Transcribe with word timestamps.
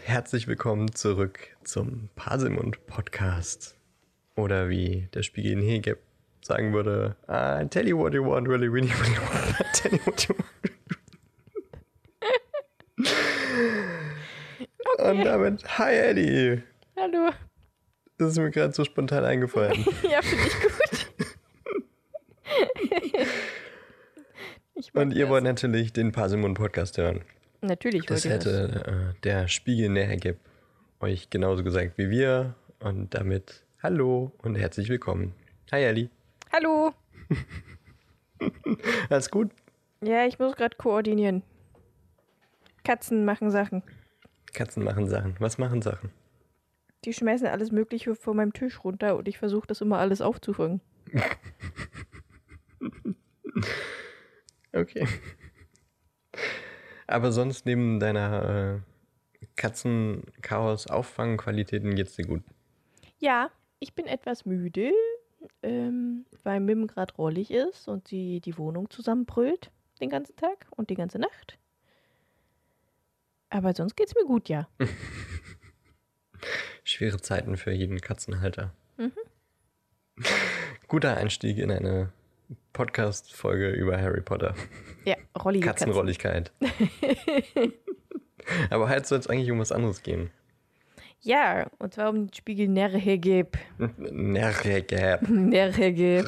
Und 0.00 0.08
herzlich 0.08 0.48
willkommen 0.48 0.94
zurück 0.94 1.40
zum 1.62 2.08
Paselmund 2.16 2.86
Podcast. 2.86 3.76
Oder 4.34 4.70
wie 4.70 5.08
der 5.12 5.22
Spiegel 5.22 5.52
in 5.52 5.60
Hege 5.60 5.98
sagen 6.40 6.72
würde, 6.72 7.16
I 7.28 7.66
tell 7.68 7.86
you 7.86 7.98
what 7.98 8.14
you 8.14 8.24
want, 8.24 8.48
really, 8.48 8.66
really, 8.66 8.90
really 8.90 9.16
want. 9.18 9.60
I 9.60 9.64
tell 9.74 9.92
you 9.92 9.98
what 10.06 10.26
you 10.26 10.34
want. 14.96 15.18
Und 15.18 15.24
damit, 15.24 15.78
hi 15.78 15.92
Eddie. 15.92 16.62
Hallo. 16.96 17.32
Das 18.16 18.32
ist 18.32 18.38
mir 18.38 18.50
gerade 18.50 18.72
so 18.72 18.84
spontan 18.84 19.24
eingefallen. 19.24 19.84
Ja, 20.02 20.22
finde 20.22 20.46
ich 20.46 20.60
gut. 20.62 21.06
Ich 24.76 24.94
Und 24.94 25.12
ihr 25.12 25.28
wollt 25.28 25.44
natürlich 25.44 25.92
den 25.92 26.10
Paselmund 26.12 26.56
Podcast 26.56 26.96
hören. 26.96 27.22
Natürlich 27.60 28.06
Das 28.06 28.24
ihr 28.24 28.36
das. 28.36 28.46
hätte 28.46 29.14
äh, 29.16 29.20
der 29.22 29.48
Spiegel 29.48 29.90
näher 29.90 30.16
gibt 30.16 30.40
euch 31.00 31.30
genauso 31.30 31.62
gesagt 31.62 31.98
wie 31.98 32.10
wir. 32.10 32.54
Und 32.80 33.14
damit 33.14 33.64
hallo 33.82 34.32
und 34.38 34.54
herzlich 34.56 34.88
willkommen. 34.88 35.34
Hi 35.70 35.82
Ellie. 35.82 36.08
Hallo. 36.52 36.92
Alles 39.10 39.30
gut? 39.30 39.50
Ja, 40.02 40.24
ich 40.26 40.38
muss 40.38 40.56
gerade 40.56 40.76
koordinieren. 40.76 41.42
Katzen 42.84 43.26
machen 43.26 43.50
Sachen. 43.50 43.82
Katzen 44.54 44.82
machen 44.82 45.06
Sachen. 45.08 45.36
Was 45.38 45.58
machen 45.58 45.82
Sachen? 45.82 46.10
Die 47.04 47.12
schmeißen 47.12 47.46
alles 47.46 47.70
Mögliche 47.72 48.14
von 48.14 48.36
meinem 48.36 48.52
Tisch 48.52 48.82
runter 48.84 49.16
und 49.16 49.28
ich 49.28 49.38
versuche 49.38 49.66
das 49.66 49.80
immer 49.80 49.98
alles 49.98 50.20
aufzufangen. 50.20 50.80
Okay. 54.72 55.04
Aber 57.10 57.32
sonst 57.32 57.66
neben 57.66 57.98
deiner 57.98 58.76
äh, 58.76 58.78
Katzen-Chaos-Auffangqualitäten 59.56 61.96
geht's 61.96 62.14
dir 62.14 62.24
gut. 62.24 62.44
Ja, 63.18 63.50
ich 63.80 63.94
bin 63.94 64.06
etwas 64.06 64.46
müde, 64.46 64.92
ähm, 65.62 66.24
weil 66.44 66.60
Mim 66.60 66.86
gerade 66.86 67.12
rollig 67.14 67.50
ist 67.50 67.88
und 67.88 68.06
sie 68.06 68.40
die 68.40 68.56
Wohnung 68.56 68.88
zusammenbrüllt 68.90 69.72
den 70.00 70.08
ganzen 70.08 70.36
Tag 70.36 70.68
und 70.70 70.90
die 70.90 70.94
ganze 70.94 71.18
Nacht. 71.18 71.58
Aber 73.48 73.74
sonst 73.74 73.96
geht's 73.96 74.14
mir 74.14 74.24
gut, 74.24 74.48
ja. 74.48 74.68
Schwere 76.84 77.20
Zeiten 77.20 77.56
für 77.56 77.72
jeden 77.72 78.00
Katzenhalter. 78.00 78.72
Guter 80.86 81.16
Einstieg 81.16 81.58
in 81.58 81.72
eine 81.72 82.12
Podcast-Folge 82.84 83.68
über 83.72 84.00
Harry 84.00 84.22
Potter. 84.22 84.54
Ja, 85.04 85.14
rollige 85.44 85.66
Katzen. 85.66 85.88
Katzenrolligkeit. 85.88 86.50
Aber 88.70 88.88
heute 88.88 89.06
soll 89.06 89.18
es 89.18 89.26
eigentlich 89.26 89.50
um 89.50 89.58
was 89.58 89.70
anderes 89.70 90.02
gehen. 90.02 90.30
Ja, 91.20 91.66
und 91.78 91.92
zwar 91.92 92.08
um 92.08 92.28
den 92.28 92.32
Spiegel 92.32 92.68
Nerhegeb. 92.68 93.58
Nergab. 93.98 95.28
Nerhegeb. 95.28 96.24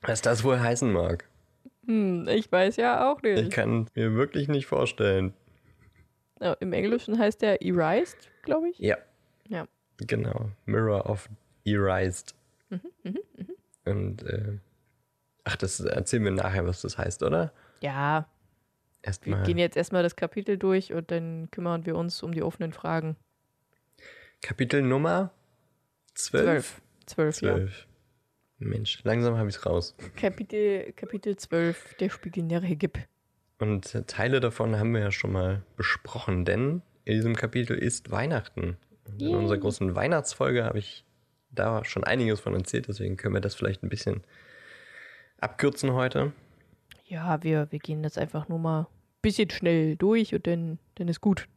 Was 0.00 0.22
das 0.22 0.42
wohl 0.42 0.58
heißen 0.58 0.90
mag. 0.90 1.28
Hm, 1.86 2.26
ich 2.28 2.50
weiß 2.50 2.76
ja 2.76 3.12
auch 3.12 3.22
Ich 3.22 3.42
nicht. 3.42 3.52
kann 3.52 3.88
mir 3.94 4.14
wirklich 4.14 4.48
nicht 4.48 4.64
vorstellen. 4.64 5.34
Ja, 6.40 6.54
Im 6.60 6.72
Englischen 6.72 7.18
heißt 7.18 7.42
der 7.42 7.60
Erased, 7.62 8.30
glaube 8.42 8.70
ich. 8.70 8.78
Ja, 8.78 8.96
Ja. 9.48 9.66
genau. 9.98 10.48
Mirror 10.64 11.10
of 11.10 11.28
Erased. 11.66 12.34
Mhm, 12.70 13.18
Und, 13.84 14.22
äh, 14.24 14.58
ach, 15.44 15.56
das 15.56 15.80
erzählen 15.80 16.24
wir 16.24 16.30
nachher, 16.30 16.66
was 16.66 16.82
das 16.82 16.98
heißt, 16.98 17.22
oder? 17.22 17.52
Ja, 17.80 18.28
wir 19.02 19.08
Erstmal 19.08 19.42
gehen 19.42 19.58
jetzt 19.58 19.76
erstmal 19.76 20.02
das 20.02 20.16
Kapitel 20.16 20.56
durch 20.56 20.92
und 20.94 21.10
dann 21.10 21.50
kümmern 21.50 21.84
wir 21.84 21.96
uns 21.96 22.22
um 22.22 22.32
die 22.32 22.42
offenen 22.42 22.72
Fragen. 22.72 23.16
Kapitel 24.40 24.80
Nummer 24.80 25.30
12. 26.14 26.42
Zwölf. 26.44 26.82
Zwölf, 27.06 27.40
ja. 27.42 27.54
12. 27.56 27.86
Mensch, 28.58 29.02
langsam 29.04 29.36
habe 29.36 29.48
ich 29.50 29.56
es 29.56 29.66
raus. 29.66 29.94
Kapitel, 30.16 30.92
Kapitel 30.92 31.36
12, 31.36 31.96
der 31.96 32.08
Spiegel 32.08 32.44
Nerhegib. 32.44 32.98
Und 33.58 33.94
äh, 33.94 34.04
Teile 34.04 34.40
davon 34.40 34.76
haben 34.76 34.92
wir 34.94 35.00
ja 35.00 35.10
schon 35.10 35.32
mal 35.32 35.62
besprochen, 35.76 36.44
denn 36.44 36.82
in 37.04 37.14
diesem 37.14 37.36
Kapitel 37.36 37.76
ist 37.76 38.10
Weihnachten. 38.10 38.78
Und 39.06 39.20
in 39.20 39.34
unserer 39.34 39.58
großen 39.58 39.94
Weihnachtsfolge 39.94 40.64
habe 40.64 40.78
ich 40.78 41.04
da 41.54 41.84
schon 41.84 42.04
einiges 42.04 42.40
von 42.40 42.54
erzählt, 42.54 42.88
deswegen 42.88 43.16
können 43.16 43.34
wir 43.34 43.40
das 43.40 43.54
vielleicht 43.54 43.82
ein 43.82 43.88
bisschen 43.88 44.22
abkürzen 45.38 45.92
heute. 45.92 46.32
Ja, 47.06 47.42
wir, 47.42 47.70
wir 47.70 47.78
gehen 47.78 48.02
das 48.02 48.18
einfach 48.18 48.48
nur 48.48 48.58
mal 48.58 48.80
ein 48.82 48.86
bisschen 49.22 49.50
schnell 49.50 49.96
durch 49.96 50.34
und 50.34 50.46
dann, 50.46 50.78
dann 50.96 51.08
ist 51.08 51.20
gut. 51.20 51.48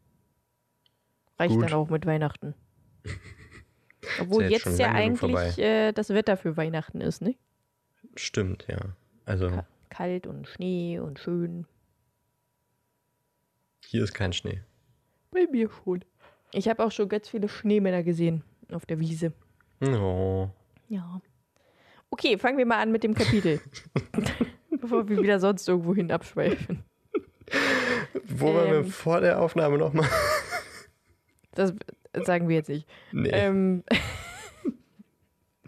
Reicht 1.39 1.53
Gut. 1.53 1.63
dann 1.65 1.73
auch 1.73 1.89
mit 1.89 2.05
Weihnachten. 2.05 2.55
Obwohl 4.21 4.43
ja 4.43 4.49
jetzt 4.49 4.65
jetzt 4.65 4.79
ja 4.79 4.91
eigentlich 4.91 5.57
äh, 5.59 5.91
das 5.91 6.09
Wetter 6.09 6.37
für 6.37 6.57
Weihnachten 6.57 7.01
ist, 7.01 7.21
ne? 7.21 7.35
Stimmt, 8.15 8.65
ja. 8.67 8.95
Also 9.25 9.49
Ka 9.49 9.65
kalt 9.89 10.27
und 10.27 10.47
Schnee 10.47 10.99
und 10.99 11.19
schön. 11.19 11.65
hier 13.85 14.03
ist 14.03 14.13
kein 14.13 14.33
Schnee. 14.33 14.61
Bei 15.31 15.47
mir 15.51 15.69
schon. 15.69 16.03
Ich 16.53 16.67
habe 16.67 16.83
auch 16.83 16.91
schon 16.91 17.09
ganz 17.09 17.29
viele 17.29 17.49
Schneemänner 17.49 18.03
gesehen 18.03 18.43
auf 18.71 18.85
der 18.85 18.99
Wiese. 18.99 19.33
Oh. 19.81 20.49
Ja. 20.89 21.21
Okay, 22.09 22.37
fangen 22.37 22.57
wir 22.57 22.65
mal 22.65 22.81
an 22.81 22.91
mit 22.91 23.03
dem 23.03 23.13
Kapitel. 23.13 23.59
Bevor 24.69 25.07
wir 25.09 25.21
wieder 25.21 25.39
sonst 25.39 25.67
irgendwo 25.67 25.95
hin 25.95 26.11
abschweifen. 26.11 26.83
Wo 28.25 28.53
waren 28.53 28.71
wir 28.71 28.77
Ähm. 28.79 28.85
vor 28.87 29.21
der 29.21 29.41
Aufnahme 29.41 29.77
nochmal? 29.77 30.07
Das 31.51 31.73
sagen 32.23 32.47
wir 32.49 32.57
jetzt 32.57 32.69
nicht. 32.69 32.87
Nee. 33.11 33.29
Ähm, 33.31 33.83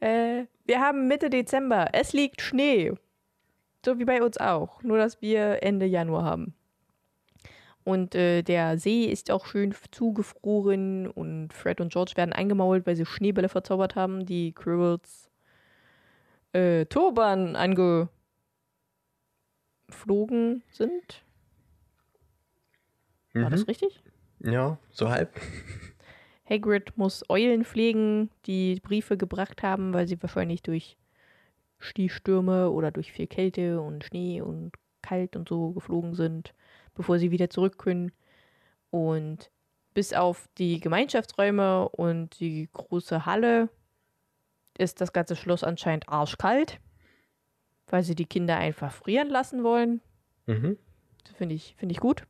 äh, 0.00 0.44
wir 0.66 0.80
haben 0.80 1.08
Mitte 1.08 1.30
Dezember. 1.30 1.88
Es 1.92 2.12
liegt 2.12 2.40
Schnee. 2.40 2.92
So 3.84 3.98
wie 3.98 4.04
bei 4.04 4.22
uns 4.22 4.38
auch. 4.38 4.82
Nur, 4.82 4.98
dass 4.98 5.20
wir 5.22 5.62
Ende 5.62 5.86
Januar 5.86 6.24
haben. 6.24 6.54
Und 7.84 8.14
äh, 8.14 8.42
der 8.42 8.78
See 8.78 9.04
ist 9.04 9.30
auch 9.30 9.44
schön 9.46 9.74
zugefroren 9.90 11.06
und 11.06 11.52
Fred 11.52 11.80
und 11.80 11.92
George 11.92 12.12
werden 12.16 12.32
eingemault, 12.32 12.86
weil 12.86 12.96
sie 12.96 13.04
Schneebälle 13.04 13.50
verzaubert 13.50 13.94
haben, 13.94 14.24
die 14.24 14.52
Quirrells 14.52 15.30
äh, 16.52 16.86
Turban 16.86 17.56
angeflogen 17.56 18.10
sind. 20.70 21.24
War 23.34 23.50
das 23.50 23.60
Mhm. 23.60 23.66
richtig? 23.66 24.02
Ja, 24.40 24.78
so 24.90 25.10
halb. 25.10 25.38
Hagrid 26.48 26.96
muss 26.96 27.24
Eulen 27.28 27.64
pflegen, 27.64 28.30
die 28.46 28.80
Briefe 28.80 29.16
gebracht 29.16 29.62
haben, 29.62 29.92
weil 29.94 30.06
sie 30.06 30.20
wahrscheinlich 30.22 30.62
durch 30.62 30.96
Schneestürme 31.78 32.70
oder 32.70 32.90
durch 32.90 33.12
viel 33.12 33.26
Kälte 33.26 33.80
und 33.80 34.04
Schnee 34.04 34.40
und 34.40 34.72
kalt 35.02 35.36
und 35.36 35.48
so 35.48 35.72
geflogen 35.72 36.14
sind, 36.14 36.54
bevor 36.94 37.18
sie 37.18 37.30
wieder 37.30 37.50
zurück 37.50 37.78
können. 37.78 38.12
Und 38.90 39.50
bis 39.94 40.12
auf 40.12 40.48
die 40.58 40.80
Gemeinschaftsräume 40.80 41.88
und 41.88 42.38
die 42.40 42.68
große 42.72 43.26
Halle 43.26 43.68
ist 44.76 45.00
das 45.00 45.12
ganze 45.12 45.36
Schloss 45.36 45.62
anscheinend 45.62 46.08
arschkalt, 46.08 46.80
weil 47.86 48.02
sie 48.02 48.14
die 48.14 48.26
Kinder 48.26 48.56
einfach 48.56 48.92
frieren 48.92 49.28
lassen 49.28 49.62
wollen. 49.62 50.00
Mhm. 50.46 50.76
Das 51.24 51.34
finde 51.36 51.54
ich, 51.54 51.74
finde 51.78 51.92
ich 51.92 52.00
gut. 52.00 52.24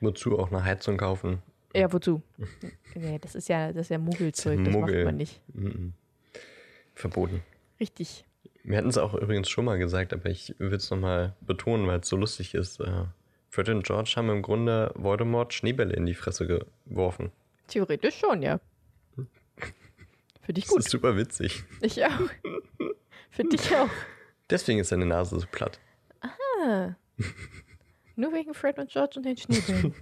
Wozu 0.00 0.38
auch 0.38 0.50
eine 0.50 0.64
Heizung 0.64 0.96
kaufen? 0.96 1.42
Ja, 1.74 1.92
wozu? 1.92 2.22
nee, 2.94 3.18
das 3.18 3.34
ist 3.34 3.48
ja, 3.48 3.72
das 3.72 3.86
ist 3.86 3.90
ja 3.90 3.98
Muggelzeug, 3.98 4.64
das 4.64 4.72
Muggel. 4.72 4.96
macht 4.96 5.04
man 5.04 5.16
nicht. 5.16 5.40
Mhm. 5.54 5.92
Verboten. 6.94 7.42
Richtig. 7.78 8.24
Wir 8.64 8.78
hatten 8.78 8.88
es 8.88 8.98
auch 8.98 9.14
übrigens 9.14 9.48
schon 9.48 9.64
mal 9.64 9.78
gesagt, 9.78 10.12
aber 10.12 10.30
ich 10.30 10.54
will 10.58 10.74
es 10.74 10.90
nochmal 10.90 11.36
betonen, 11.40 11.86
weil 11.86 12.00
es 12.00 12.08
so 12.08 12.16
lustig 12.16 12.54
ist. 12.54 12.80
Fred 13.58 13.70
und 13.70 13.82
George 13.84 14.12
haben 14.14 14.30
im 14.30 14.40
Grunde 14.42 14.92
Voldemort 14.94 15.52
Schneebälle 15.52 15.92
in 15.92 16.06
die 16.06 16.14
Fresse 16.14 16.46
geworfen. 16.86 17.32
Theoretisch 17.66 18.16
schon, 18.16 18.40
ja. 18.40 18.60
Finde 20.42 20.60
ich 20.60 20.64
Das 20.66 20.68
gut. 20.68 20.78
ist 20.78 20.90
super 20.90 21.16
witzig. 21.16 21.64
Ich 21.80 22.04
auch. 22.04 22.30
Finde 23.30 23.56
ich 23.56 23.74
auch. 23.74 23.88
Deswegen 24.48 24.78
ist 24.78 24.90
seine 24.90 25.06
Nase 25.06 25.40
so 25.40 25.46
platt. 25.50 25.80
Ah. 26.20 26.94
Nur 28.14 28.32
wegen 28.32 28.54
Fred 28.54 28.78
und 28.78 28.90
George 28.90 29.14
und 29.16 29.24
den 29.26 29.36
Schneebällen. 29.36 29.92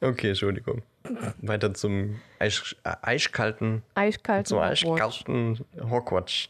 Okay, 0.00 0.28
Entschuldigung. 0.30 0.80
Weiter 1.42 1.74
zum 1.74 2.18
Eis, 2.38 2.74
äh, 2.84 2.94
eiskalten, 3.02 3.82
Eiskalt. 3.94 4.46
zum 4.48 4.58
Hogwarts. 4.60 4.82
eiskalten 4.82 5.64
Hogwarts. 5.90 6.48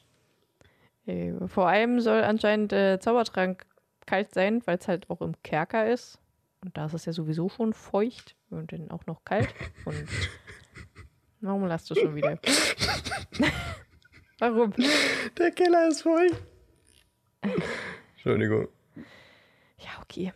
Äh, 1.07 1.33
Vor 1.49 1.67
allem 1.67 2.01
soll 2.01 2.23
anscheinend 2.23 2.73
äh, 2.73 3.01
Zaubertrank 3.01 3.67
kalt 4.07 4.33
sein, 4.33 4.63
weil 4.67 4.79
es 4.79 4.89
halt 4.89 5.11
auch 5.11 5.21
im 5.21 5.41
Kerker 5.43 5.91
ist. 5.91 6.19
Und 6.63 6.77
da 6.77 6.87
ist 6.87 6.95
es 6.95 7.05
ja 7.05 7.13
sowieso 7.13 7.49
schon 7.49 7.73
feucht 7.73 8.35
und 8.51 8.73
dann 8.73 8.91
auch 8.91 9.07
noch 9.07 9.25
kalt. 9.25 9.49
Und 9.85 10.07
warum 11.41 11.67
lachst 11.67 11.91
du 11.91 11.95
schon 11.95 12.15
wieder? 12.15 12.39
warum? 14.39 14.73
Der 15.39 15.51
Keller 15.51 15.89
ist 15.89 16.03
voll. 16.03 16.29
Entschuldigung. 18.15 18.69
Ja, 19.79 19.91
okay. 20.03 20.33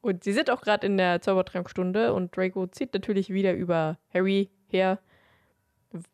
Und 0.00 0.24
sie 0.24 0.32
sind 0.32 0.50
auch 0.50 0.62
gerade 0.62 0.86
in 0.86 0.96
der 0.96 1.20
Zaubertrankstunde 1.20 2.14
und 2.14 2.36
Draco 2.36 2.66
zieht 2.66 2.94
natürlich 2.94 3.30
wieder 3.30 3.52
über 3.52 3.98
Harry 4.14 4.50
her. 4.68 5.00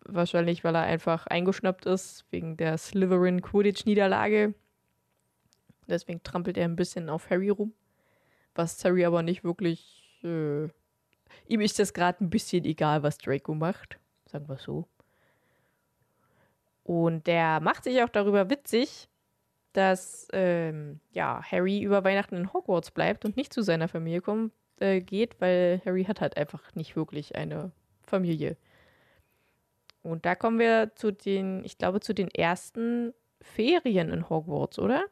Wahrscheinlich, 0.05 0.63
weil 0.63 0.77
er 0.77 0.83
einfach 0.83 1.27
eingeschnappt 1.27 1.87
ist 1.87 2.25
wegen 2.31 2.57
der 2.57 2.79
Slytherin 2.79 3.43
Quidditch-Niederlage. 3.43 4.55
Deswegen 5.89 6.23
trampelt 6.23 6.57
er 6.57 6.65
ein 6.65 6.77
bisschen 6.77 7.09
auf 7.09 7.29
Harry 7.31 7.51
rum. 7.51 7.73
Was 8.55 8.83
Harry 8.85 9.05
aber 9.05 9.23
nicht 9.23 9.43
wirklich. 9.43 10.19
Äh, 10.23 10.69
ihm 11.49 11.61
ist 11.61 11.79
das 11.79 11.93
gerade 11.93 12.25
ein 12.25 12.31
bisschen 12.31 12.65
egal, 12.65 13.03
was 13.03 13.19
Draco 13.19 13.55
macht. 13.55 13.99
Sagen 14.27 14.49
wir 14.49 14.59
so. 14.59 14.87
Und 16.85 17.27
der 17.27 17.61
macht 17.61 17.85
sich 17.85 18.03
auch 18.03 18.09
darüber 18.09 18.51
witzig, 18.51 19.09
dass 19.73 20.29
ähm, 20.33 21.01
ja, 21.13 21.43
Harry 21.43 21.83
über 21.83 22.05
Weihnachten 22.05 22.37
in 22.37 22.53
Hogwarts 22.53 22.91
bleibt 22.91 23.25
und 23.25 23.37
nicht 23.37 23.53
zu 23.53 23.63
seiner 23.63 23.89
Familie 23.89 24.21
kommt, 24.21 24.53
äh, 24.79 25.01
geht, 25.01 25.41
weil 25.41 25.83
Harry 25.85 26.05
hat 26.05 26.21
halt 26.21 26.37
einfach 26.37 26.75
nicht 26.75 26.95
wirklich 26.95 27.35
eine 27.35 27.73
Familie. 28.03 28.57
Und 30.05 30.27
da 30.27 30.35
kommen 30.35 30.59
wir 30.59 30.93
zu 30.95 31.13
den, 31.13 31.65
ich 31.65 31.79
glaube, 31.79 32.01
zu 32.01 32.13
den 32.13 32.29
ersten 32.29 33.15
Ferien 33.41 34.11
in 34.11 34.29
Hogwarts, 34.29 34.79
oder? 34.79 35.05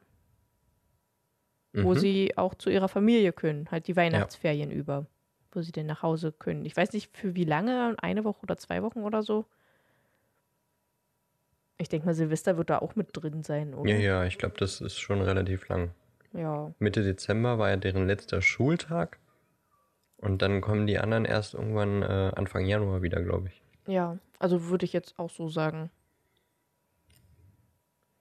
Mhm. 1.72 1.84
Wo 1.84 1.94
sie 1.94 2.36
auch 2.36 2.54
zu 2.54 2.68
ihrer 2.68 2.88
Familie 2.88 3.32
können, 3.32 3.70
halt 3.70 3.88
die 3.88 3.96
Weihnachtsferien 3.96 4.70
ja. 4.70 4.76
über, 4.76 5.06
wo 5.50 5.62
sie 5.62 5.72
dann 5.72 5.86
nach 5.86 6.02
Hause 6.02 6.30
können. 6.30 6.66
Ich 6.66 6.76
weiß 6.76 6.92
nicht 6.92 7.16
für 7.16 7.34
wie 7.34 7.44
lange, 7.44 7.96
eine 8.02 8.24
Woche 8.24 8.42
oder 8.42 8.58
zwei 8.58 8.82
Wochen 8.82 9.00
oder 9.00 9.22
so. 9.22 9.46
Ich 11.78 11.88
denke 11.88 12.06
mal, 12.06 12.14
Silvester 12.14 12.58
wird 12.58 12.68
da 12.68 12.78
auch 12.78 12.94
mit 12.94 13.08
drin 13.12 13.42
sein, 13.42 13.72
oder? 13.72 13.90
Ja, 13.90 13.96
ja, 13.96 14.24
ich 14.26 14.36
glaube, 14.36 14.56
das 14.58 14.82
ist 14.82 14.98
schon 14.98 15.22
relativ 15.22 15.68
lang. 15.68 15.92
Ja. 16.34 16.72
Mitte 16.78 17.02
Dezember 17.02 17.58
war 17.58 17.70
ja 17.70 17.76
deren 17.76 18.06
letzter 18.06 18.42
Schultag. 18.42 19.18
Und 20.18 20.42
dann 20.42 20.60
kommen 20.60 20.86
die 20.86 20.98
anderen 20.98 21.24
erst 21.24 21.54
irgendwann 21.54 22.02
äh, 22.02 22.32
Anfang 22.36 22.66
Januar 22.66 23.00
wieder, 23.00 23.22
glaube 23.22 23.48
ich. 23.48 23.62
Ja, 23.86 24.18
also 24.42 24.68
würde 24.68 24.84
ich 24.84 24.92
jetzt 24.92 25.18
auch 25.18 25.30
so 25.30 25.48
sagen. 25.48 25.90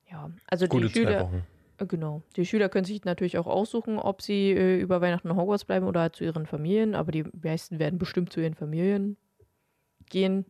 Ja, 0.09 0.29
also 0.47 0.68
Gute 0.68 0.88
die 0.88 0.94
Schüler. 0.94 1.21
Wochen. 1.21 1.44
Äh, 1.77 1.85
genau. 1.88 2.21
Die 2.35 2.45
Schüler 2.45 2.69
können 2.69 2.85
sich 2.85 3.03
natürlich 3.06 3.39
auch 3.39 3.47
aussuchen, 3.47 3.97
ob 3.97 4.21
sie 4.21 4.51
äh, 4.51 4.79
über 4.79 5.01
Weihnachten 5.01 5.29
in 5.29 5.35
Hogwarts 5.35 5.65
bleiben 5.65 5.88
oder 5.88 6.01
halt 6.01 6.15
zu 6.15 6.23
ihren 6.23 6.45
Familien, 6.45 6.94
aber 6.94 7.12
die 7.12 7.25
meisten 7.41 7.79
werden 7.79 7.97
bestimmt 7.97 8.31
zu 8.31 8.39
ihren 8.39 8.53
Familien 8.53 9.18
gehen, 10.09 10.45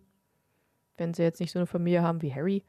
wenn 0.97 1.13
sie 1.13 1.23
jetzt 1.23 1.39
nicht 1.39 1.51
so 1.51 1.59
eine 1.59 1.67
Familie 1.67 2.01
haben 2.01 2.21
wie 2.21 2.33
Harry. 2.33 2.63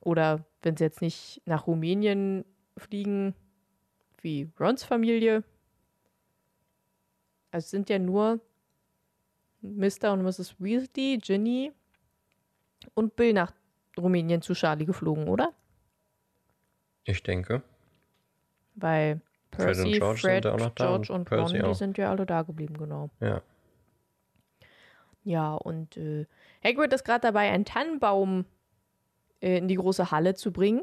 Oder 0.00 0.44
wenn 0.62 0.76
sie 0.76 0.84
jetzt 0.84 1.02
nicht 1.02 1.42
nach 1.44 1.68
Rumänien 1.68 2.44
fliegen, 2.76 3.34
wie 4.20 4.50
Rons 4.58 4.82
Familie. 4.82 5.44
Also 7.52 7.66
es 7.66 7.70
sind 7.70 7.88
ja 7.88 8.00
nur 8.00 8.40
Mr. 9.62 10.12
und 10.12 10.22
Mrs. 10.22 10.56
Weasley, 10.58 11.18
Ginny 11.18 11.72
und 12.94 13.16
Bill 13.16 13.32
nach 13.32 13.52
Rumänien 13.98 14.42
zu 14.42 14.54
Charlie 14.54 14.84
geflogen, 14.84 15.28
oder? 15.28 15.52
Ich 17.04 17.22
denke. 17.22 17.62
Weil 18.74 19.20
Percy, 19.50 19.82
Fred 19.82 19.92
und 19.92 20.00
George, 20.00 20.20
Fred, 20.20 20.42
George 20.76 21.12
und, 21.12 21.20
und 21.20 21.24
Percy 21.24 21.58
Ron, 21.58 21.70
die 21.70 21.74
sind 21.74 21.98
ja 21.98 22.10
alle 22.10 22.26
da 22.26 22.42
geblieben, 22.42 22.76
genau. 22.76 23.10
Ja. 23.20 23.42
Ja, 25.24 25.54
und 25.54 25.96
äh, 25.96 26.26
Hagrid 26.62 26.92
ist 26.92 27.04
gerade 27.04 27.22
dabei, 27.22 27.50
einen 27.50 27.64
Tannenbaum 27.64 28.44
äh, 29.40 29.58
in 29.58 29.66
die 29.66 29.74
große 29.74 30.10
Halle 30.10 30.34
zu 30.34 30.52
bringen. 30.52 30.82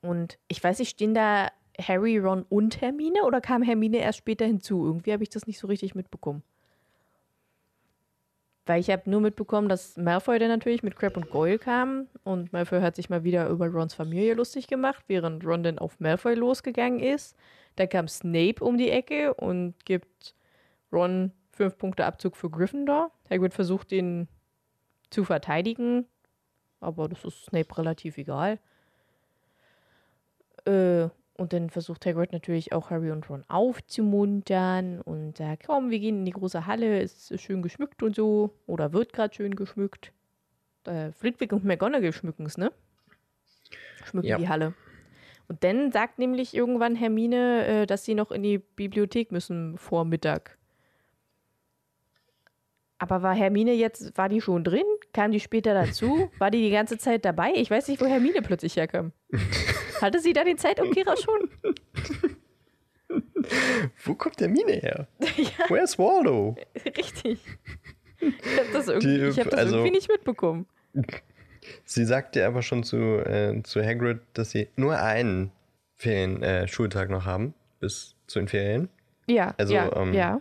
Und 0.00 0.38
ich 0.48 0.62
weiß 0.62 0.78
nicht, 0.78 0.90
stehen 0.90 1.12
da 1.14 1.50
Harry, 1.78 2.18
Ron 2.18 2.44
und 2.48 2.80
Hermine 2.80 3.24
oder 3.24 3.40
kam 3.40 3.62
Hermine 3.62 3.98
erst 3.98 4.18
später 4.18 4.46
hinzu? 4.46 4.86
Irgendwie 4.86 5.12
habe 5.12 5.22
ich 5.22 5.28
das 5.28 5.46
nicht 5.46 5.58
so 5.58 5.66
richtig 5.66 5.94
mitbekommen. 5.94 6.42
Weil 8.64 8.80
ich 8.80 8.90
habe 8.90 9.10
nur 9.10 9.20
mitbekommen, 9.20 9.68
dass 9.68 9.96
Malfoy 9.96 10.38
dann 10.38 10.48
natürlich 10.48 10.84
mit 10.84 10.94
Crab 10.94 11.16
und 11.16 11.30
Goyle 11.30 11.58
kam 11.58 12.06
und 12.22 12.52
Malfoy 12.52 12.80
hat 12.80 12.94
sich 12.94 13.10
mal 13.10 13.24
wieder 13.24 13.48
über 13.48 13.66
Rons 13.66 13.94
Familie 13.94 14.34
lustig 14.34 14.68
gemacht, 14.68 15.04
während 15.08 15.44
Ron 15.44 15.64
dann 15.64 15.78
auf 15.80 15.98
Malfoy 15.98 16.34
losgegangen 16.34 17.00
ist. 17.00 17.36
Dann 17.76 17.88
kam 17.88 18.06
Snape 18.06 18.64
um 18.64 18.78
die 18.78 18.90
Ecke 18.90 19.34
und 19.34 19.74
gibt 19.84 20.36
Ron 20.92 21.32
fünf 21.50 21.76
Punkte 21.76 22.04
Abzug 22.04 22.36
für 22.36 22.50
Gryffindor. 22.50 23.10
Hagrid 23.28 23.52
versucht 23.52 23.90
ihn 23.90 24.28
zu 25.10 25.24
verteidigen, 25.24 26.06
aber 26.80 27.08
das 27.08 27.24
ist 27.24 27.46
Snape 27.46 27.76
relativ 27.78 28.16
egal. 28.16 28.60
Äh, 30.64 31.08
und 31.42 31.52
dann 31.52 31.68
versucht 31.70 32.06
Hagrid 32.06 32.32
natürlich 32.32 32.72
auch 32.72 32.90
Harry 32.90 33.10
und 33.10 33.28
Ron 33.28 33.44
aufzumuntern 33.48 35.00
und 35.00 35.36
sagt, 35.36 35.64
komm, 35.66 35.90
wir 35.90 35.98
gehen 35.98 36.20
in 36.20 36.24
die 36.24 36.30
große 36.32 36.66
Halle, 36.66 37.00
ist 37.02 37.38
schön 37.40 37.60
geschmückt 37.62 38.02
und 38.02 38.14
so. 38.16 38.54
Oder 38.66 38.92
wird 38.92 39.12
gerade 39.12 39.34
schön 39.34 39.54
geschmückt. 39.56 40.12
Äh, 40.86 41.12
Flitwick 41.12 41.52
und 41.52 41.64
McGonagall 41.64 42.12
schmücken 42.12 42.46
es, 42.46 42.56
ne? 42.56 42.72
Schmücken 44.04 44.28
Ja. 44.28 44.38
die 44.38 44.48
Halle. 44.48 44.74
Und 45.48 45.64
dann 45.64 45.92
sagt 45.92 46.18
nämlich 46.18 46.54
irgendwann 46.54 46.94
Hermine, 46.96 47.66
äh, 47.66 47.86
dass 47.86 48.04
sie 48.04 48.14
noch 48.14 48.30
in 48.30 48.42
die 48.42 48.58
Bibliothek 48.58 49.32
müssen 49.32 49.76
vor 49.76 50.04
Mittag. 50.04 50.56
Aber 52.98 53.22
war 53.22 53.34
Hermine 53.34 53.72
jetzt, 53.72 54.16
war 54.16 54.28
die 54.28 54.40
schon 54.40 54.62
drin? 54.62 54.84
Kam 55.12 55.32
die 55.32 55.40
später 55.40 55.74
dazu? 55.74 56.30
War 56.38 56.52
die 56.52 56.62
die 56.62 56.70
ganze 56.70 56.98
Zeit 56.98 57.24
dabei? 57.24 57.52
Ich 57.56 57.68
weiß 57.70 57.88
nicht, 57.88 58.00
wo 58.00 58.06
Hermine 58.06 58.42
plötzlich 58.42 58.76
herkam. 58.76 59.12
Hatte 60.02 60.18
sie 60.20 60.32
da 60.32 60.44
den 60.44 60.58
Zeitumkehrer 60.58 61.16
schon? 61.16 61.48
Wo 64.04 64.14
kommt 64.14 64.40
der 64.40 64.48
Mine 64.48 64.72
her? 64.72 65.06
ja, 65.36 65.50
Where's 65.68 65.98
Waldo? 65.98 66.56
richtig. 66.96 67.40
Ich 68.20 68.58
habe 68.58 68.68
das, 68.72 68.88
irgendwie, 68.88 69.18
Die- 69.18 69.24
ich 69.26 69.38
hab 69.38 69.50
das 69.50 69.58
also- 69.60 69.76
irgendwie 69.76 69.90
nicht 69.96 70.08
mitbekommen. 70.08 70.66
Sie 71.84 72.04
sagte 72.04 72.44
aber 72.46 72.62
schon 72.62 72.82
zu, 72.84 72.96
äh, 72.96 73.60
zu 73.62 73.82
Hagrid, 73.84 74.20
dass 74.34 74.50
sie 74.50 74.68
nur 74.76 74.98
einen 74.98 75.52
Ferien, 75.96 76.42
äh, 76.42 76.66
Schultag 76.68 77.08
noch 77.10 77.24
haben, 77.24 77.54
bis 77.80 78.14
zu 78.26 78.40
den 78.40 78.48
Ferien. 78.48 78.88
Ja, 79.28 79.54
Also, 79.58 79.72
ja, 79.74 79.94
ähm, 79.96 80.12
ja. 80.12 80.40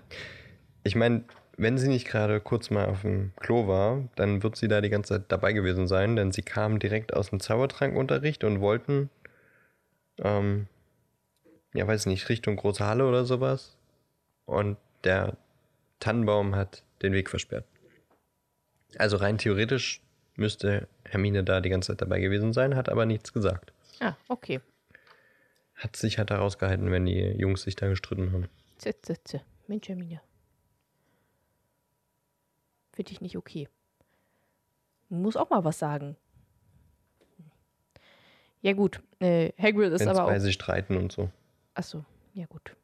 Ich 0.83 0.95
meine, 0.95 1.23
wenn 1.57 1.77
sie 1.77 1.87
nicht 1.89 2.07
gerade 2.07 2.39
kurz 2.39 2.71
mal 2.71 2.85
auf 2.87 3.01
dem 3.01 3.31
Klo 3.39 3.67
war, 3.67 4.03
dann 4.15 4.41
wird 4.41 4.55
sie 4.55 4.67
da 4.67 4.81
die 4.81 4.89
ganze 4.89 5.13
Zeit 5.15 5.25
dabei 5.27 5.53
gewesen 5.53 5.87
sein, 5.87 6.15
denn 6.15 6.31
sie 6.31 6.41
kamen 6.41 6.79
direkt 6.79 7.13
aus 7.15 7.29
dem 7.29 7.39
Zaubertrankunterricht 7.39 8.43
und 8.43 8.59
wollten, 8.59 9.09
ähm, 10.21 10.67
ja, 11.73 11.87
weiß 11.87 12.05
nicht, 12.05 12.29
Richtung 12.29 12.55
große 12.55 12.85
Halle 12.85 13.07
oder 13.07 13.25
sowas. 13.25 13.77
Und 14.45 14.77
der 15.03 15.37
Tannenbaum 15.99 16.55
hat 16.55 16.83
den 17.01 17.13
Weg 17.13 17.29
versperrt. 17.29 17.65
Also 18.97 19.17
rein 19.17 19.37
theoretisch 19.37 20.01
müsste 20.35 20.87
Hermine 21.05 21.43
da 21.43 21.61
die 21.61 21.69
ganze 21.69 21.87
Zeit 21.87 22.01
dabei 22.01 22.19
gewesen 22.19 22.53
sein, 22.53 22.75
hat 22.75 22.89
aber 22.89 23.05
nichts 23.05 23.33
gesagt. 23.33 23.73
Ah, 23.99 24.15
okay. 24.27 24.61
Hat 25.75 25.95
sich 25.95 26.17
halt 26.17 26.29
da 26.29 26.37
rausgehalten, 26.37 26.91
wenn 26.91 27.05
die 27.05 27.19
Jungs 27.19 27.63
sich 27.63 27.75
da 27.75 27.87
gestritten 27.87 28.31
haben. 28.33 28.47
Zitze, 28.77 29.13
zitze. 29.13 29.41
Mensch, 29.67 29.87
Hermine. 29.87 30.21
Finde 32.91 33.11
ich 33.11 33.21
nicht 33.21 33.37
okay. 33.37 33.69
Muss 35.09 35.35
auch 35.37 35.49
mal 35.49 35.63
was 35.63 35.79
sagen. 35.79 36.17
Ja 38.61 38.73
gut, 38.73 39.01
äh, 39.19 39.51
Hagrid 39.57 39.91
ist 39.91 40.01
Wenn 40.01 40.09
aber 40.09 40.25
zwei 40.27 40.37
auch... 40.37 40.39
sich 40.39 40.53
streiten 40.53 40.95
und 40.97 41.11
so. 41.11 41.29
Achso, 41.73 42.05
ja 42.33 42.45
gut. 42.45 42.75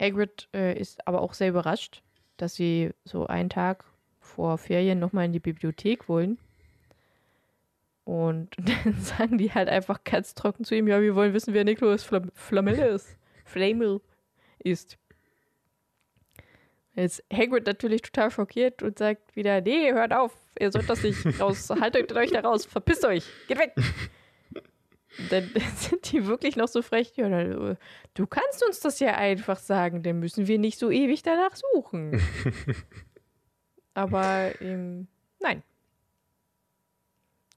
Hagrid 0.00 0.48
äh, 0.54 0.78
ist 0.78 1.06
aber 1.06 1.22
auch 1.22 1.32
sehr 1.32 1.48
überrascht, 1.48 2.02
dass 2.36 2.54
sie 2.54 2.90
so 3.04 3.26
einen 3.26 3.48
Tag 3.48 3.84
vor 4.20 4.58
Ferien 4.58 4.98
nochmal 4.98 5.26
in 5.26 5.32
die 5.32 5.40
Bibliothek 5.40 6.08
wollen. 6.08 6.38
Und 8.04 8.50
dann 8.84 9.00
sagen 9.00 9.38
die 9.38 9.52
halt 9.52 9.68
einfach 9.68 10.04
ganz 10.04 10.34
trocken 10.34 10.64
zu 10.64 10.74
ihm, 10.74 10.88
ja, 10.88 11.00
wir 11.00 11.14
wollen 11.14 11.32
wissen, 11.32 11.54
wer 11.54 11.64
Nikolaus 11.64 12.02
Flam 12.02 12.30
Flamel 12.34 12.78
ist. 12.78 13.16
Flamel 13.44 14.00
ist. 14.58 14.98
Jetzt 16.94 17.22
Hagrid 17.32 17.66
natürlich 17.66 18.02
total 18.02 18.30
schockiert 18.30 18.82
und 18.82 18.98
sagt 18.98 19.36
wieder, 19.36 19.60
nee, 19.60 19.92
hört 19.92 20.14
auf, 20.14 20.32
ihr 20.58 20.72
sollt 20.72 20.88
das 20.88 21.02
nicht 21.02 21.40
raus, 21.40 21.68
haltet 21.68 22.12
euch 22.12 22.30
da 22.30 22.40
raus, 22.40 22.64
verpisst 22.64 23.04
euch, 23.04 23.24
geht 23.48 23.58
weg. 23.58 23.74
Dann 25.30 25.50
sind 25.76 26.12
die 26.12 26.26
wirklich 26.26 26.56
noch 26.56 26.68
so 26.68 26.82
frech, 26.82 27.12
ja, 27.16 27.28
äh, 27.28 27.76
du 28.14 28.26
kannst 28.26 28.64
uns 28.64 28.80
das 28.80 29.00
ja 29.00 29.14
einfach 29.16 29.58
sagen, 29.58 30.02
dann 30.02 30.18
müssen 30.20 30.46
wir 30.46 30.58
nicht 30.58 30.78
so 30.78 30.90
ewig 30.90 31.22
danach 31.22 31.56
suchen. 31.56 32.20
Aber 33.94 34.52
ähm, 34.60 35.08
nein. 35.40 35.62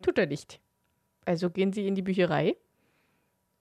Tut 0.02 0.18
er 0.18 0.28
nicht. 0.28 0.62
Also 1.26 1.50
gehen 1.50 1.74
sie 1.74 1.86
in 1.86 1.96
die 1.96 2.02
Bücherei 2.02 2.56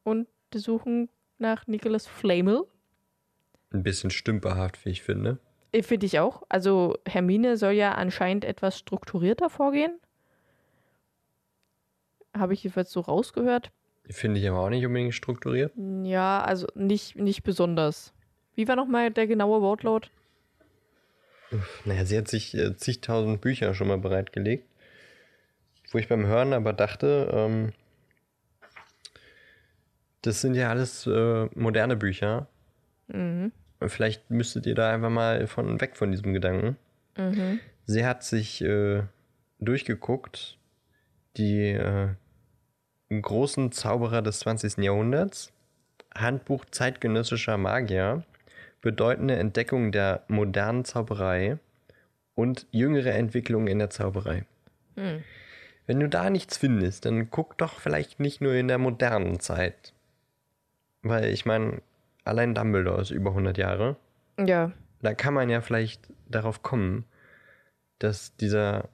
und 0.05 0.29
suchen 0.55 1.09
nach 1.39 1.67
Nicholas 1.67 2.07
Flamel. 2.07 2.65
Ein 3.71 3.83
bisschen 3.83 4.11
stümperhaft, 4.11 4.85
wie 4.85 4.91
ich 4.91 5.03
finde. 5.03 5.39
Äh, 5.73 5.83
Finde 5.83 6.07
ich 6.07 6.19
auch. 6.19 6.43
Also 6.49 6.97
Hermine 7.07 7.57
soll 7.57 7.73
ja 7.73 7.93
anscheinend 7.93 8.45
etwas 8.45 8.79
strukturierter 8.79 9.51
vorgehen. 9.51 9.99
Habe 12.37 12.55
ich 12.55 12.63
jedenfalls 12.63 12.93
so 12.93 13.01
rausgehört. 13.01 13.73
Finde 14.11 14.41
ich 14.41 14.49
aber 14.49 14.61
auch 14.61 14.71
nicht 14.71 14.85
unbedingt 14.87 15.15
strukturiert. 15.15 15.73
Ja, 16.03 16.41
also 16.43 16.67
nicht, 16.75 17.17
nicht 17.17 17.43
besonders. 17.43 18.13
Wie 18.55 18.67
war 18.67 18.77
nochmal 18.77 19.11
der 19.11 19.27
genaue 19.27 19.61
Wortlaut? 19.61 20.11
Naja, 21.85 22.05
sie 22.05 22.19
hat 22.19 22.29
sich 22.29 22.55
äh, 22.55 22.77
zigtausend 22.77 23.41
Bücher 23.41 23.75
schon 23.75 23.89
mal 23.89 23.99
bereitgelegt. 23.99 24.67
Wo 25.91 25.99
ich 25.99 26.09
beim 26.09 26.27
Hören 26.27 26.53
aber 26.53 26.73
dachte, 26.73 27.31
ähm, 27.33 27.73
das 30.23 30.41
sind 30.41 30.55
ja 30.55 30.71
alles 30.71 31.07
äh, 31.07 31.47
moderne 31.55 31.97
Bücher. 31.97 32.49
Mhm. 33.09 33.53
Vielleicht 33.87 34.31
müsstet 34.31 34.67
ihr 34.67 34.75
da 34.75 34.93
einfach 34.93 35.11
mal 35.11 35.47
von 35.47 35.81
weg 35.81 35.97
von 35.97 36.11
diesem 36.11 36.33
Gedanken. 36.33 36.77
Mhm. 37.17 37.61
Sie 37.87 38.05
hat 38.05 38.25
sich 38.25 38.61
äh, 38.63 39.03
durchgeguckt, 39.61 40.59
die 41.37 41.71
äh, 41.71 42.09
großen 43.11 43.73
Zauberer 43.73 44.23
des 44.23 44.41
20. 44.41 44.79
Jahrhunderts, 44.79 45.53
Handbuch 46.15 46.65
zeitgenössischer 46.71 47.57
Magier, 47.57 48.25
bedeutende 48.81 49.37
Entdeckungen 49.37 49.93
der 49.93 50.25
modernen 50.29 50.85
Zauberei 50.85 51.59
und 52.35 52.67
jüngere 52.71 53.15
Entwicklungen 53.15 53.67
in 53.67 53.79
der 53.79 53.91
Zauberei. 53.91 54.45
Hm. 54.97 55.23
Wenn 55.87 56.01
du 56.01 56.09
da 56.09 56.29
nichts 56.29 56.59
findest, 56.59 57.07
dann 57.07 57.31
guck 57.31 57.57
doch 57.57 57.81
vielleicht 57.81 58.21
nicht 58.21 58.41
nur 58.41 58.55
in 58.55 58.69
der 58.69 58.79
modernen 58.79 59.41
Zeit. 59.41 59.95
Weil 61.03 61.27
ich 61.27 61.47
meine, 61.47 61.81
allein 62.25 62.55
Dumbledore 62.55 63.01
ist 63.01 63.11
über 63.11 63.31
100 63.31 63.57
Jahre. 63.57 63.97
Ja. 64.39 64.73
Da 65.01 65.15
kann 65.15 65.33
man 65.35 65.49
ja 65.49 65.61
vielleicht 65.61 66.13
darauf 66.29 66.63
kommen, 66.63 67.05
dass 67.99 68.37
dieser 68.37 68.89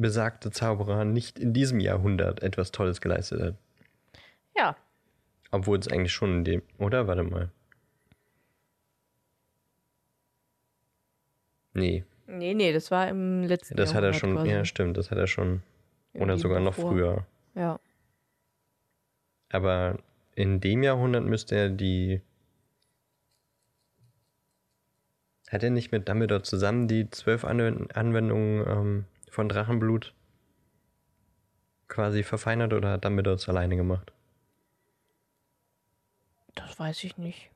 besagte 0.00 0.50
Zauberer 0.50 1.04
nicht 1.04 1.38
in 1.38 1.52
diesem 1.52 1.80
Jahrhundert 1.80 2.42
etwas 2.42 2.72
Tolles 2.72 3.00
geleistet 3.00 3.40
hat. 3.42 3.54
Ja. 4.56 4.76
Obwohl 5.50 5.78
es 5.78 5.88
eigentlich 5.88 6.12
schon 6.12 6.38
in 6.38 6.44
dem, 6.44 6.62
oder? 6.78 7.06
Warte 7.06 7.22
mal. 7.22 7.50
Nee, 11.74 12.04
Nee, 12.28 12.52
nee, 12.52 12.72
das 12.74 12.90
war 12.90 13.08
im 13.08 13.44
letzten 13.44 13.76
das 13.76 13.94
hat 13.94 14.04
er 14.04 14.12
schon, 14.12 14.34
quasi. 14.34 14.50
ja 14.50 14.64
stimmt, 14.66 14.98
das 14.98 15.10
hat 15.10 15.16
er 15.16 15.26
schon, 15.26 15.62
oder 16.12 16.24
Irgendwie 16.24 16.40
sogar 16.42 16.60
noch 16.60 16.74
früher. 16.74 17.26
Ja. 17.54 17.80
Aber 19.50 19.98
in 20.34 20.60
dem 20.60 20.82
Jahrhundert 20.82 21.24
müsste 21.24 21.56
er 21.56 21.70
die. 21.70 22.20
Hat 25.48 25.62
er 25.62 25.70
nicht 25.70 25.90
mit 25.90 26.06
Dumbledore 26.06 26.42
zusammen 26.42 26.86
die 26.86 27.08
zwölf 27.08 27.46
Anwend 27.46 27.96
Anwendungen 27.96 28.66
ähm, 28.68 29.04
von 29.30 29.48
Drachenblut 29.48 30.14
quasi 31.88 32.22
verfeinert 32.22 32.72
oder 32.72 32.92
hat 32.92 33.04
Dumbledore 33.04 33.36
es 33.36 33.48
alleine 33.48 33.76
gemacht? 33.76 34.12
Das 36.54 36.78
weiß 36.78 37.04
ich 37.04 37.16
nicht. 37.16 37.50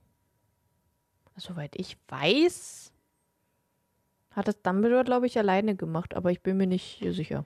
Soweit 1.36 1.74
ich 1.76 1.96
weiß, 2.08 2.92
hat 4.32 4.48
das 4.48 4.60
Dumbledore, 4.62 5.04
glaube 5.04 5.26
ich, 5.26 5.38
alleine 5.38 5.76
gemacht, 5.76 6.14
aber 6.14 6.30
ich 6.30 6.40
bin 6.40 6.56
mir 6.56 6.66
nicht 6.66 7.04
sicher. 7.10 7.44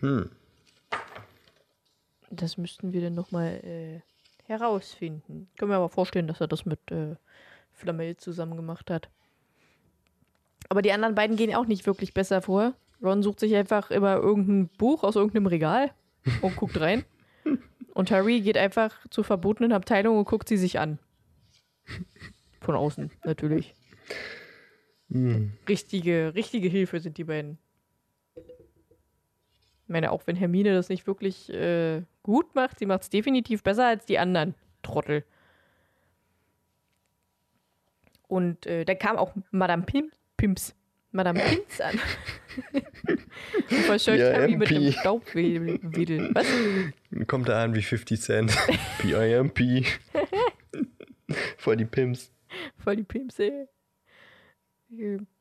Hm. 0.00 0.30
Das 2.30 2.56
müssten 2.56 2.92
wir 2.92 3.00
dann 3.00 3.14
nochmal 3.14 3.60
äh, 3.64 4.00
herausfinden. 4.46 5.48
Ich 5.52 5.58
kann 5.58 5.68
mir 5.68 5.76
aber 5.76 5.88
vorstellen, 5.88 6.28
dass 6.28 6.40
er 6.40 6.48
das 6.48 6.64
mit 6.64 6.90
äh, 6.90 7.16
Flamel 7.72 8.16
zusammen 8.16 8.56
gemacht 8.56 8.90
hat. 8.90 9.08
Aber 10.70 10.82
die 10.82 10.92
anderen 10.92 11.16
beiden 11.16 11.36
gehen 11.36 11.54
auch 11.54 11.66
nicht 11.66 11.84
wirklich 11.84 12.14
besser 12.14 12.40
vor. 12.42 12.74
Ron 13.02 13.24
sucht 13.24 13.40
sich 13.40 13.54
einfach 13.56 13.90
immer 13.90 14.14
irgendein 14.16 14.68
Buch 14.78 15.02
aus 15.02 15.16
irgendeinem 15.16 15.46
Regal 15.46 15.90
und 16.42 16.54
guckt 16.56 16.78
rein. 16.80 17.04
Und 17.92 18.10
Harry 18.12 18.40
geht 18.40 18.56
einfach 18.56 19.04
zur 19.10 19.24
verbotenen 19.24 19.72
Abteilung 19.72 20.16
und 20.16 20.26
guckt 20.26 20.48
sie 20.48 20.56
sich 20.56 20.78
an. 20.78 21.00
Von 22.60 22.76
außen, 22.76 23.10
natürlich. 23.24 23.74
Richtige, 25.68 26.34
richtige 26.36 26.68
Hilfe 26.68 27.00
sind 27.00 27.18
die 27.18 27.24
beiden. 27.24 27.58
Ich 28.36 29.88
meine, 29.88 30.12
auch 30.12 30.28
wenn 30.28 30.36
Hermine 30.36 30.72
das 30.72 30.88
nicht 30.88 31.08
wirklich 31.08 31.52
äh, 31.52 32.02
gut 32.22 32.54
macht, 32.54 32.78
sie 32.78 32.86
macht 32.86 33.02
es 33.02 33.10
definitiv 33.10 33.64
besser 33.64 33.88
als 33.88 34.06
die 34.06 34.20
anderen 34.20 34.54
Trottel. 34.82 35.24
Und 38.28 38.66
äh, 38.66 38.84
da 38.84 38.94
kam 38.94 39.16
auch 39.16 39.34
Madame 39.50 39.82
Pim 39.82 40.12
Pimps, 40.40 40.74
Madame 41.12 41.38
Pimps 41.44 41.80
an. 41.82 42.00
und 42.72 43.78
verscheucht 43.84 44.20
Ja, 44.20 44.32
Harry 44.32 44.56
mit 44.56 44.70
dem 44.70 44.90
Staubwedel. 44.90 46.30
Was? 46.34 46.46
Kommt 47.26 47.48
er 47.50 47.58
an 47.58 47.74
wie 47.74 47.82
50 47.82 48.18
Cent. 48.18 48.58
PIMP. 48.98 49.86
Voll 51.58 51.76
die 51.76 51.84
Pimps. 51.84 52.32
Voll 52.78 52.96
die 52.96 53.02
Pimse. 53.02 53.68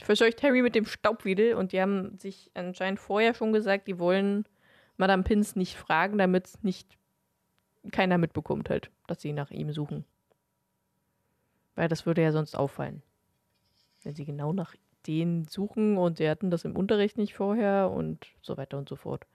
Verscheucht 0.01 0.43
Harry 0.43 0.61
mit 0.61 0.75
dem 0.75 0.85
Staubwedel 0.85 1.53
und 1.53 1.71
die 1.71 1.81
haben 1.81 2.17
sich 2.19 2.51
anscheinend 2.55 2.99
vorher 2.99 3.33
schon 3.33 3.53
gesagt, 3.53 3.87
die 3.87 3.99
wollen 3.99 4.43
Madame 4.97 5.23
Pins 5.23 5.55
nicht 5.55 5.77
fragen, 5.77 6.17
damit 6.17 6.49
nicht 6.61 6.97
keiner 7.91 8.17
mitbekommt 8.17 8.69
halt, 8.69 8.91
dass 9.07 9.21
sie 9.21 9.31
nach 9.31 9.49
ihm 9.49 9.71
suchen. 9.71 10.03
Weil 11.75 11.87
das 11.87 12.05
würde 12.05 12.21
ja 12.21 12.33
sonst 12.33 12.53
auffallen. 12.53 13.01
Wenn 14.03 14.13
sie 14.13 14.25
genau 14.25 14.51
nach 14.51 14.75
denen 15.07 15.45
suchen 15.45 15.97
und 15.97 16.17
sie 16.17 16.29
hatten 16.29 16.51
das 16.51 16.65
im 16.65 16.75
Unterricht 16.75 17.17
nicht 17.17 17.33
vorher 17.33 17.91
und 17.91 18.27
so 18.41 18.57
weiter 18.57 18.77
und 18.77 18.89
so 18.89 18.95
fort. 18.95 19.25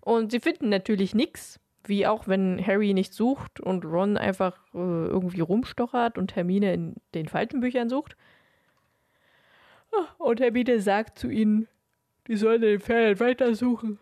Und 0.00 0.32
sie 0.32 0.40
finden 0.40 0.68
natürlich 0.68 1.14
nichts, 1.14 1.60
wie 1.84 2.06
auch 2.06 2.28
wenn 2.28 2.64
Harry 2.64 2.94
nicht 2.94 3.14
sucht 3.14 3.60
und 3.60 3.84
Ron 3.84 4.16
einfach 4.16 4.56
äh, 4.74 4.78
irgendwie 4.78 5.40
rumstochert 5.40 6.18
und 6.18 6.36
Hermine 6.36 6.72
in 6.72 6.96
den 7.14 7.28
falschen 7.28 7.60
Büchern 7.60 7.88
sucht. 7.88 8.16
Und 10.18 10.40
Hermine 10.40 10.80
sagt 10.80 11.18
zu 11.18 11.28
ihnen, 11.28 11.66
die 12.26 12.36
sollen 12.36 12.60
den 12.60 12.80
Ferien 12.80 13.18
weitersuchen. 13.20 13.98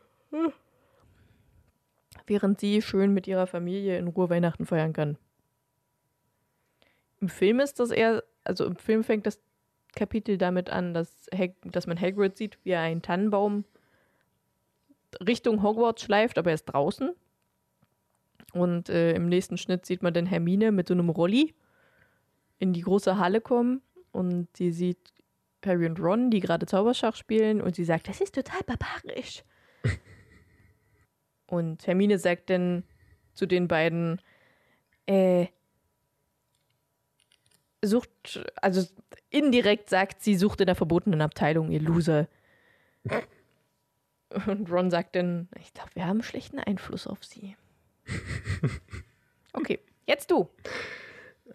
Während 2.27 2.59
sie 2.59 2.83
schön 2.83 3.15
mit 3.15 3.29
ihrer 3.29 3.47
Familie 3.47 3.99
in 3.99 4.09
Ruhe 4.09 4.29
Weihnachten 4.29 4.67
feiern 4.67 4.93
kann. 4.93 5.17
Im 7.21 7.29
Film 7.29 7.61
ist 7.61 7.79
das 7.79 7.91
eher, 7.91 8.25
also 8.43 8.67
im 8.67 8.77
Film 8.77 9.05
fängt 9.05 9.27
das 9.27 9.41
Kapitel 9.97 10.39
damit 10.39 10.71
an, 10.71 10.95
dass, 10.95 11.29
Hag 11.35 11.55
dass 11.65 11.87
man 11.89 12.01
Hagrid 12.01 12.37
sieht, 12.37 12.59
wie 12.63 12.71
er 12.71 12.83
einen 12.83 13.03
Tannenbaum 13.03 13.65
Richtung 15.27 15.63
Hogwarts 15.63 16.03
schleift, 16.03 16.39
aber 16.39 16.51
er 16.51 16.55
ist 16.55 16.67
draußen. 16.67 17.15
Und 18.53 18.89
äh, 18.89 19.13
im 19.13 19.29
nächsten 19.29 19.59
Schnitt 19.59 19.87
sieht 19.87 20.03
man 20.03 20.15
dann 20.15 20.27
Hermine 20.27 20.73
mit 20.73 20.89
so 20.89 20.95
einem 20.95 21.11
Rolli 21.11 21.55
in 22.59 22.73
die 22.73 22.83
große 22.83 23.19
Halle 23.19 23.41
kommen 23.41 23.83
und 24.13 24.49
sie 24.57 24.71
sieht 24.71 25.13
Harry 25.65 25.87
und 25.87 26.01
Ron, 26.01 26.31
die 26.31 26.41
gerade 26.41 26.65
Zauberschach 26.65 27.17
spielen 27.17 27.61
und 27.61 27.75
sie 27.75 27.85
sagt, 27.85 28.09
das 28.09 28.21
ist 28.21 28.35
total 28.35 28.61
barbarisch. 28.65 29.43
und 31.47 31.87
Hermine 31.87 32.19
sagt 32.19 32.51
dann 32.51 32.85
zu 33.35 33.47
den 33.47 33.69
beiden, 33.69 34.21
äh, 35.07 35.47
sucht, 37.87 38.45
also 38.57 38.87
indirekt 39.31 39.91
sagt 39.91 40.23
sie, 40.23 40.37
sucht 40.37 40.61
in 40.61 40.67
der 40.67 40.75
verbotenen 40.75 41.21
Abteilung, 41.21 41.71
ihr 41.71 41.81
Loser. 41.81 42.29
Und 44.47 44.71
Ron 44.71 44.91
sagt 44.91 45.17
dann, 45.17 45.49
ich 45.61 45.73
glaube, 45.73 45.91
wir 45.95 46.07
haben 46.07 46.23
schlechten 46.23 46.59
Einfluss 46.59 47.07
auf 47.07 47.25
sie. 47.25 47.57
Okay, 49.57 49.79
jetzt 50.07 50.31
du. 50.31 50.49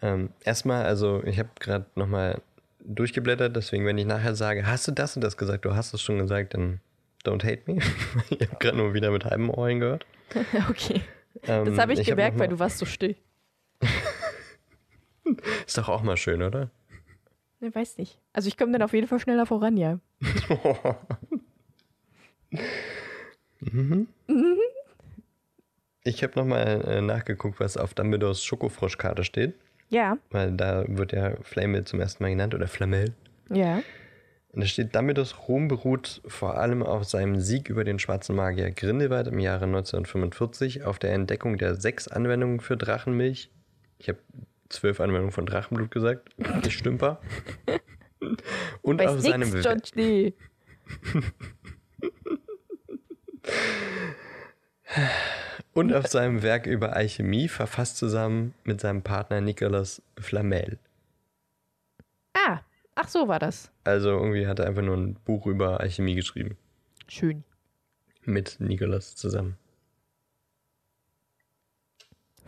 Ähm, 0.00 0.30
erstmal, 0.44 0.84
also 0.84 1.22
ich 1.24 1.38
habe 1.38 1.50
gerade 1.60 1.86
nochmal 1.94 2.42
durchgeblättert, 2.80 3.54
deswegen, 3.54 3.86
wenn 3.86 3.96
ich 3.96 4.06
nachher 4.06 4.34
sage, 4.34 4.66
hast 4.66 4.88
du 4.88 4.92
das 4.92 5.14
und 5.14 5.22
das 5.22 5.36
gesagt, 5.36 5.64
du 5.64 5.76
hast 5.76 5.94
es 5.94 6.02
schon 6.02 6.18
gesagt, 6.18 6.54
dann 6.54 6.80
don't 7.24 7.44
hate 7.44 7.62
me. 7.66 7.78
ich 8.30 8.40
habe 8.40 8.56
gerade 8.58 8.76
nur 8.76 8.92
wieder 8.92 9.12
mit 9.12 9.24
halbem 9.24 9.50
Ohr 9.50 9.68
hingehört. 9.68 10.04
Okay, 10.68 11.02
Ähm, 11.44 11.66
das 11.66 11.78
habe 11.78 11.92
ich, 11.92 12.00
hab 12.00 12.06
gemerkt, 12.06 12.36
noch 12.36 12.42
weil 12.42 12.48
du 12.48 12.58
warst 12.58 12.78
so 12.78 12.86
still. 12.86 13.16
Ist 15.66 15.78
doch 15.78 15.88
auch 15.88 16.02
mal 16.02 16.16
schön, 16.16 16.42
oder? 16.42 16.70
Ich 17.60 17.74
weiß 17.74 17.98
nicht. 17.98 18.18
Also 18.32 18.48
ich 18.48 18.56
komme 18.56 18.72
dann 18.72 18.82
auf 18.82 18.92
jeden 18.92 19.06
Fall 19.06 19.20
schneller 19.20 19.46
voran, 19.46 19.76
ja. 19.76 19.98
Ich 26.04 26.22
habe 26.22 26.38
nochmal 26.38 26.82
äh, 26.86 27.00
nachgeguckt, 27.00 27.60
was 27.60 27.76
auf 27.76 27.94
Dumbledores 27.94 28.44
Schokofroschkarte 28.44 29.24
steht, 29.24 29.54
Ja, 29.88 30.18
weil 30.30 30.52
da 30.52 30.84
wird 30.88 31.12
ja 31.12 31.36
Flamel 31.42 31.84
zum 31.84 32.00
ersten 32.00 32.24
Mal 32.24 32.30
genannt 32.30 32.54
oder 32.54 32.66
Flamel. 32.68 33.12
ja. 33.50 33.82
Und 34.54 34.60
da 34.60 34.66
steht, 34.66 34.94
Dumbledores 34.94 35.48
Ruhm 35.48 35.66
beruht 35.66 36.20
vor 36.26 36.58
allem 36.58 36.82
auf 36.82 37.04
seinem 37.04 37.40
Sieg 37.40 37.70
über 37.70 37.84
den 37.84 37.98
schwarzen 37.98 38.36
Magier 38.36 38.70
Grindelwald 38.70 39.26
im 39.28 39.38
Jahre 39.38 39.64
1945, 39.64 40.84
auf 40.84 40.98
der 40.98 41.14
Entdeckung 41.14 41.56
der 41.56 41.74
sechs 41.76 42.06
Anwendungen 42.06 42.60
für 42.60 42.76
Drachenmilch. 42.76 43.48
Ich 43.96 44.10
habe 44.10 44.18
zwölf 44.72 45.00
Anwendungen 45.00 45.32
von 45.32 45.46
Drachenblut 45.46 45.90
gesagt. 45.90 46.30
Ich 46.66 46.76
stümper. 46.78 47.20
Und 48.82 49.00
auf 49.02 49.16
Weiß 49.16 49.22
seinem 49.22 49.50
nix, 49.50 49.64
We- 49.64 49.68
John 49.68 49.84
Schnee. 49.84 50.34
Und 55.74 55.92
auf 55.94 56.06
seinem 56.06 56.42
Werk 56.42 56.66
über 56.66 56.94
Alchemie 56.94 57.48
verfasst 57.48 57.96
zusammen 57.96 58.54
mit 58.64 58.80
seinem 58.80 59.02
Partner 59.02 59.40
Nicolas 59.40 60.02
Flamel. 60.18 60.78
Ah, 62.34 62.60
ach 62.94 63.08
so 63.08 63.26
war 63.28 63.38
das. 63.38 63.70
Also 63.84 64.10
irgendwie 64.10 64.46
hat 64.46 64.58
er 64.58 64.66
einfach 64.66 64.82
nur 64.82 64.96
ein 64.96 65.14
Buch 65.24 65.46
über 65.46 65.80
Alchemie 65.80 66.14
geschrieben. 66.14 66.56
Schön. 67.08 67.42
Mit 68.24 68.56
Nicolas 68.60 69.16
zusammen. 69.16 69.56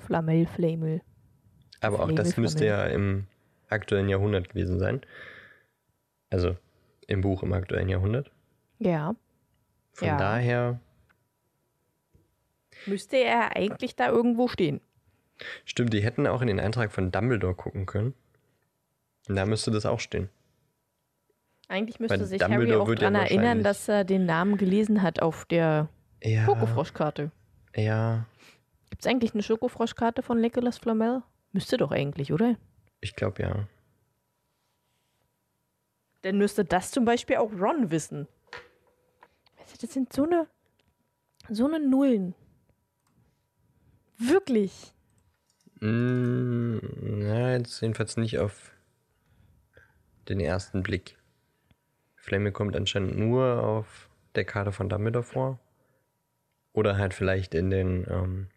Flamel, 0.07 0.47
Flamel. 0.47 1.00
Aber 1.85 2.00
auch 2.00 2.12
das 2.12 2.37
müsste 2.37 2.67
ja 2.67 2.85
im 2.85 3.26
aktuellen 3.69 4.09
Jahrhundert 4.09 4.49
gewesen 4.50 4.79
sein. 4.79 5.00
Also 6.31 6.57
im 7.07 7.21
Buch 7.21 7.43
im 7.43 7.53
aktuellen 7.53 7.88
Jahrhundert. 7.88 8.31
Ja. 8.79 9.14
Von 9.93 10.09
Ja. 10.09 10.17
daher 10.19 10.81
Müsste 12.87 13.17
er 13.17 13.57
eigentlich 13.57 13.97
da 13.97 14.09
irgendwo 14.09 14.49
stehen. 14.49 14.81
Stimmt, 15.64 15.93
die 15.93 16.03
hätten 16.03 16.26
auch 16.26 16.43
in 16.43 16.49
den 16.49 16.61
Eintrag 16.61 16.93
von 16.93 17.11
Dumbledore 17.11 17.55
gucken 17.55 17.87
können. 17.87 18.14
Und 19.29 19.37
da 19.37 19.47
müsste 19.47 19.71
das 19.71 19.87
auch 19.87 20.00
stehen. 20.00 20.29
Eigentlich 21.69 21.99
müsste 21.99 22.19
Weil 22.21 22.26
sich 22.26 22.41
Dumbledore 22.41 22.69
Harry 22.73 22.81
auch 22.83 22.88
wird 22.88 23.00
ja 23.03 23.11
daran 23.11 23.26
erinnern, 23.26 23.62
dass 23.62 23.88
er 23.88 24.05
den 24.05 24.26
Namen 24.26 24.59
gelesen 24.59 25.03
hat 25.03 25.23
auf 25.23 25.45
der 25.47 25.88
Ja. 26.23 26.45
Schokofroschkarte. 26.45 27.31
Ja, 27.75 28.26
Gibt 28.91 29.05
es 29.05 29.11
eigentlich 29.11 29.35
eine 29.35 29.43
Schokofroschkarte 29.43 30.23
von 30.23 30.41
Nicolas 30.41 30.79
Flamel? 30.79 31.23
Müsste 31.55 31.77
doch 31.77 31.93
eigentlich, 31.93 32.33
oder? 32.33 32.57
ich 33.01 33.15
glaube 33.15 33.43
ja. 33.43 33.69
Dann 36.23 36.37
müsste 36.37 36.65
das 36.65 36.91
zum 36.91 37.05
Beispiel 37.05 37.37
auch 37.37 37.53
Ron 37.53 37.93
wissen. 37.93 38.27
Das 39.81 39.93
sind 39.93 40.13
so 40.13 40.25
eine, 40.25 40.49
so 41.49 41.67
eine 41.67 41.79
Nullen. 41.79 42.35
Wirklich. 44.19 44.95
Mm, 45.81 46.79
na, 47.03 47.53
jetzt 47.53 47.81
jedenfalls 47.83 48.17
nicht 48.17 48.39
auf 48.39 48.73
den 50.29 50.41
ersten 50.41 50.83
Blick. 50.83 51.19
Flamme 52.17 52.51
kommt 52.51 52.75
anscheinend 52.75 53.17
nur 53.17 53.63
auf 53.63 54.09
der 54.35 54.45
Karte 54.45 54.73
von 54.73 54.89
Dumbledore 54.89 55.23
vor. 55.25 55.61
Oder 56.73 56.97
halt 56.97 57.15
vielleicht 57.15 57.55
in 57.55 57.71
den 57.71 58.07
ähm, 58.11 58.49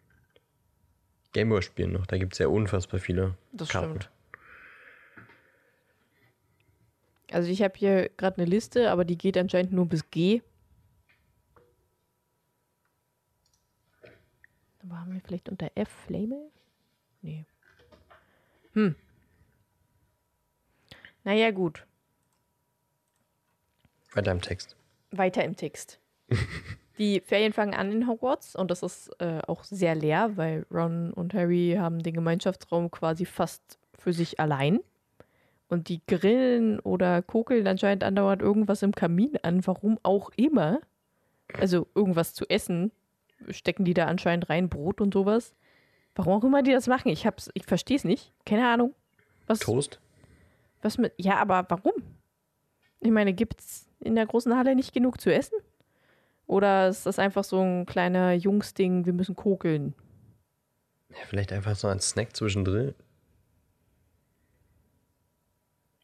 Gameboy-Spielen 1.32 1.92
noch. 1.92 2.06
Da 2.06 2.18
gibt 2.18 2.32
es 2.34 2.38
ja 2.38 2.48
unfassbar 2.48 3.00
viele 3.00 3.36
Das 3.52 3.68
Karten. 3.68 4.00
stimmt. 4.00 4.10
Also 7.30 7.50
ich 7.50 7.62
habe 7.62 7.74
hier 7.76 8.08
gerade 8.16 8.38
eine 8.38 8.46
Liste, 8.46 8.90
aber 8.90 9.04
die 9.04 9.18
geht 9.18 9.36
anscheinend 9.36 9.72
nur 9.72 9.86
bis 9.86 10.10
G. 10.10 10.40
Aber 14.82 14.98
haben 15.00 15.12
wir 15.12 15.20
vielleicht 15.20 15.48
unter 15.50 15.70
F 15.74 15.88
Flamel? 16.06 16.50
Nee. 17.20 17.44
Hm. 18.72 18.94
Naja, 21.24 21.50
gut. 21.50 21.86
Weiter 24.14 24.32
im 24.32 24.40
Text. 24.40 24.76
Weiter 25.10 25.44
im 25.44 25.56
Text. 25.56 26.00
Die 26.98 27.20
Ferien 27.20 27.52
fangen 27.52 27.74
an 27.74 27.92
in 27.92 28.08
Hogwarts 28.08 28.56
und 28.56 28.70
das 28.70 28.82
ist 28.82 29.10
äh, 29.20 29.40
auch 29.46 29.62
sehr 29.64 29.94
leer, 29.94 30.36
weil 30.36 30.66
Ron 30.70 31.12
und 31.12 31.32
Harry 31.32 31.76
haben 31.78 32.02
den 32.02 32.14
Gemeinschaftsraum 32.14 32.90
quasi 32.90 33.24
fast 33.24 33.78
für 33.96 34.12
sich 34.12 34.40
allein. 34.40 34.80
Und 35.68 35.88
die 35.88 36.00
grillen 36.06 36.80
oder 36.80 37.22
kokeln 37.22 37.66
anscheinend 37.66 38.02
andauernd 38.02 38.42
irgendwas 38.42 38.82
im 38.82 38.92
Kamin 38.92 39.36
an, 39.42 39.66
warum 39.66 39.98
auch 40.02 40.30
immer. 40.36 40.80
Also 41.52 41.86
irgendwas 41.94 42.34
zu 42.34 42.48
essen 42.48 42.90
stecken 43.50 43.84
die 43.84 43.94
da 43.94 44.06
anscheinend 44.06 44.48
rein, 44.48 44.68
Brot 44.68 45.00
und 45.00 45.14
sowas. 45.14 45.54
Warum 46.14 46.32
auch 46.34 46.44
immer 46.44 46.62
die 46.62 46.72
das 46.72 46.88
machen, 46.88 47.10
ich 47.10 47.26
hab's, 47.26 47.50
ich 47.54 47.64
verstehe 47.64 47.96
es 47.96 48.04
nicht. 48.04 48.32
Keine 48.44 48.66
Ahnung. 48.66 48.94
Was, 49.46 49.60
Toast? 49.60 50.00
was 50.82 50.98
mit. 50.98 51.12
Ja, 51.16 51.36
aber 51.36 51.64
warum? 51.68 51.92
Ich 53.00 53.10
meine, 53.10 53.32
gibt's 53.32 53.86
in 54.00 54.16
der 54.16 54.26
großen 54.26 54.56
Halle 54.56 54.74
nicht 54.74 54.92
genug 54.92 55.20
zu 55.20 55.32
essen? 55.32 55.56
Oder 56.48 56.88
ist 56.88 57.04
das 57.04 57.18
einfach 57.18 57.44
so 57.44 57.60
ein 57.60 57.84
kleiner 57.84 58.32
Jungsding, 58.32 59.04
wir 59.04 59.12
müssen 59.12 59.36
kokeln? 59.36 59.94
Ja, 61.10 61.18
vielleicht 61.26 61.52
einfach 61.52 61.76
so 61.76 61.88
ein 61.88 62.00
Snack 62.00 62.34
zwischendrin. 62.34 62.94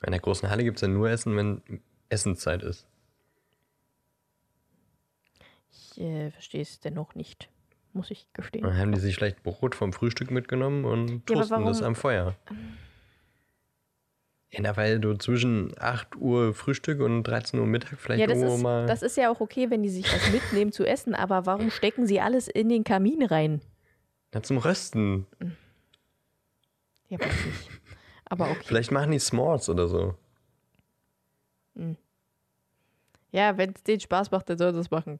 In 0.04 0.12
der 0.12 0.20
großen 0.20 0.50
Halle 0.50 0.64
gibt 0.64 0.76
es 0.76 0.82
ja 0.82 0.88
nur 0.88 1.08
Essen, 1.08 1.34
wenn 1.34 1.80
Essenszeit 2.10 2.62
ist. 2.62 2.86
Ich 5.72 5.98
äh, 5.98 6.30
verstehe 6.30 6.60
es 6.60 6.78
dennoch 6.78 7.14
nicht, 7.14 7.48
muss 7.94 8.10
ich 8.10 8.30
gestehen. 8.34 8.64
Dann 8.64 8.76
haben 8.76 8.92
die 8.92 9.00
sich 9.00 9.14
vielleicht 9.14 9.42
Brot 9.42 9.74
vom 9.74 9.94
Frühstück 9.94 10.30
mitgenommen 10.30 10.84
und 10.84 11.30
Ja, 11.30 11.36
toasten 11.36 11.64
das 11.64 11.80
am 11.80 11.94
Feuer. 11.94 12.36
Ja, 14.62 14.76
weil 14.76 15.00
du 15.00 15.14
zwischen 15.14 15.72
8 15.78 16.16
Uhr 16.16 16.54
Frühstück 16.54 17.00
und 17.00 17.24
13 17.24 17.58
Uhr 17.58 17.66
Mittag 17.66 17.98
vielleicht 17.98 18.20
Ja, 18.20 18.26
das 18.26 18.36
irgendwo 18.36 18.54
ist, 18.56 18.62
mal. 18.62 18.86
das 18.86 19.02
ist 19.02 19.16
ja 19.16 19.30
auch 19.30 19.40
okay, 19.40 19.70
wenn 19.70 19.82
die 19.82 19.88
sich 19.88 20.12
was 20.12 20.30
mitnehmen 20.32 20.72
zu 20.72 20.84
essen, 20.84 21.14
aber 21.14 21.46
warum 21.46 21.70
stecken 21.70 22.06
sie 22.06 22.20
alles 22.20 22.48
in 22.48 22.68
den 22.68 22.84
Kamin 22.84 23.24
rein? 23.24 23.60
Na, 24.32 24.42
zum 24.42 24.58
Rösten. 24.58 25.26
Ja, 27.08 27.20
weiß 27.20 27.44
nicht. 27.46 27.70
Aber 28.26 28.50
okay. 28.50 28.62
Vielleicht 28.64 28.90
machen 28.90 29.12
die 29.12 29.20
S'mores 29.20 29.70
oder 29.70 29.88
so. 29.88 30.14
Ja, 33.30 33.58
wenn 33.58 33.70
es 33.70 33.82
denen 33.82 34.00
Spaß 34.00 34.30
macht, 34.30 34.48
dann 34.48 34.58
soll 34.58 34.72
das 34.72 34.90
machen. 34.90 35.18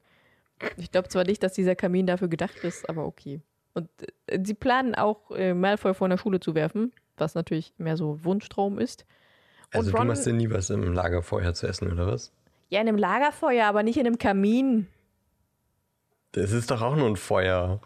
Ich 0.77 0.92
glaube 0.92 1.09
zwar 1.09 1.25
nicht, 1.25 1.42
dass 1.42 1.53
dieser 1.53 1.75
Kamin 1.75 2.07
dafür 2.07 2.29
gedacht 2.29 2.57
ist, 2.62 2.88
aber 2.88 3.05
okay. 3.05 3.40
Und 3.75 3.88
äh, 4.27 4.38
sie 4.44 4.55
planen 4.55 4.94
auch, 4.94 5.31
äh, 5.33 5.53
Malfoy 5.53 5.94
von 5.94 6.11
der 6.11 6.18
Schule 6.18 6.38
zu 6.40 6.55
werfen, 6.55 6.92
was 7.16 7.35
natürlich 7.35 7.75
mehr 7.77 7.97
so 7.97 8.25
Wunschtraum 8.25 8.79
ist. 8.79 9.05
Also 9.72 9.90
du 9.90 9.96
Ron- 9.96 10.07
machst 10.09 10.27
dir 10.27 10.33
nie 10.33 10.50
was 10.50 10.70
im 10.70 10.92
Lagerfeuer 10.92 11.55
zu 11.55 11.66
essen, 11.66 11.90
oder 11.92 12.07
was? 12.07 12.33
Ja, 12.68 12.81
in 12.81 12.88
einem 12.88 12.98
Lagerfeuer, 12.98 13.66
aber 13.66 13.83
nicht 13.83 13.96
in 13.98 14.07
einem 14.07 14.18
Kamin. 14.18 14.88
Das 16.33 16.50
ist 16.53 16.70
doch 16.70 16.83
auch 16.83 16.96
nur 16.96 17.09
ein 17.09 17.16
Feuer. 17.16 17.81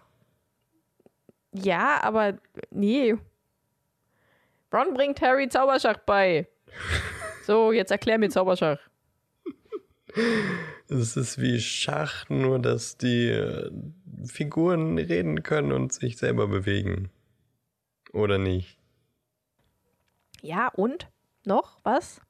Ja, 1.52 2.02
aber 2.02 2.38
nee. 2.70 3.14
Ron 4.72 4.94
bringt 4.94 5.20
Harry 5.20 5.48
Zauberschach 5.48 5.98
bei. 5.98 6.46
So, 7.46 7.72
jetzt 7.72 7.90
erklär 7.90 8.18
mir 8.18 8.28
Zauberschach. 8.30 8.78
Es 10.88 11.16
ist 11.16 11.40
wie 11.40 11.60
Schach, 11.60 12.28
nur 12.28 12.58
dass 12.58 12.96
die 12.96 13.28
äh, 13.28 13.70
Figuren 14.26 14.98
reden 14.98 15.42
können 15.42 15.72
und 15.72 15.92
sich 15.92 16.16
selber 16.16 16.48
bewegen. 16.48 17.10
Oder 18.12 18.38
nicht? 18.38 18.78
Ja, 20.40 20.68
und? 20.68 21.08
Noch? 21.44 21.79
Was? 21.85 22.20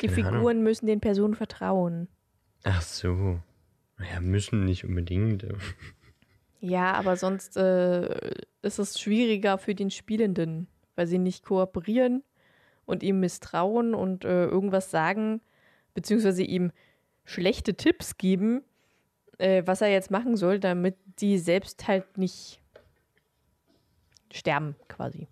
Die 0.00 0.08
Keine 0.08 0.26
Ahnung. 0.28 0.32
Figuren 0.40 0.62
müssen 0.62 0.86
den 0.86 1.00
Personen 1.00 1.34
vertrauen. 1.34 2.08
Ach 2.64 2.82
so. 2.82 3.40
Naja, 3.98 4.20
müssen 4.20 4.64
nicht 4.64 4.84
unbedingt. 4.84 5.46
Ja, 6.64 6.92
aber 6.92 7.16
sonst 7.16 7.56
äh, 7.56 8.36
ist 8.62 8.78
es 8.78 9.00
schwieriger 9.00 9.58
für 9.58 9.74
den 9.74 9.90
Spielenden, 9.90 10.68
weil 10.94 11.08
sie 11.08 11.18
nicht 11.18 11.44
kooperieren 11.44 12.22
und 12.86 13.02
ihm 13.02 13.18
misstrauen 13.18 13.96
und 13.96 14.24
äh, 14.24 14.44
irgendwas 14.44 14.92
sagen, 14.92 15.40
beziehungsweise 15.92 16.44
ihm 16.44 16.70
schlechte 17.24 17.74
Tipps 17.74 18.16
geben, 18.16 18.62
äh, 19.38 19.64
was 19.66 19.80
er 19.80 19.88
jetzt 19.88 20.12
machen 20.12 20.36
soll, 20.36 20.60
damit 20.60 20.94
die 21.18 21.36
selbst 21.38 21.88
halt 21.88 22.16
nicht 22.16 22.61
sterben, 24.32 24.76
quasi. 24.88 25.28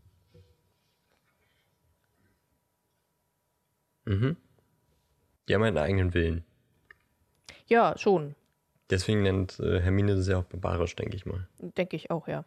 Mhm. 4.05 4.37
Die 5.49 5.55
haben 5.55 5.63
einen 5.63 5.79
eigenen 5.79 6.15
Willen. 6.15 6.45
Ja, 7.67 7.97
schon. 7.99 8.35
Deswegen 8.91 9.23
nennt 9.23 9.61
äh, 9.61 9.81
Hermine 9.81 10.17
das 10.17 10.29
ja 10.29 10.39
auch 10.39 10.45
barbarisch, 10.45 10.97
denke 10.97 11.17
ich 11.17 11.27
mal. 11.27 11.49
Denke 11.59 11.97
ich 11.97 12.11
auch, 12.11 12.27
ja. 12.27 12.45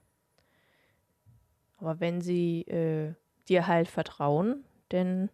Aber 1.78 2.00
wenn 2.00 2.22
sie 2.22 2.62
äh, 2.63 3.13
dir 3.48 3.68
halt 3.68 3.88
vertrauen, 3.88 4.63
dann 4.89 5.30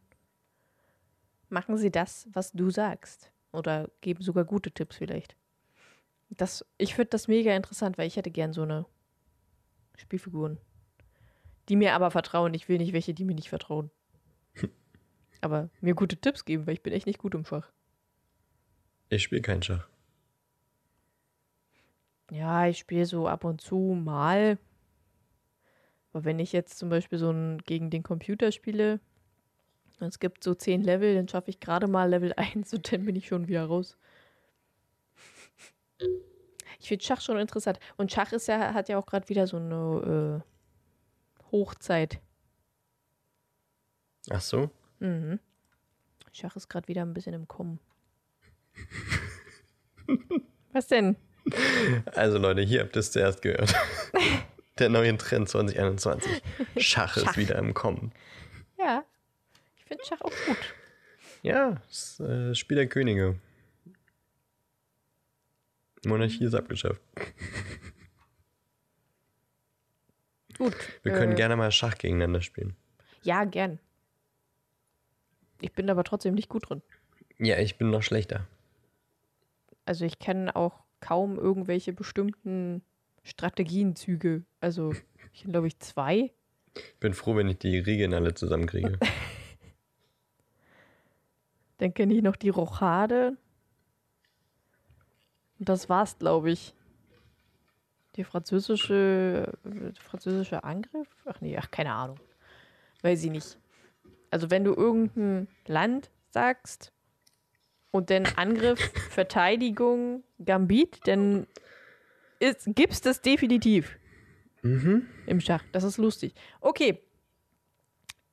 machen 1.50 1.78
sie 1.78 1.92
das, 1.92 2.28
was 2.32 2.52
du 2.52 2.70
sagst. 2.70 3.32
Oder 3.52 3.90
geben 4.02 4.22
sogar 4.22 4.46
gute 4.46 4.72
Tipps 4.72 4.98
vielleicht. 4.98 5.36
Das, 6.30 6.64
ich 6.78 6.94
finde 6.94 7.10
das 7.10 7.28
mega 7.28 7.56
interessant, 7.56 7.98
weil 7.98 8.08
ich 8.08 8.16
hätte 8.16 8.30
gern 8.30 8.54
so 8.54 8.62
eine 8.62 8.86
Spielfiguren. 9.96 10.60
Die 11.70 11.76
mir 11.76 11.94
aber 11.94 12.12
vertrauen. 12.12 12.54
Ich 12.54 12.68
will 12.68 12.78
nicht 12.78 12.94
welche, 12.94 13.14
die 13.14 13.26
mir 13.26 13.36
nicht 13.36 13.50
vertrauen. 13.50 13.92
aber 15.42 15.70
mir 15.82 15.94
gute 15.94 16.18
Tipps 16.18 16.46
geben, 16.46 16.68
weil 16.68 16.74
ich 16.74 16.84
bin 16.84 16.94
echt 16.94 17.06
nicht 17.06 17.20
gut 17.20 17.36
im 17.36 17.46
Schach. 17.46 17.72
Ich 19.10 19.24
spiele 19.24 19.42
keinen 19.42 19.64
Schach. 19.64 19.88
Ja, 22.32 22.68
ich 22.68 22.78
spiele 22.78 23.06
so 23.06 23.28
ab 23.28 23.44
und 23.44 23.62
zu 23.62 23.78
mal. 23.78 24.58
Aber 26.12 26.26
wenn 26.26 26.40
ich 26.40 26.52
jetzt 26.54 26.78
zum 26.78 26.90
Beispiel 26.90 27.20
so 27.20 27.32
ein 27.32 27.60
gegen 27.60 27.90
den 27.90 28.04
Computer 28.04 28.52
spiele, 28.52 29.00
es 30.00 30.20
gibt 30.20 30.44
so 30.44 30.56
zehn 30.56 30.82
Level, 30.82 31.16
dann 31.16 31.28
schaffe 31.28 31.50
ich 31.50 31.60
gerade 31.60 31.88
mal 31.88 32.10
Level 32.10 32.34
1 32.36 32.74
und 32.74 32.92
dann 32.92 33.06
bin 33.06 33.16
ich 33.16 33.28
schon 33.28 33.48
wieder 33.48 33.66
raus. 33.66 33.98
Ich 36.80 36.88
finde 36.88 37.04
Schach 37.04 37.22
schon 37.22 37.38
interessant. 37.38 37.80
Und 37.98 38.12
Schach 38.12 38.32
ist 38.32 38.48
ja, 38.48 38.74
hat 38.74 38.90
ja 38.90 38.98
auch 38.98 39.06
gerade 39.06 39.28
wieder 39.28 39.48
so 39.48 39.58
eine 39.58 40.42
äh, 40.44 40.50
Hochzeit. 41.52 42.20
Ach 44.30 44.42
so? 44.42 44.70
Mhm. 45.00 45.40
Schach 46.32 46.56
ist 46.56 46.70
gerade 46.70 46.88
wieder 46.88 47.02
ein 47.02 47.14
bisschen 47.14 47.34
im 47.34 47.48
Kommen. 47.48 47.80
Was 50.72 50.88
denn? 50.88 51.16
Also 52.14 52.38
Leute, 52.38 52.62
hier 52.62 52.82
habt 52.82 52.96
ihr 52.96 53.00
es 53.00 53.12
zuerst 53.12 53.42
gehört. 53.42 53.74
Der 54.80 54.90
neue 54.90 55.18
Trend 55.18 55.50
2021. 55.50 56.42
Schach, 56.78 57.16
Schach. 57.16 57.32
ist 57.32 57.38
wieder 57.38 57.58
im 57.58 57.74
Kommen. 57.74 58.14
Ja. 58.78 59.04
Ich 59.78 59.86
finde 59.86 60.04
Schach 60.08 60.22
auch 60.22 60.34
gut. 60.46 60.58
Ja, 61.42 61.82
das 61.88 62.20
äh, 62.20 62.54
Spiel 62.56 62.76
der 62.76 62.88
Könige. 62.88 63.40
Monarchie 66.06 66.46
ist 66.46 66.54
abgeschafft. 66.54 67.02
Gut. 70.60 70.76
Wir 71.04 71.14
können 71.14 71.32
äh, 71.32 71.36
gerne 71.36 71.56
mal 71.56 71.72
Schach 71.72 71.98
gegeneinander 71.98 72.42
spielen. 72.42 72.76
Ja, 73.24 73.46
gern. 73.46 73.80
Ich 75.62 75.74
bin 75.74 75.90
aber 75.90 76.04
trotzdem 76.04 76.36
nicht 76.36 76.50
gut 76.50 76.70
drin. 76.70 76.82
Ja, 77.38 77.58
ich 77.58 77.78
bin 77.78 77.90
noch 77.90 78.04
schlechter. 78.04 78.46
Also 79.86 80.06
ich 80.06 80.20
kenne 80.20 80.56
auch 80.56 80.84
kaum 81.00 81.40
irgendwelche 81.40 81.94
bestimmten 81.94 82.84
Strategienzüge. 83.24 84.44
Also 84.60 84.94
ich 85.34 85.46
glaube 85.46 85.68
ich, 85.68 85.80
zwei. 85.80 86.32
Ich 86.76 87.00
bin 87.00 87.14
froh, 87.14 87.38
wenn 87.38 87.48
ich 87.48 87.58
die 87.58 87.80
Regeln 87.80 88.14
alle 88.14 88.34
zusammenkriege. 88.34 89.00
Dann 91.78 91.94
kenne 91.94 92.14
ich 92.14 92.22
noch 92.22 92.36
die 92.36 92.50
Rochade. 92.50 93.38
Und 95.58 95.70
das 95.70 95.88
war's, 95.88 96.20
glaube 96.20 96.52
ich. 96.52 96.76
Die 98.20 98.26
französische, 98.26 99.50
äh, 99.64 99.98
französische 99.98 100.66
Angriff? 100.66 101.08
Ach 101.24 101.40
nee, 101.40 101.58
ach, 101.58 101.72
keine 101.72 101.94
Ahnung. 101.94 102.20
Weiß 103.02 103.24
ich 103.24 103.32
nicht. 103.32 103.58
Also 104.30 104.52
wenn 104.52 104.66
du 104.66 104.74
irgendein 104.74 105.48
Land 105.68 106.12
sagst 106.30 106.92
und 107.92 108.10
dann 108.10 108.26
Angriff, 108.36 108.78
Verteidigung, 109.10 110.26
Gambit, 110.44 111.00
dann 111.06 111.48
ist, 112.40 112.68
gibt's 112.76 113.00
das 113.00 113.22
definitiv 113.22 113.98
mhm. 114.64 115.08
im 115.26 115.40
Schach. 115.40 115.64
Das 115.72 115.86
ist 115.86 115.96
lustig. 115.98 116.34
Okay. 116.60 117.02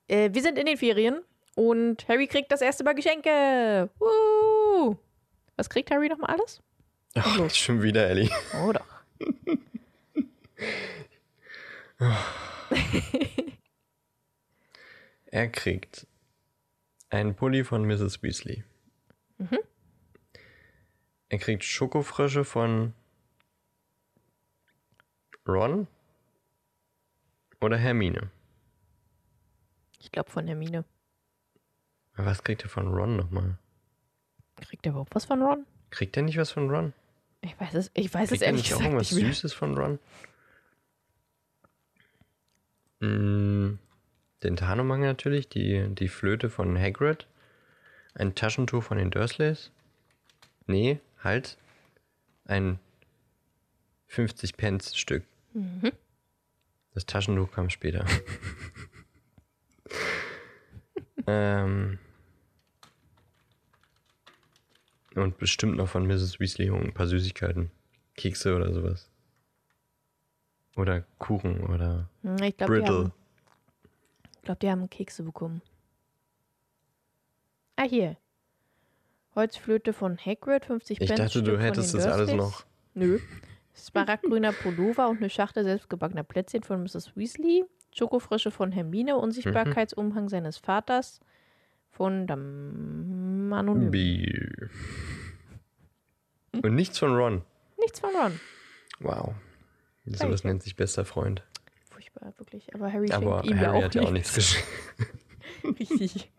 Äh, 0.09 0.31
wir 0.33 0.41
sind 0.41 0.57
in 0.57 0.65
den 0.65 0.75
Ferien 0.75 1.21
und 1.55 2.05
Harry 2.09 2.27
kriegt 2.27 2.51
das 2.51 2.59
erste 2.59 2.83
Mal 2.83 2.93
Geschenke. 2.93 3.89
Uh. 4.01 4.97
Was 5.55 5.69
kriegt 5.69 5.89
Harry 5.91 6.09
nochmal 6.09 6.31
alles? 6.31 6.61
Ach, 7.15 7.49
schon 7.51 7.81
wieder, 7.81 8.09
Ellie. 8.09 8.29
Oh 8.61 8.73
doch. 8.73 8.97
Er 15.29 15.49
kriegt 15.49 16.07
einen 17.09 17.35
Pulli 17.35 17.63
von 17.63 17.85
Mrs. 17.85 18.23
Weasley. 18.23 18.63
Mhm. 19.37 19.59
Er 21.29 21.37
kriegt 21.37 21.63
Schokofrösche 21.63 22.45
von 22.45 22.93
Ron 25.47 25.87
oder 27.59 27.77
Hermine. 27.77 28.31
Ich 29.99 30.11
glaube 30.11 30.29
von 30.29 30.47
Hermine. 30.47 30.85
Was 32.15 32.43
kriegt 32.43 32.63
er 32.63 32.69
von 32.69 32.87
Ron 32.87 33.17
nochmal? 33.17 33.57
Kriegt 34.55 34.85
er 34.85 34.91
überhaupt 34.91 35.13
was 35.13 35.25
von 35.25 35.41
Ron? 35.41 35.65
Kriegt 35.89 36.15
er 36.17 36.23
nicht 36.23 36.37
was 36.37 36.51
von 36.51 36.69
Ron? 36.69 36.93
Ich 37.41 37.59
weiß 37.59 37.75
es, 37.75 37.91
ich 37.93 38.13
weiß 38.13 38.23
es 38.23 38.29
Kriegt 38.29 38.41
er 38.41 38.47
ehrlich 38.47 38.63
nicht 38.63 38.73
auch 38.73 38.77
gesagt 38.77 38.85
irgendwas 38.93 39.11
nicht 39.11 39.23
mehr. 39.23 39.33
Süßes 39.33 39.53
von 39.53 39.77
Ron? 39.77 39.99
Mm, 42.99 43.75
den 44.43 44.55
Tarnumhang 44.55 45.01
natürlich, 45.01 45.49
die, 45.49 45.87
die 45.89 46.07
Flöte 46.07 46.49
von 46.49 46.77
Hagrid, 46.77 47.27
ein 48.13 48.35
Taschentuch 48.35 48.83
von 48.83 48.97
den 48.97 49.11
Dursleys. 49.11 49.71
Nee, 50.65 50.99
halt. 51.23 51.57
Ein 52.45 52.79
50 54.07 54.57
Pence 54.57 54.97
Stück. 54.97 55.23
Mhm. 55.53 55.91
Das 56.93 57.05
Taschentuch 57.05 57.51
kam 57.51 57.69
später. 57.69 58.05
ähm, 61.27 61.99
und 65.15 65.37
bestimmt 65.37 65.77
noch 65.77 65.89
von 65.89 66.07
Mrs. 66.07 66.39
Weasley 66.39 66.69
ein 66.69 66.93
paar 66.93 67.07
Süßigkeiten. 67.07 67.71
Kekse 68.15 68.55
oder 68.55 68.73
sowas. 68.73 69.09
Oder 70.77 71.03
Kuchen 71.17 71.61
oder 71.67 72.07
Hm, 72.21 72.35
Ich 72.43 72.55
glaube, 72.57 72.75
die, 72.75 72.79
Brittle. 72.81 72.97
haben- 72.99 73.11
ich 74.35 74.41
glaub, 74.43 74.59
die 74.59 74.69
haben 74.69 74.89
Kekse 74.89 75.23
bekommen. 75.23 75.61
Ah, 77.75 77.83
hier. 77.83 78.15
Holzflöte 79.35 79.91
von 79.93 80.17
Hagrid, 80.17 80.65
50 80.65 81.01
Ich 81.01 81.07
Pence. 81.09 81.19
dachte, 81.19 81.43
du 81.43 81.59
hättest 81.59 81.93
das 81.93 82.05
alles 82.05 82.31
noch. 82.33 82.65
Nö. 82.93 83.19
Smaragdgrüner 83.75 84.53
Pullover 84.53 85.09
und 85.09 85.17
eine 85.17 85.29
Schachtel 85.29 85.63
selbstgebackener 85.63 86.23
Plätzchen 86.23 86.63
von 86.63 86.81
Mrs. 86.83 87.15
Weasley. 87.15 87.65
Schokofrische 87.93 88.49
von 88.51 88.71
Hermine, 88.71 89.17
Unsichtbarkeitsumhang 89.17 90.29
seines 90.29 90.57
Vaters 90.57 91.19
von 91.91 92.25
dem 92.27 93.51
Anonym. 93.53 93.91
B. 93.91 94.31
Und 96.63 96.75
nichts 96.75 96.97
von 96.99 97.15
Ron. 97.15 97.41
Nichts 97.79 97.99
von 97.99 98.09
Ron. 98.15 98.39
Wow. 98.99 99.33
So, 100.15 100.29
das 100.29 100.43
nennt 100.43 100.63
sich 100.63 100.75
bester 100.75 101.05
Freund. 101.05 101.43
Furchtbar, 101.89 102.33
wirklich. 102.37 102.73
Aber 102.73 102.91
Harry 102.91 103.11
Aber 103.11 103.43
ja 103.45 103.55
Harry 103.57 103.67
auch 103.79 103.83
hat 103.83 103.95
ja 103.95 104.01
auch 104.03 104.11
nichts 104.11 104.33
geschenkt. 104.33 104.67
Richtig. 105.79 106.31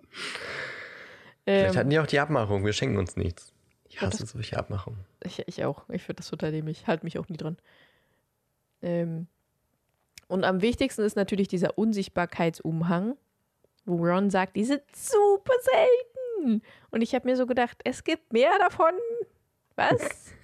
Vielleicht 1.45 1.75
ähm, 1.75 1.77
hatten 1.77 1.91
die 1.91 1.99
auch 1.99 2.07
die 2.07 2.21
Abmachung, 2.21 2.65
wir 2.65 2.73
schenken 2.73 2.99
uns 2.99 3.17
nichts. 3.17 3.53
Ich 3.89 3.97
Ja, 3.97 4.03
hasse 4.03 4.19
das- 4.21 4.31
solche 4.31 4.57
Abmachungen. 4.59 5.01
Ich, 5.25 5.43
ich 5.47 5.65
auch. 5.65 5.89
Ich 5.91 6.03
finde 6.03 6.19
das 6.19 6.29
total 6.29 6.53
dämlich. 6.53 6.87
Halt 6.87 7.05
mich 7.05 7.19
auch 7.19 7.29
nie 7.29 7.37
dran. 7.37 7.57
Ähm, 8.83 9.27
und 10.29 10.45
am 10.45 10.61
wichtigsten 10.63 11.03
ist 11.03 11.17
natürlich 11.17 11.49
dieser 11.49 11.77
Unsichtbarkeitsumhang, 11.79 13.17
wo 13.87 13.97
Ron 14.05 14.31
sagt, 14.31 14.57
die 14.57 14.65
sind 14.65 14.83
super 14.95 15.55
selten. 15.63 16.63
Und 16.91 17.01
ich 17.03 17.15
habe 17.15 17.27
mir 17.29 17.37
so 17.37 17.47
gedacht, 17.47 17.81
es 17.85 18.05
gibt 18.05 18.33
mehr 18.33 18.53
davon. 18.59 18.93
Was? 19.77 20.33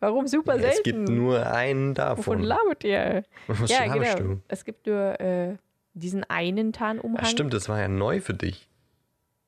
Warum 0.00 0.26
super 0.26 0.58
selten? 0.58 0.76
Es 0.78 0.82
gibt 0.82 1.08
nur 1.08 1.46
einen 1.46 1.90
Wovon 1.96 1.96
davon. 1.96 2.42
labert 2.42 2.84
ihr? 2.84 3.22
Was 3.46 3.70
ja, 3.70 3.86
genau. 3.86 4.14
du? 4.16 4.40
Es 4.48 4.64
gibt 4.64 4.86
nur 4.86 5.20
äh, 5.20 5.56
diesen 5.94 6.24
einen 6.24 6.72
Tarnumhang. 6.72 7.20
Ach, 7.22 7.28
stimmt, 7.28 7.52
das 7.54 7.68
war 7.68 7.78
ja 7.78 7.88
neu 7.88 8.20
für 8.20 8.34
dich. 8.34 8.68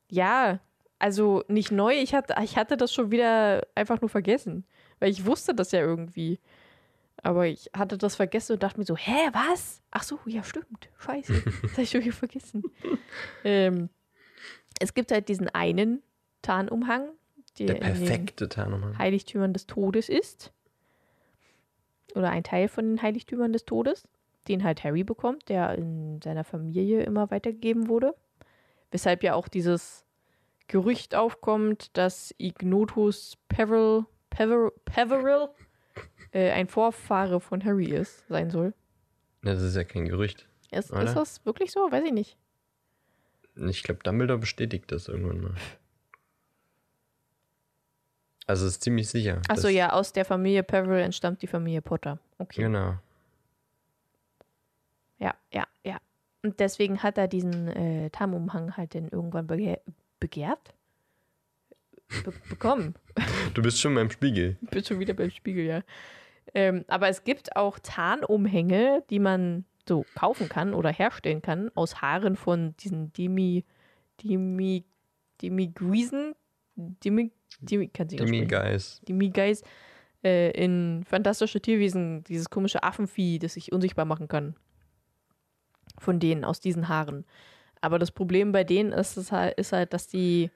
Ja, 0.09 0.59
also 0.99 1.43
nicht 1.47 1.71
neu. 1.71 1.93
Ich 1.95 2.13
hatte, 2.13 2.35
ich 2.43 2.55
hatte 2.55 2.77
das 2.77 2.93
schon 2.93 3.11
wieder 3.11 3.65
einfach 3.75 3.99
nur 3.99 4.09
vergessen. 4.09 4.65
Weil 4.99 5.09
ich 5.09 5.25
wusste 5.25 5.53
das 5.55 5.71
ja 5.71 5.79
irgendwie. 5.79 6.39
Aber 7.23 7.47
ich 7.47 7.69
hatte 7.75 7.97
das 7.97 8.15
vergessen 8.15 8.53
und 8.53 8.63
dachte 8.63 8.79
mir 8.79 8.85
so, 8.85 8.95
hä, 8.95 9.29
was? 9.31 9.81
Ach 9.91 10.03
so, 10.03 10.19
ja, 10.25 10.43
stimmt. 10.43 10.89
Scheiße. 10.99 11.43
Das 11.61 11.71
habe 11.71 11.81
ich 11.81 11.89
schon 11.89 12.01
wieder 12.01 12.13
vergessen. 12.13 12.63
ähm, 13.43 13.89
es 14.79 14.93
gibt 14.93 15.11
halt 15.11 15.29
diesen 15.29 15.49
einen 15.49 16.03
Tarnumhang, 16.41 17.09
der, 17.59 17.67
Der 17.67 17.75
perfekte 17.75 18.49
Tarnumhang. 18.49 18.97
Heiligtümern 18.97 19.53
des 19.53 19.67
Todes 19.67 20.09
ist. 20.09 20.51
Oder 22.15 22.29
ein 22.29 22.43
Teil 22.43 22.67
von 22.67 22.85
den 22.85 23.01
Heiligtümern 23.01 23.53
des 23.53 23.65
Todes, 23.65 24.07
den 24.47 24.63
halt 24.63 24.83
Harry 24.83 25.03
bekommt, 25.03 25.49
der 25.49 25.75
in 25.75 26.21
seiner 26.21 26.43
Familie 26.43 27.03
immer 27.03 27.31
weitergegeben 27.31 27.87
wurde. 27.87 28.15
Weshalb 28.91 29.23
ja 29.23 29.33
auch 29.33 29.47
dieses 29.47 30.05
Gerücht 30.67 31.15
aufkommt, 31.15 31.95
dass 31.97 32.33
Ignotus 32.37 33.37
Peveril, 33.47 34.05
Peveril, 34.29 34.71
Peveril 34.85 35.49
äh, 36.31 36.51
ein 36.51 36.67
Vorfahre 36.67 37.39
von 37.39 37.63
Harry 37.63 37.87
ist, 37.87 38.27
sein 38.27 38.49
soll. 38.49 38.73
Ja, 39.43 39.53
das 39.53 39.63
ist 39.63 39.75
ja 39.75 39.83
kein 39.83 40.05
Gerücht. 40.05 40.47
Ist, 40.71 40.91
ist 40.91 41.13
das 41.15 41.45
wirklich 41.45 41.71
so? 41.71 41.91
Weiß 41.91 42.03
ich 42.05 42.13
nicht. 42.13 42.37
Ich 43.55 43.83
glaube, 43.83 44.01
Dumbledore 44.03 44.39
bestätigt 44.39 44.91
das 44.91 45.07
irgendwann 45.07 45.41
mal. 45.41 45.55
Also 48.45 48.67
ist 48.67 48.83
ziemlich 48.83 49.09
sicher. 49.09 49.41
Achso, 49.47 49.67
ja, 49.67 49.91
aus 49.91 50.13
der 50.13 50.25
Familie 50.25 50.63
Peveril 50.63 51.01
entstammt 51.01 51.41
die 51.41 51.47
Familie 51.47 51.81
Potter. 51.81 52.19
Okay. 52.37 52.63
Genau. 52.63 52.95
Ja, 55.19 55.33
ja, 55.51 55.65
ja. 55.83 55.97
Und 56.41 56.59
deswegen 56.59 57.01
hat 57.01 57.17
er 57.17 57.27
diesen 57.27 57.69
äh, 57.69 58.09
Tarnumhang 58.09 58.75
halt 58.75 58.95
dann 58.95 59.07
irgendwann 59.07 59.47
bege 59.47 59.79
begehrt. 60.19 60.73
Be 62.23 62.33
bekommen. 62.49 62.95
Du 63.53 63.61
bist 63.61 63.79
schon 63.79 63.95
beim 63.95 64.09
Spiegel. 64.09 64.57
Bin 64.71 64.83
schon 64.83 64.99
wieder 64.99 65.13
beim 65.13 65.31
Spiegel, 65.31 65.65
ja. 65.65 65.81
Ähm, 66.53 66.83
aber 66.87 67.07
es 67.07 67.23
gibt 67.23 67.55
auch 67.55 67.79
Tarnumhänge, 67.79 69.03
die 69.09 69.19
man 69.19 69.65
so 69.87 70.05
kaufen 70.15 70.49
kann 70.49 70.73
oder 70.73 70.91
herstellen 70.91 71.41
kann 71.41 71.71
aus 71.75 72.01
Haaren 72.01 72.35
von 72.35 72.75
diesen 72.77 73.11
Demi, 73.13 73.65
Demi, 74.23 74.83
Demi 75.41 75.67
Guisen, 75.67 76.35
Demi, 76.75 76.93
Demi, 77.03 77.31
kann 77.59 78.09
sie 78.09 78.15
nicht 78.15 78.27
Demi 78.27 78.43
aussprechen. 78.43 78.47
Guys. 78.47 79.01
Demi 79.07 79.29
Guys, 79.29 79.63
äh, 80.23 80.51
in 80.51 81.03
Fantastische 81.05 81.61
Tierwesen 81.61 82.23
dieses 82.23 82.49
komische 82.49 82.83
Affenvieh, 82.83 83.39
das 83.39 83.53
sich 83.53 83.71
unsichtbar 83.71 84.05
machen 84.05 84.27
kann. 84.27 84.55
Von 85.99 86.19
denen, 86.19 86.43
aus 86.43 86.59
diesen 86.59 86.87
Haaren. 86.87 87.25
Aber 87.81 87.99
das 87.99 88.11
Problem 88.11 88.51
bei 88.51 88.63
denen 88.63 88.91
ist, 88.91 89.17
ist, 89.17 89.31
halt, 89.31 89.57
ist 89.57 89.73
halt, 89.73 89.93
dass 89.93 90.07
die 90.07 90.49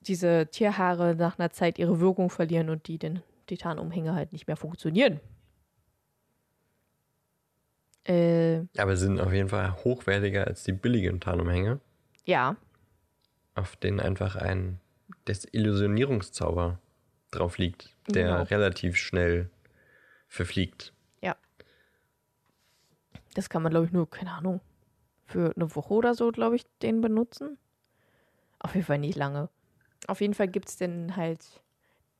diese 0.00 0.48
Tierhaare 0.50 1.14
nach 1.14 1.38
einer 1.38 1.50
Zeit 1.50 1.78
ihre 1.78 2.00
Wirkung 2.00 2.30
verlieren 2.30 2.70
und 2.70 2.86
die 2.88 2.98
den 2.98 3.22
Titanumhänge 3.46 4.14
halt 4.14 4.32
nicht 4.32 4.46
mehr 4.46 4.56
funktionieren. 4.56 5.20
Äh, 8.04 8.62
Aber 8.78 8.96
sie 8.96 9.06
sind 9.06 9.20
auf 9.20 9.32
jeden 9.32 9.48
Fall 9.48 9.74
hochwertiger 9.84 10.46
als 10.46 10.64
die 10.64 10.72
billigen 10.72 11.20
Tarnumhänge, 11.20 11.80
ja, 12.24 12.56
auf 13.54 13.76
denen 13.76 14.00
einfach 14.00 14.36
ein 14.36 14.80
Desillusionierungszauber 15.26 16.78
drauf 17.30 17.58
liegt, 17.58 17.94
der 18.08 18.28
Genau. 18.28 18.42
relativ 18.44 18.96
schnell 18.96 19.50
verfliegt. 20.28 20.92
ja. 21.22 21.36
Das 23.34 23.48
kann 23.48 23.62
man, 23.62 23.70
glaube 23.70 23.86
ich, 23.86 23.92
nur, 23.92 24.08
keine 24.08 24.32
Ahnung, 24.32 24.60
für 25.26 25.52
eine 25.54 25.74
Woche 25.74 25.94
oder 25.94 26.14
so, 26.14 26.30
glaube 26.32 26.56
ich, 26.56 26.64
den 26.82 27.00
benutzen. 27.00 27.58
Auf 28.58 28.74
jeden 28.74 28.86
Fall 28.86 28.98
nicht 28.98 29.16
lange. 29.16 29.48
Auf 30.06 30.20
jeden 30.20 30.34
Fall 30.34 30.48
gibt 30.48 30.68
es 30.68 30.76
dann 30.76 31.16
halt 31.16 31.62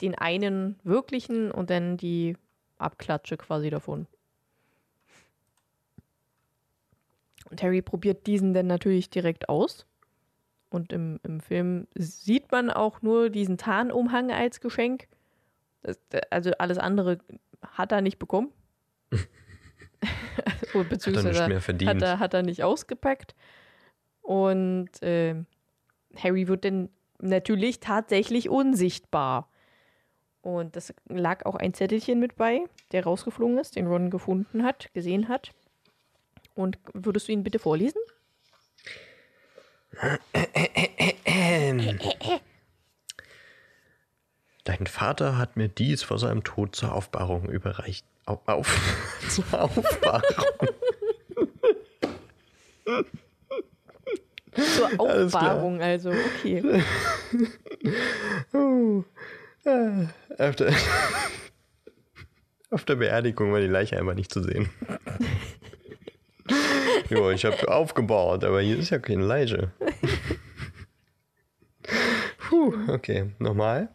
den 0.01 0.15
einen 0.15 0.79
wirklichen 0.85 1.51
und 1.51 1.71
dann 1.71 1.97
die 1.97 2.37
Abklatsche 2.77 3.37
quasi 3.37 3.71
davon. 3.71 4.07
Und 7.51 7.63
Harry 7.63 7.83
probiert 7.83 8.27
diesen 8.27 8.53
dann 8.53 8.67
natürlich 8.67 9.11
direkt 9.11 9.49
aus. 9.49 9.87
Und 10.71 10.93
im, 10.93 11.19
im 11.23 11.41
Film 11.41 11.87
sieht 11.95 12.53
man 12.53 12.71
auch 12.71 13.01
nur 13.03 13.31
diesen 13.31 13.57
Tarnumhang 13.57 14.31
als 14.31 14.61
Geschenk. 14.61 15.09
Das, 15.83 15.99
also 16.31 16.51
alles 16.59 16.79
andere 16.79 17.19
hat 17.67 17.93
er 17.93 18.03
nicht 18.03 18.19
bekommen. 18.19 18.53
also, 20.75 20.89
beziehungsweise 20.89 21.49
mehr 21.49 21.61
verdient. 21.61 21.91
Hat 21.91 22.03
er, 22.03 22.19
hat 22.19 22.35
er 22.35 22.43
nicht 22.43 22.63
ausgepackt. 22.63 23.35
Und 24.21 24.91
ähm, 25.01 25.47
Harry 26.17 26.49
wird 26.49 26.65
dann 26.65 26.91
natürlich 27.21 27.81
tatsächlich 27.81 28.49
unsichtbar. 28.49 29.49
Und 30.43 30.77
das 30.77 30.95
lag 31.09 31.47
auch 31.47 31.57
ein 31.57 31.75
Zettelchen 31.75 32.21
mit 32.21 32.37
bei, 32.37 32.65
der 32.93 33.05
rausgeflogen 33.05 33.59
ist, 33.59 33.77
den 33.77 33.87
Ron 33.87 34.11
gefunden 34.11 34.63
hat, 34.63 34.93
gesehen 34.93 35.29
hat. 35.29 35.53
Und 36.55 36.79
würdest 36.93 37.29
du 37.29 37.33
ihn 37.33 37.43
bitte 37.43 37.59
vorlesen? 37.59 38.01
Dein 44.65 44.87
Vater 44.87 45.39
hat 45.39 45.57
mir 45.57 45.69
dies 45.69 46.03
vor 46.03 46.19
seinem 46.19 46.45
Tod 46.45 46.77
zur 46.77 46.93
Aufbahrung 46.93 47.49
überreicht. 47.49 48.05
Au, 48.27 48.41
auf, 48.47 48.79
zur 49.29 49.45
Aufbahrung. 49.53 50.23
Zur. 54.55 55.01
Aufbahrung, 55.01 55.81
also, 55.81 56.11
okay. 56.11 56.83
Auf 60.39 60.57
der, 60.57 60.75
auf 62.71 62.85
der 62.85 62.97
Beerdigung 62.97 63.53
war 63.53 63.61
die 63.61 63.67
Leiche 63.67 63.99
einfach 63.99 64.15
nicht 64.15 64.33
zu 64.33 64.43
sehen. 64.43 64.69
jo, 67.09 67.31
ich 67.31 67.45
habe 67.45 67.69
aufgebaut, 67.69 68.45
aber 68.45 68.61
hier 68.61 68.79
ist 68.79 68.91
ja 68.91 68.99
keine 68.99 69.25
Leiche. 69.25 69.73
Puh, 72.49 72.75
okay, 72.89 73.33
nochmal. 73.39 73.89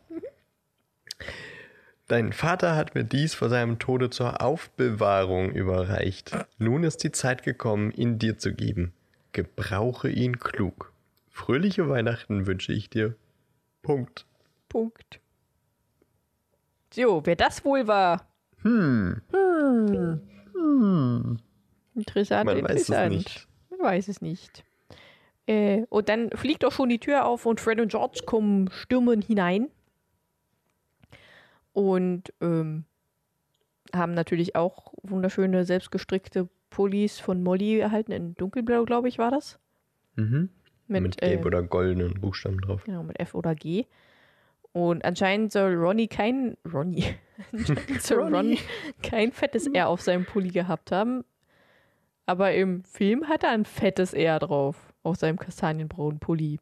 Dein 2.07 2.33
Vater 2.33 2.75
hat 2.75 2.95
mir 2.95 3.03
dies 3.05 3.33
vor 3.33 3.49
seinem 3.49 3.79
Tode 3.79 4.09
zur 4.09 4.41
Aufbewahrung 4.41 5.51
überreicht. 5.51 6.37
Nun 6.57 6.83
ist 6.83 7.03
die 7.03 7.11
Zeit 7.11 7.43
gekommen, 7.43 7.91
ihn 7.91 8.19
dir 8.19 8.37
zu 8.37 8.53
geben. 8.53 8.93
Gebrauche 9.31 10.09
ihn 10.09 10.37
klug. 10.39 10.91
Fröhliche 11.29 11.89
Weihnachten 11.89 12.45
wünsche 12.45 12.73
ich 12.73 12.89
dir. 12.89 13.15
Punkt. 13.81 14.27
Punkt. 14.69 15.19
So, 16.93 17.25
wer 17.25 17.35
das 17.35 17.65
wohl 17.65 17.87
war? 17.87 18.27
Hm. 18.61 19.21
Interessant, 21.95 22.45
Man 22.45 22.63
weiß 22.63 22.81
es 22.81 22.89
interessant. 22.89 23.15
nicht. 23.15 23.47
Man 23.71 23.79
weiß 23.79 24.07
es 24.09 24.21
nicht. 24.21 24.63
Äh, 25.47 25.83
und 25.89 26.09
dann 26.09 26.29
fliegt 26.31 26.63
auch 26.65 26.71
schon 26.71 26.89
die 26.89 26.99
Tür 26.99 27.25
auf 27.25 27.45
und 27.45 27.59
Fred 27.59 27.79
und 27.79 27.91
George 27.91 28.21
kommen 28.25 28.69
stürmen 28.71 29.21
hinein. 29.21 29.69
Und 31.73 32.33
ähm, 32.39 32.85
haben 33.93 34.13
natürlich 34.13 34.55
auch 34.55 34.93
wunderschöne, 35.01 35.65
selbstgestrickte 35.65 36.49
Pullis 36.69 37.19
von 37.19 37.43
Molly 37.43 37.79
erhalten. 37.79 38.11
In 38.11 38.35
dunkelblau, 38.35 38.85
glaube 38.85 39.07
ich, 39.07 39.17
war 39.17 39.31
das. 39.31 39.59
Mhm. 40.15 40.49
Mit, 40.87 41.01
Mit, 41.01 41.17
gelb 41.17 41.43
äh, 41.43 41.47
oder 41.47 41.63
goldenen 41.63 42.19
Buchstaben 42.19 42.59
drauf. 42.59 42.83
Genau, 42.83 43.03
mit 43.03 43.19
F 43.19 43.35
oder 43.35 43.55
G. 43.55 43.85
Und 44.71 45.05
anscheinend 45.05 45.51
soll 45.51 45.75
Ronny 45.75 46.07
kein. 46.07 46.57
Ronny. 46.71 47.05
anscheinend 47.51 48.01
soll 48.01 48.21
Ron 48.21 48.33
Ronny. 48.33 48.59
kein 49.01 49.31
fettes 49.31 49.67
R 49.67 49.87
auf 49.87 50.01
seinem 50.01 50.25
Pulli 50.25 50.49
gehabt 50.49 50.91
haben. 50.91 51.23
Aber 52.25 52.53
im 52.53 52.83
Film 52.83 53.27
hat 53.27 53.43
er 53.43 53.51
ein 53.51 53.65
fettes 53.65 54.13
R 54.13 54.39
drauf. 54.39 54.92
Auf 55.03 55.17
seinem 55.17 55.37
kastanienbraunen 55.37 56.19
Pulli. 56.19 56.59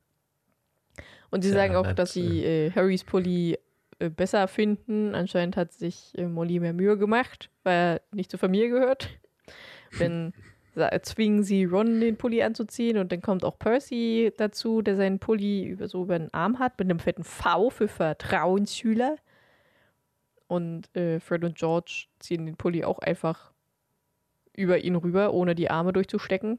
Und 1.29 1.43
sie 1.43 1.51
Tja, 1.51 1.59
sagen 1.59 1.75
auch, 1.75 1.83
das, 1.83 1.95
dass 1.95 2.13
sie 2.13 2.43
äh, 2.43 2.71
Harrys 2.71 3.03
Pulli 3.03 3.57
äh, 3.99 4.09
besser 4.09 4.47
finden. 4.47 5.15
Anscheinend 5.15 5.55
hat 5.55 5.71
sich 5.71 6.17
äh, 6.17 6.27
Molly 6.27 6.59
mehr 6.59 6.73
Mühe 6.73 6.97
gemacht, 6.97 7.49
weil 7.63 7.73
er 7.73 8.01
nicht 8.11 8.31
zur 8.31 8.39
Familie 8.39 8.69
gehört. 8.69 9.09
Dann 9.99 10.33
zwingen 11.01 11.43
sie 11.43 11.65
Ron 11.65 11.99
den 11.99 12.15
Pulli 12.15 12.41
anzuziehen 12.43 12.97
und 12.97 13.11
dann 13.11 13.21
kommt 13.21 13.43
auch 13.43 13.59
Percy 13.59 14.31
dazu, 14.37 14.81
der 14.81 14.95
seinen 14.95 15.19
Pulli 15.19 15.65
über, 15.65 15.89
so 15.89 16.03
über 16.03 16.17
den 16.17 16.33
Arm 16.33 16.59
hat, 16.59 16.79
mit 16.79 16.89
einem 16.89 16.99
fetten 16.99 17.25
V 17.25 17.69
für 17.69 17.89
Vertrauensschüler. 17.89 19.17
Und 20.47 20.95
äh, 20.95 21.19
Fred 21.19 21.43
und 21.43 21.57
George 21.57 22.05
ziehen 22.19 22.45
den 22.45 22.55
Pulli 22.55 22.85
auch 22.85 22.99
einfach 22.99 23.51
über 24.55 24.77
ihn 24.77 24.95
rüber, 24.95 25.33
ohne 25.33 25.55
die 25.55 25.69
Arme 25.69 25.91
durchzustecken. 25.91 26.57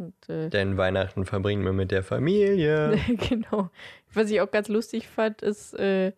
Und, 0.00 0.28
äh, 0.30 0.48
Denn 0.48 0.78
Weihnachten 0.78 1.26
verbringen 1.26 1.64
wir 1.64 1.74
mit 1.74 1.90
der 1.90 2.02
Familie. 2.02 2.98
genau. 3.28 3.70
Was 4.14 4.30
ich 4.30 4.40
auch 4.40 4.50
ganz 4.50 4.68
lustig 4.68 5.06
fand, 5.08 5.42
ist, 5.42 5.74
äh, 5.74 6.12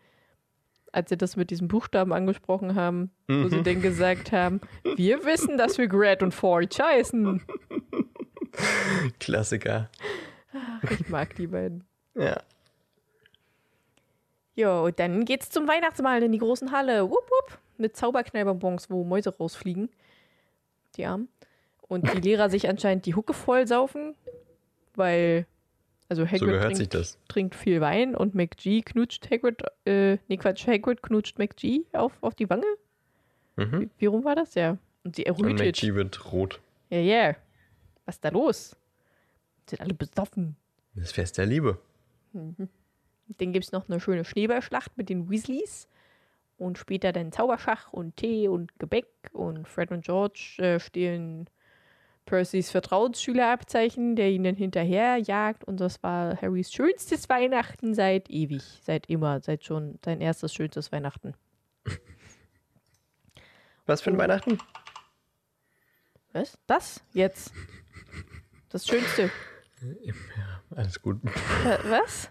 als 0.93 1.11
sie 1.11 1.17
das 1.17 1.37
mit 1.37 1.51
diesem 1.51 1.69
Buchstaben 1.69 2.13
angesprochen 2.13 2.77
haben, 2.77 3.11
wo 3.27 3.49
sie 3.49 3.63
dann 3.63 3.83
gesagt 3.83 4.31
haben, 4.31 4.61
wir 4.97 5.25
wissen, 5.25 5.59
dass 5.59 5.79
wir 5.79 5.89
Gret 5.89 6.23
und 6.23 6.33
Forge 6.33 6.83
heißen. 6.83 7.43
Klassiker. 9.19 9.91
Ich 10.91 11.09
mag 11.09 11.35
die 11.37 11.47
beiden. 11.47 11.85
Ja. 12.15 12.43
Und 14.83 14.99
dann 14.99 15.25
geht's 15.25 15.49
zum 15.49 15.67
Weihnachtsmahl 15.67 16.23
in 16.23 16.31
die 16.31 16.39
großen 16.39 16.73
Halle. 16.73 17.11
Wupp, 17.11 17.31
wupp. 17.31 17.59
Mit 17.79 17.97
Zauberknallbonbons, 17.97 18.91
wo 18.91 19.03
Mäuse 19.03 19.35
rausfliegen. 19.35 19.89
Die 20.97 21.07
Armen. 21.07 21.29
Und 21.93 22.11
die 22.11 22.21
Lehrer 22.21 22.49
sich 22.49 22.71
anscheinend 22.71 23.05
die 23.05 23.15
Hucke 23.15 23.35
voll 23.35 23.67
saufen, 23.67 24.15
weil, 24.95 25.45
also 26.09 26.25
Hagrid 26.25 26.75
So 26.75 26.87
trinkt, 26.87 27.19
trinkt 27.29 27.55
viel 27.55 27.83
Wein 27.83 28.17
und 28.17 28.35
McG 28.35 28.81
knutscht 28.81 29.31
Hagrid, 29.31 29.63
äh, 29.85 30.17
nee 30.27 30.39
Quatsch, 30.39 30.67
Hagrid 30.67 31.03
knutscht 31.03 31.39
McG 31.39 31.83
auf, 31.93 32.15
auf 32.23 32.35
die 32.35 32.49
Wange. 32.49 32.65
Mhm. 33.57 33.83
Wie, 33.83 33.91
wie 33.99 34.07
rum 34.07 34.25
war 34.25 34.35
das? 34.35 34.55
Ja. 34.55 34.79
Und 35.05 35.17
sie 35.17 35.27
Und 35.27 35.41
errötet. 35.41 35.83
McG 35.83 35.95
wird 35.95 36.33
rot. 36.33 36.63
Ja, 36.89 36.99
ja. 36.99 37.37
Was 38.07 38.15
ist 38.15 38.25
da 38.25 38.31
los? 38.31 38.75
Sind 39.69 39.83
alle 39.83 39.93
besoffen. 39.93 40.57
Das 40.95 41.13
Fest 41.13 41.37
der 41.37 41.45
Liebe. 41.45 41.79
Dann 42.33 43.53
gibt 43.53 43.67
es 43.67 43.73
noch 43.73 43.87
eine 43.87 44.01
schöne 44.01 44.25
Schneeballschlacht 44.25 44.97
mit 44.97 45.11
den 45.11 45.29
Weasleys. 45.29 45.89
Und 46.57 46.79
später 46.79 47.13
dann 47.13 47.33
Zauberschach 47.33 47.93
und 47.93 48.17
Tee 48.17 48.49
und 48.49 48.79
Gebäck. 48.79 49.09
Und 49.35 49.69
Fred 49.69 49.91
und 49.91 50.07
George 50.07 50.55
äh, 50.57 50.81
stehlen 50.81 51.51
Percys 52.25 52.71
Vertrauensschülerabzeichen, 52.71 54.17
der 54.17 54.31
ihnen 54.31 54.57
hinterher 54.57 55.19
jagt. 55.19 55.65
Und 55.65 55.81
das 55.81 56.03
war 56.03 56.41
Harrys 56.41 56.73
schönstes 56.73 57.29
Weihnachten 57.29 57.95
seit 57.95 58.31
ewig. 58.31 58.63
Seit 58.83 59.07
immer. 59.07 59.41
Seit 59.41 59.65
schon 59.65 59.99
sein 60.05 60.21
erstes 60.21 60.55
schönstes 60.55 60.93
Weihnachten. 60.93 61.35
Was 63.87 64.01
für 64.01 64.11
ein 64.11 64.19
Weihnachten? 64.19 64.59
Was? 66.33 66.57
Das? 66.67 67.03
Jetzt? 67.13 67.53
Das 68.69 68.87
Schönste. 68.87 69.31
Alles 70.75 71.03
gut. 71.03 71.21
Was? 71.85 72.31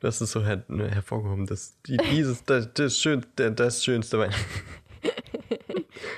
Das 0.00 0.20
ist 0.20 0.32
so 0.32 0.42
her 0.44 0.64
hervorgehoben. 0.68 1.46
Das, 1.46 1.80
die, 1.82 1.98
dieses, 1.98 2.42
das, 2.44 2.72
das, 2.72 2.96
schönste, 2.96 3.52
das 3.52 3.84
schönste 3.84 4.18
Weihnachten. 4.18 4.44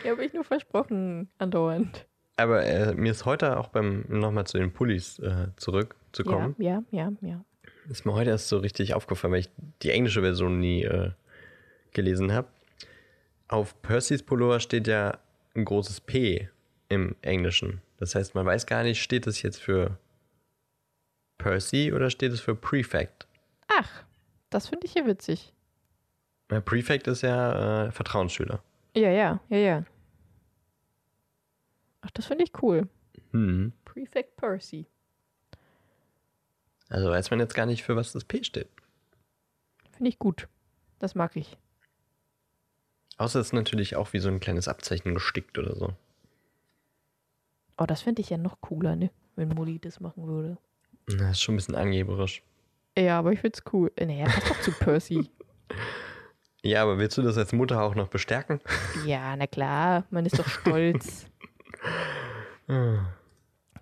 Ja, 0.04 0.12
habe 0.12 0.24
ich 0.24 0.32
nur 0.32 0.44
versprochen, 0.44 1.30
andauernd. 1.38 2.06
Aber 2.36 2.64
äh, 2.64 2.94
mir 2.94 3.12
ist 3.12 3.24
heute 3.24 3.58
auch 3.58 3.68
beim, 3.68 4.04
nochmal 4.08 4.46
zu 4.46 4.58
den 4.58 4.72
Pullis 4.72 5.18
äh, 5.18 5.48
zurückzukommen, 5.56 6.54
Ja, 6.58 6.82
ja, 6.90 7.12
ja, 7.20 7.28
ja. 7.28 7.44
ist 7.88 8.06
mir 8.06 8.14
heute 8.14 8.30
erst 8.30 8.48
so 8.48 8.58
richtig 8.58 8.94
aufgefallen, 8.94 9.32
weil 9.32 9.40
ich 9.40 9.50
die 9.82 9.90
englische 9.90 10.22
Version 10.22 10.58
nie 10.58 10.82
äh, 10.84 11.10
gelesen 11.92 12.32
habe. 12.32 12.48
Auf 13.48 13.80
Percys 13.82 14.22
Pullover 14.22 14.60
steht 14.60 14.86
ja 14.88 15.18
ein 15.54 15.64
großes 15.64 16.00
P 16.00 16.48
im 16.88 17.14
Englischen. 17.20 17.82
Das 17.98 18.14
heißt, 18.14 18.34
man 18.34 18.46
weiß 18.46 18.66
gar 18.66 18.82
nicht, 18.82 19.02
steht 19.02 19.26
es 19.26 19.42
jetzt 19.42 19.60
für 19.60 19.98
Percy 21.38 21.92
oder 21.92 22.08
steht 22.10 22.32
es 22.32 22.40
für 22.40 22.54
Prefect? 22.54 23.26
Ach, 23.68 24.04
das 24.50 24.68
finde 24.68 24.86
ich 24.86 24.94
ja 24.94 25.06
witzig. 25.06 25.52
Weil 26.48 26.62
Prefect 26.62 27.06
ist 27.08 27.22
ja 27.22 27.86
äh, 27.86 27.92
Vertrauensschüler. 27.92 28.62
Ja, 28.96 29.10
ja, 29.10 29.40
ja, 29.48 29.56
ja. 29.58 29.84
Ach, 32.12 32.16
das 32.16 32.26
finde 32.26 32.44
ich 32.44 32.52
cool. 32.62 32.88
Mhm. 33.32 33.72
Prefect 33.86 34.36
Percy. 34.36 34.86
Also 36.90 37.08
weiß 37.10 37.30
man 37.30 37.40
jetzt 37.40 37.54
gar 37.54 37.64
nicht, 37.64 37.82
für 37.82 37.96
was 37.96 38.12
das 38.12 38.24
P 38.24 38.44
steht. 38.44 38.68
Finde 39.92 40.10
ich 40.10 40.18
gut. 40.18 40.46
Das 40.98 41.14
mag 41.14 41.36
ich. 41.36 41.56
Außer 43.16 43.40
es 43.40 43.46
ist 43.48 43.52
natürlich 43.52 43.96
auch 43.96 44.12
wie 44.12 44.18
so 44.18 44.28
ein 44.28 44.40
kleines 44.40 44.68
Abzeichen 44.68 45.14
gestickt 45.14 45.56
oder 45.58 45.74
so. 45.74 45.94
Oh, 47.78 47.86
das 47.86 48.02
fände 48.02 48.20
ich 48.20 48.28
ja 48.30 48.36
noch 48.36 48.60
cooler, 48.60 48.94
ne? 48.96 49.10
Wenn 49.36 49.48
Molly 49.48 49.78
das 49.78 50.00
machen 50.00 50.26
würde. 50.26 50.58
Das 51.06 51.32
ist 51.32 51.42
schon 51.42 51.54
ein 51.54 51.56
bisschen 51.56 51.74
angeberisch. 51.74 52.42
Ja, 52.96 53.18
aber 53.18 53.32
ich 53.32 53.40
find's 53.40 53.62
cool. 53.72 53.90
Äh, 53.96 54.04
Naja, 54.06 54.26
passt 54.26 54.50
doch 54.50 54.60
zu 54.60 54.72
Percy. 54.78 55.30
Ja, 56.62 56.82
aber 56.82 56.98
willst 56.98 57.16
du 57.16 57.22
das 57.22 57.38
als 57.38 57.52
Mutter 57.52 57.82
auch 57.82 57.94
noch 57.94 58.08
bestärken? 58.08 58.60
ja, 59.06 59.34
na 59.34 59.46
klar, 59.46 60.04
man 60.10 60.26
ist 60.26 60.38
doch 60.38 60.46
stolz. 60.48 61.26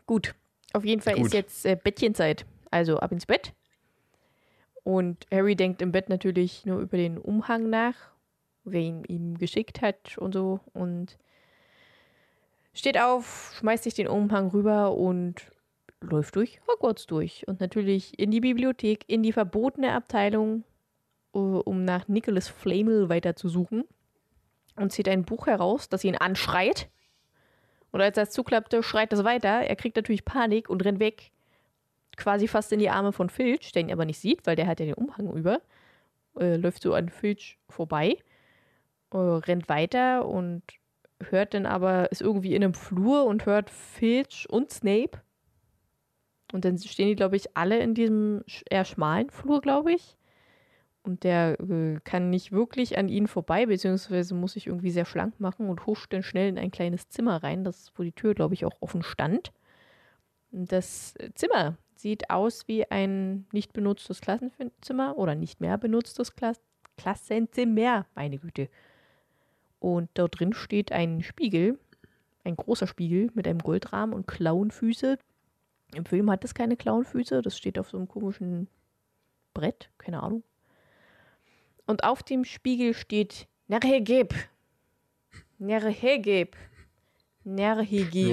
Gut, 0.06 0.34
auf 0.72 0.84
jeden 0.84 1.00
Fall 1.00 1.14
Gut. 1.14 1.26
ist 1.26 1.34
jetzt 1.34 1.66
äh, 1.66 1.76
Bettchenzeit. 1.76 2.46
Also 2.70 2.98
ab 2.98 3.12
ins 3.12 3.26
Bett. 3.26 3.52
Und 4.84 5.26
Harry 5.30 5.56
denkt 5.56 5.82
im 5.82 5.92
Bett 5.92 6.08
natürlich 6.08 6.64
nur 6.64 6.80
über 6.80 6.96
den 6.96 7.18
Umhang 7.18 7.68
nach, 7.68 7.94
wer 8.64 8.80
ihn 8.80 9.04
ihm 9.04 9.38
geschickt 9.38 9.82
hat 9.82 10.16
und 10.18 10.32
so. 10.32 10.60
Und 10.72 11.18
steht 12.72 12.98
auf, 12.98 13.54
schmeißt 13.58 13.84
sich 13.84 13.94
den 13.94 14.08
Umhang 14.08 14.48
rüber 14.48 14.96
und 14.96 15.50
läuft 16.00 16.36
durch 16.36 16.60
Hogwarts 16.66 17.06
durch. 17.06 17.46
Und 17.46 17.60
natürlich 17.60 18.18
in 18.18 18.30
die 18.30 18.40
Bibliothek, 18.40 19.04
in 19.06 19.22
die 19.22 19.32
verbotene 19.32 19.92
Abteilung, 19.92 20.64
um 21.32 21.84
nach 21.84 22.08
Nicholas 22.08 22.48
Flamel 22.48 23.08
weiterzusuchen. 23.08 23.84
Und 24.76 24.92
zieht 24.92 25.08
ein 25.08 25.24
Buch 25.24 25.46
heraus, 25.46 25.88
das 25.88 26.04
ihn 26.04 26.16
anschreit. 26.16 26.88
Und 27.92 28.00
als 28.00 28.16
er 28.16 28.24
es 28.24 28.30
zuklappte, 28.30 28.82
schreit 28.82 29.12
es 29.12 29.24
weiter. 29.24 29.62
Er 29.62 29.76
kriegt 29.76 29.96
natürlich 29.96 30.24
Panik 30.24 30.68
und 30.68 30.84
rennt 30.84 31.00
weg. 31.00 31.30
Quasi 32.16 32.48
fast 32.48 32.72
in 32.72 32.78
die 32.78 32.90
Arme 32.90 33.12
von 33.12 33.30
Filch, 33.30 33.72
der 33.72 33.82
ihn 33.82 33.92
aber 33.92 34.04
nicht 34.04 34.18
sieht, 34.18 34.46
weil 34.46 34.56
der 34.56 34.66
hat 34.66 34.80
ja 34.80 34.86
den 34.86 34.94
Umhang 34.94 35.32
über. 35.32 35.60
Äh, 36.38 36.56
läuft 36.56 36.82
so 36.82 36.94
an 36.94 37.08
Filch 37.08 37.58
vorbei. 37.68 38.16
Äh, 39.12 39.16
rennt 39.16 39.68
weiter 39.68 40.26
und 40.26 40.62
hört 41.28 41.54
dann 41.54 41.66
aber, 41.66 42.10
ist 42.12 42.22
irgendwie 42.22 42.54
in 42.54 42.64
einem 42.64 42.74
Flur 42.74 43.24
und 43.24 43.46
hört 43.46 43.70
Filch 43.70 44.46
und 44.48 44.70
Snape. 44.70 45.20
Und 46.52 46.64
dann 46.64 46.78
stehen 46.78 47.08
die, 47.08 47.16
glaube 47.16 47.36
ich, 47.36 47.56
alle 47.56 47.78
in 47.78 47.94
diesem 47.94 48.44
eher 48.68 48.84
schmalen 48.84 49.30
Flur, 49.30 49.60
glaube 49.60 49.92
ich. 49.92 50.16
Und 51.10 51.24
der 51.24 51.58
äh, 51.58 51.98
kann 52.04 52.30
nicht 52.30 52.52
wirklich 52.52 52.96
an 52.96 53.08
ihnen 53.08 53.26
vorbei, 53.26 53.66
beziehungsweise 53.66 54.32
muss 54.32 54.52
sich 54.52 54.68
irgendwie 54.68 54.92
sehr 54.92 55.04
schlank 55.04 55.40
machen 55.40 55.68
und 55.68 55.84
huscht 55.84 56.12
dann 56.12 56.22
schnell 56.22 56.48
in 56.48 56.56
ein 56.56 56.70
kleines 56.70 57.08
Zimmer 57.08 57.42
rein, 57.42 57.64
das, 57.64 57.90
wo 57.96 58.04
die 58.04 58.12
Tür, 58.12 58.32
glaube 58.32 58.54
ich, 58.54 58.64
auch 58.64 58.76
offen 58.78 59.02
stand. 59.02 59.50
Das 60.52 61.16
äh, 61.16 61.30
Zimmer 61.34 61.76
sieht 61.96 62.30
aus 62.30 62.68
wie 62.68 62.88
ein 62.88 63.48
nicht 63.50 63.72
benutztes 63.72 64.20
Klassenzimmer 64.20 65.18
oder 65.18 65.34
nicht 65.34 65.60
mehr 65.60 65.78
benutztes 65.78 66.36
Klas 66.36 66.60
Klassenzimmer, 66.96 68.06
meine 68.14 68.38
Güte. 68.38 68.68
Und 69.80 70.10
dort 70.14 70.38
drin 70.38 70.52
steht 70.52 70.92
ein 70.92 71.24
Spiegel, 71.24 71.76
ein 72.44 72.54
großer 72.54 72.86
Spiegel 72.86 73.32
mit 73.34 73.48
einem 73.48 73.58
Goldrahmen 73.58 74.14
und 74.14 74.28
Klauenfüße. 74.28 75.18
Im 75.92 76.04
Film 76.04 76.30
hat 76.30 76.44
es 76.44 76.54
keine 76.54 76.76
Klauenfüße, 76.76 77.42
das 77.42 77.58
steht 77.58 77.80
auf 77.80 77.90
so 77.90 77.96
einem 77.96 78.06
komischen 78.06 78.68
Brett, 79.54 79.90
keine 79.98 80.22
Ahnung. 80.22 80.44
Und 81.90 82.04
auf 82.04 82.22
dem 82.22 82.44
Spiegel 82.44 82.94
steht 82.94 83.48
Nerhegeb. 83.66 84.32
Nerhegeb. 85.58 86.54
Nerhegeb. 87.42 88.32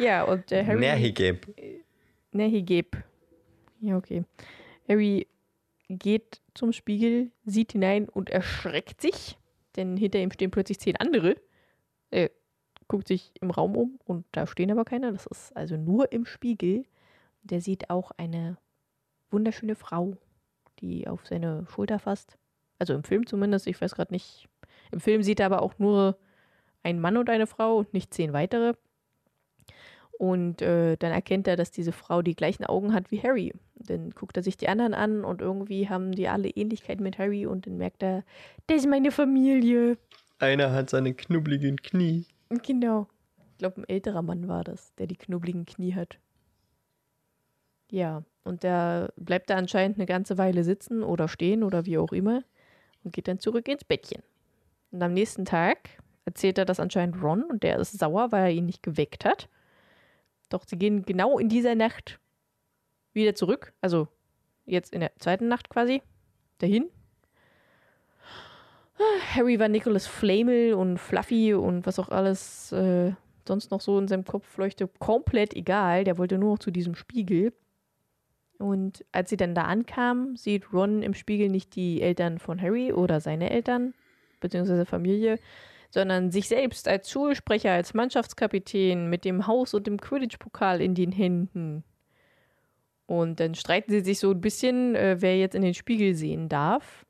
ja, 0.00 0.24
und 0.24 0.50
äh, 0.50 0.64
Harry. 0.66 0.80
Nerhigeb. 0.80 1.46
Nerhegeb. 2.32 2.96
Ja, 3.78 3.96
okay. 3.96 4.24
Harry 4.88 5.28
geht 5.88 6.40
zum 6.54 6.72
Spiegel, 6.72 7.30
sieht 7.44 7.70
hinein 7.70 8.08
und 8.08 8.30
erschreckt 8.30 9.00
sich, 9.00 9.38
denn 9.76 9.96
hinter 9.96 10.18
ihm 10.18 10.32
stehen 10.32 10.50
plötzlich 10.50 10.80
zehn 10.80 10.96
andere. 10.96 11.36
Er 12.10 12.32
guckt 12.88 13.06
sich 13.06 13.30
im 13.40 13.52
Raum 13.52 13.76
um 13.76 14.00
und 14.06 14.26
da 14.32 14.48
stehen 14.48 14.72
aber 14.72 14.84
keine. 14.84 15.12
Das 15.12 15.26
ist 15.26 15.56
also 15.56 15.76
nur 15.76 16.10
im 16.10 16.26
Spiegel. 16.26 16.84
Der 17.42 17.60
sieht 17.60 17.90
auch 17.90 18.10
eine 18.16 18.56
wunderschöne 19.30 19.74
Frau, 19.74 20.16
die 20.80 21.06
auf 21.08 21.26
seine 21.26 21.66
Schulter 21.68 21.98
fasst. 21.98 22.38
Also 22.78 22.94
im 22.94 23.04
Film 23.04 23.26
zumindest, 23.26 23.66
ich 23.66 23.80
weiß 23.80 23.94
gerade 23.94 24.12
nicht. 24.12 24.48
Im 24.92 25.00
Film 25.00 25.22
sieht 25.22 25.40
er 25.40 25.46
aber 25.46 25.62
auch 25.62 25.78
nur 25.78 26.18
einen 26.82 27.00
Mann 27.00 27.16
und 27.16 27.28
eine 27.28 27.46
Frau 27.46 27.78
und 27.78 27.92
nicht 27.92 28.14
zehn 28.14 28.32
weitere. 28.32 28.74
Und 30.18 30.62
äh, 30.62 30.96
dann 30.96 31.12
erkennt 31.12 31.46
er, 31.46 31.54
dass 31.54 31.70
diese 31.70 31.92
Frau 31.92 32.22
die 32.22 32.34
gleichen 32.34 32.64
Augen 32.64 32.92
hat 32.92 33.12
wie 33.12 33.22
Harry. 33.22 33.52
Dann 33.76 34.10
guckt 34.10 34.36
er 34.36 34.42
sich 34.42 34.56
die 34.56 34.68
anderen 34.68 34.92
an 34.92 35.24
und 35.24 35.40
irgendwie 35.40 35.88
haben 35.88 36.10
die 36.12 36.28
alle 36.28 36.48
Ähnlichkeit 36.48 37.00
mit 37.00 37.18
Harry 37.18 37.46
und 37.46 37.66
dann 37.66 37.76
merkt 37.76 38.02
er, 38.02 38.24
das 38.66 38.78
ist 38.78 38.88
meine 38.88 39.12
Familie. 39.12 39.96
Einer 40.40 40.72
hat 40.72 40.90
seine 40.90 41.14
knubbeligen 41.14 41.76
Knie. 41.76 42.26
Genau. 42.64 43.06
Ich 43.52 43.58
glaube, 43.58 43.80
ein 43.80 43.88
älterer 43.88 44.22
Mann 44.22 44.48
war 44.48 44.64
das, 44.64 44.92
der 44.96 45.06
die 45.06 45.16
knubbeligen 45.16 45.66
Knie 45.66 45.94
hat. 45.94 46.18
Ja, 47.90 48.22
und 48.44 48.62
der 48.62 49.12
bleibt 49.16 49.50
da 49.50 49.56
anscheinend 49.56 49.98
eine 49.98 50.06
ganze 50.06 50.38
Weile 50.38 50.64
sitzen 50.64 51.02
oder 51.02 51.28
stehen 51.28 51.62
oder 51.62 51.86
wie 51.86 51.98
auch 51.98 52.12
immer 52.12 52.42
und 53.04 53.12
geht 53.12 53.28
dann 53.28 53.40
zurück 53.40 53.68
ins 53.68 53.84
Bettchen. 53.84 54.22
Und 54.90 55.02
am 55.02 55.12
nächsten 55.12 55.44
Tag 55.44 55.90
erzählt 56.24 56.58
er 56.58 56.64
das 56.64 56.80
anscheinend 56.80 57.22
Ron 57.22 57.44
und 57.44 57.62
der 57.62 57.78
ist 57.78 57.98
sauer, 57.98 58.32
weil 58.32 58.44
er 58.44 58.50
ihn 58.50 58.66
nicht 58.66 58.82
geweckt 58.82 59.24
hat. 59.24 59.48
Doch 60.48 60.64
sie 60.66 60.78
gehen 60.78 61.04
genau 61.04 61.38
in 61.38 61.48
dieser 61.48 61.74
Nacht 61.74 62.20
wieder 63.12 63.34
zurück, 63.34 63.72
also 63.80 64.08
jetzt 64.64 64.92
in 64.92 65.00
der 65.00 65.12
zweiten 65.18 65.48
Nacht 65.48 65.70
quasi, 65.70 66.02
dahin. 66.58 66.90
Harry 69.34 69.58
war 69.58 69.68
Nicholas 69.68 70.06
Flamel 70.06 70.74
und 70.74 70.98
Fluffy 70.98 71.54
und 71.54 71.86
was 71.86 71.98
auch 71.98 72.08
alles 72.08 72.72
äh, 72.72 73.12
sonst 73.46 73.70
noch 73.70 73.80
so 73.80 73.98
in 73.98 74.08
seinem 74.08 74.24
Kopf 74.24 74.56
leuchte, 74.58 74.88
komplett 74.98 75.54
egal. 75.54 76.04
Der 76.04 76.18
wollte 76.18 76.38
nur 76.38 76.52
noch 76.52 76.58
zu 76.58 76.70
diesem 76.70 76.94
Spiegel. 76.94 77.52
Und 78.58 79.04
als 79.12 79.30
sie 79.30 79.36
dann 79.36 79.54
da 79.54 79.62
ankam, 79.62 80.36
sieht 80.36 80.72
Ron 80.72 81.02
im 81.02 81.14
Spiegel 81.14 81.48
nicht 81.48 81.76
die 81.76 82.02
Eltern 82.02 82.38
von 82.38 82.60
Harry 82.60 82.92
oder 82.92 83.20
seine 83.20 83.50
Eltern, 83.50 83.94
beziehungsweise 84.40 84.84
Familie, 84.84 85.38
sondern 85.90 86.30
sich 86.30 86.48
selbst 86.48 86.88
als 86.88 87.10
Schulsprecher, 87.10 87.70
als 87.70 87.94
Mannschaftskapitän 87.94 89.08
mit 89.08 89.24
dem 89.24 89.46
Haus 89.46 89.74
und 89.74 89.86
dem 89.86 90.00
Quidditch-Pokal 90.00 90.80
in 90.80 90.94
den 90.94 91.12
Händen. 91.12 91.84
Und 93.06 93.40
dann 93.40 93.54
streiten 93.54 93.90
sie 93.90 94.00
sich 94.00 94.18
so 94.18 94.32
ein 94.32 94.40
bisschen, 94.40 94.94
äh, 94.94 95.16
wer 95.20 95.38
jetzt 95.38 95.54
in 95.54 95.62
den 95.62 95.74
Spiegel 95.74 96.14
sehen 96.14 96.48
darf. 96.48 97.06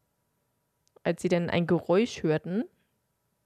Als 1.02 1.22
sie 1.22 1.28
dann 1.28 1.50
ein 1.50 1.66
Geräusch 1.66 2.22
hörten, 2.22 2.64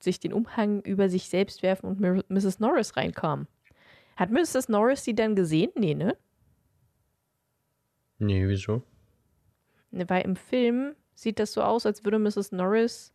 sich 0.01 0.19
den 0.19 0.33
Umhang 0.33 0.83
über 0.83 1.09
sich 1.09 1.29
selbst 1.29 1.63
werfen 1.63 1.87
und 1.87 2.29
Mrs. 2.29 2.59
Norris 2.59 2.97
reinkam. 2.97 3.47
Hat 4.17 4.31
Mrs. 4.31 4.69
Norris 4.69 5.05
sie 5.05 5.15
dann 5.15 5.37
gesehen? 5.37 5.71
Nee, 5.77 5.95
ne? 5.95 6.17
Nee, 8.23 8.47
wieso? 8.47 8.83
Ne, 9.91 10.09
Weil 10.09 10.25
im 10.25 10.37
Film 10.37 10.95
sieht 11.17 11.41
das 11.41 11.53
so 11.53 11.63
aus, 11.63 11.87
als 11.87 12.05
würde 12.05 12.21
Mrs. 12.21 12.53
Norris 12.53 13.13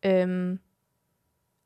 ähm, 0.00 0.58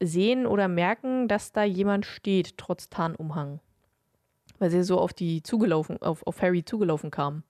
sehen 0.01 0.45
oder 0.45 0.67
merken, 0.67 1.29
dass 1.29 1.53
da 1.53 1.63
jemand 1.63 2.07
steht, 2.07 2.59
trotz 2.59 2.89
Tarnumhang. 2.89 3.61
Weil 4.59 4.71
sie 4.71 4.83
so 4.83 4.99
auf 4.99 5.13
die 5.13 5.45
zugelaufen, 5.45 6.03
auf, 6.03 6.27
auf 6.27 6.43
Harry 6.43 6.65
zugelaufen 6.65 7.13
kam. 7.13 7.45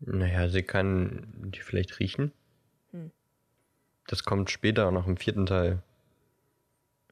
Naja, 0.00 0.48
sie 0.48 0.64
kann 0.64 1.28
die 1.54 1.60
vielleicht 1.60 2.00
riechen. 2.00 2.32
Hm. 2.90 3.12
Das 4.08 4.24
kommt 4.24 4.50
später 4.50 4.90
noch 4.90 5.06
im 5.06 5.16
vierten 5.16 5.46
Teil 5.46 5.84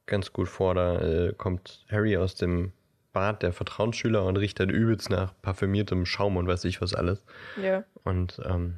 ganz 0.05 0.33
gut 0.33 0.49
vor. 0.49 0.75
Da 0.75 0.99
äh, 0.99 1.33
kommt 1.33 1.85
Harry 1.89 2.17
aus 2.17 2.35
dem 2.35 2.73
Bad 3.19 3.43
der 3.43 3.51
Vertrauensschüler 3.51 4.23
und 4.23 4.37
riecht 4.37 4.61
dann 4.61 4.69
übelst 4.69 5.09
nach 5.09 5.33
parfümiertem 5.41 6.05
Schaum 6.05 6.37
und 6.37 6.47
weiß 6.47 6.63
ich 6.63 6.79
was 6.81 6.93
alles. 6.93 7.25
Ja. 7.61 7.83
Und 8.05 8.39
ähm, 8.45 8.77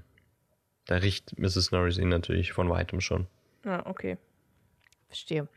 da 0.87 0.95
riecht 0.95 1.37
Mrs. 1.37 1.71
Norris 1.71 1.99
ihn 1.99 2.09
natürlich 2.09 2.51
von 2.51 2.67
weitem 2.67 3.01
schon. 3.01 3.27
Ah, 3.65 3.83
okay. 3.85 4.17
Verstehe. 5.09 5.47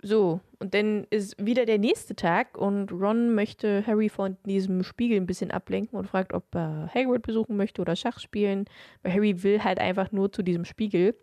So, 0.00 0.38
und 0.60 0.74
dann 0.74 1.08
ist 1.10 1.44
wieder 1.44 1.66
der 1.66 1.78
nächste 1.78 2.14
Tag 2.14 2.56
und 2.56 2.92
Ron 2.92 3.34
möchte 3.34 3.84
Harry 3.84 4.08
von 4.08 4.36
diesem 4.46 4.84
Spiegel 4.84 5.16
ein 5.16 5.26
bisschen 5.26 5.50
ablenken 5.50 5.98
und 5.98 6.06
fragt, 6.06 6.32
ob 6.34 6.54
er 6.54 6.88
Hagrid 6.94 7.22
besuchen 7.22 7.56
möchte 7.56 7.82
oder 7.82 7.96
Schach 7.96 8.20
spielen, 8.20 8.66
weil 9.02 9.12
Harry 9.12 9.42
will 9.42 9.64
halt 9.64 9.80
einfach 9.80 10.12
nur 10.12 10.30
zu 10.30 10.44
diesem 10.44 10.64
Spiegel. 10.64 11.16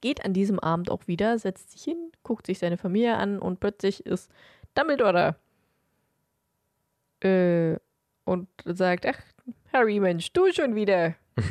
Geht 0.00 0.24
an 0.24 0.32
diesem 0.32 0.58
Abend 0.58 0.90
auch 0.90 1.06
wieder, 1.06 1.38
setzt 1.38 1.72
sich 1.72 1.84
hin, 1.84 2.10
guckt 2.22 2.46
sich 2.46 2.58
seine 2.58 2.78
Familie 2.78 3.18
an 3.18 3.38
und 3.38 3.60
plötzlich 3.60 4.06
ist 4.06 4.30
Dumbledore. 4.74 5.36
Äh, 7.20 7.76
und 8.24 8.48
sagt, 8.64 9.06
ach, 9.06 9.18
Harry, 9.72 10.00
Mensch, 10.00 10.32
du 10.32 10.52
schon 10.52 10.74
wieder. 10.74 11.14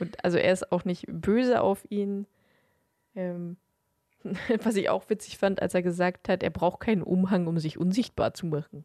und 0.00 0.24
also 0.24 0.38
er 0.38 0.52
ist 0.52 0.72
auch 0.72 0.84
nicht 0.84 1.06
böse 1.08 1.60
auf 1.60 1.84
ihn. 1.90 2.26
Ähm, 3.14 3.56
was 4.62 4.76
ich 4.76 4.88
auch 4.88 5.08
witzig 5.10 5.38
fand, 5.38 5.60
als 5.60 5.74
er 5.74 5.82
gesagt 5.82 6.28
hat, 6.28 6.42
er 6.42 6.50
braucht 6.50 6.80
keinen 6.80 7.02
Umhang, 7.02 7.46
um 7.46 7.58
sich 7.58 7.78
unsichtbar 7.78 8.34
zu 8.34 8.46
machen. 8.46 8.84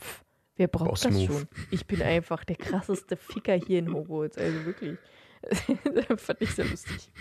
Pff, 0.00 0.24
wer 0.56 0.68
braucht 0.68 0.90
Boss 0.90 1.00
das 1.02 1.14
Move. 1.14 1.26
schon? 1.26 1.48
Ich 1.70 1.86
bin 1.86 2.02
einfach 2.02 2.44
der 2.44 2.56
krasseste 2.56 3.16
Ficker 3.16 3.54
hier 3.54 3.80
in 3.80 3.92
Hogwarts, 3.92 4.38
also 4.38 4.64
wirklich. 4.64 4.98
das 6.08 6.22
fand 6.22 6.40
ich 6.40 6.54
sehr 6.54 6.64
lustig. 6.64 7.12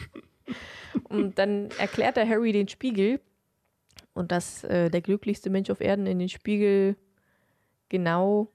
Und 1.03 1.37
dann 1.37 1.69
erklärt 1.77 2.17
er 2.17 2.27
Harry 2.27 2.51
den 2.51 2.67
Spiegel 2.67 3.19
und 4.17 4.31
dass 4.31 4.63
äh, 4.63 4.89
der 4.89 5.01
glücklichste 5.01 5.49
Mensch 5.49 5.69
auf 5.69 5.81
Erden 5.81 6.07
in 6.07 6.19
den 6.19 6.29
Spiegel 6.29 6.95
genau 7.89 8.51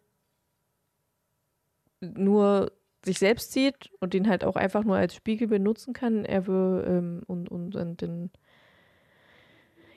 nur 2.01 2.73
sich 3.05 3.19
selbst 3.19 3.53
sieht 3.53 3.91
und 4.01 4.15
den 4.15 4.29
halt 4.29 4.45
auch 4.45 4.57
einfach 4.57 4.85
nur 4.85 4.97
als 4.97 5.15
Spiegel 5.15 5.49
benutzen 5.49 5.93
kann. 5.93 6.25
Er 6.25 6.47
will 6.47 6.85
ähm, 6.87 7.23
und, 7.27 7.49
und, 7.49 7.75
und 7.75 8.03
dann 8.03 8.31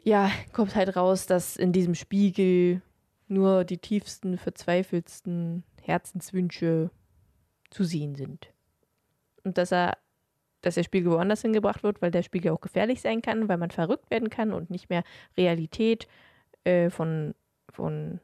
ja, 0.03 0.31
kommt 0.53 0.75
halt 0.75 0.95
raus, 0.95 1.25
dass 1.25 1.55
in 1.55 1.73
diesem 1.73 1.95
Spiegel 1.95 2.81
nur 3.27 3.63
die 3.63 3.79
tiefsten, 3.79 4.37
verzweifelsten 4.37 5.63
Herzenswünsche 5.81 6.91
zu 7.71 7.83
sehen 7.83 8.15
sind. 8.15 8.53
Und 9.43 9.57
dass 9.57 9.71
er, 9.71 9.97
dass 10.65 10.75
der 10.75 10.83
Spiegel 10.83 11.11
woanders 11.11 11.43
hingebracht 11.43 11.83
wird, 11.83 12.01
weil 12.01 12.09
der 12.09 12.23
Spiegel 12.23 12.51
auch 12.51 12.59
gefährlich 12.59 12.99
sein 12.99 13.21
kann, 13.21 13.47
weil 13.47 13.57
man 13.57 13.69
verrückt 13.69 14.09
werden 14.09 14.29
kann 14.29 14.51
und 14.51 14.71
nicht 14.71 14.89
mehr 14.89 15.03
Realität 15.37 16.07
äh, 16.63 16.89
von, 16.89 17.35
von 17.69 18.19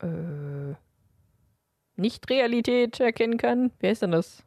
äh, 0.00 0.74
Nicht-Realität 1.96 2.98
erkennen 3.00 3.36
kann. 3.36 3.72
Wer 3.78 3.92
ist 3.92 4.00
denn 4.00 4.12
das? 4.12 4.42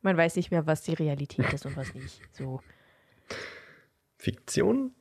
Man 0.00 0.16
weiß 0.16 0.36
nicht 0.36 0.50
mehr, 0.50 0.66
was 0.66 0.80
die 0.80 0.94
Realität 0.94 1.52
ist 1.52 1.66
und 1.66 1.76
was 1.76 1.92
nicht. 1.94 2.22
So, 2.32 2.62
Fiktion? 4.16 4.94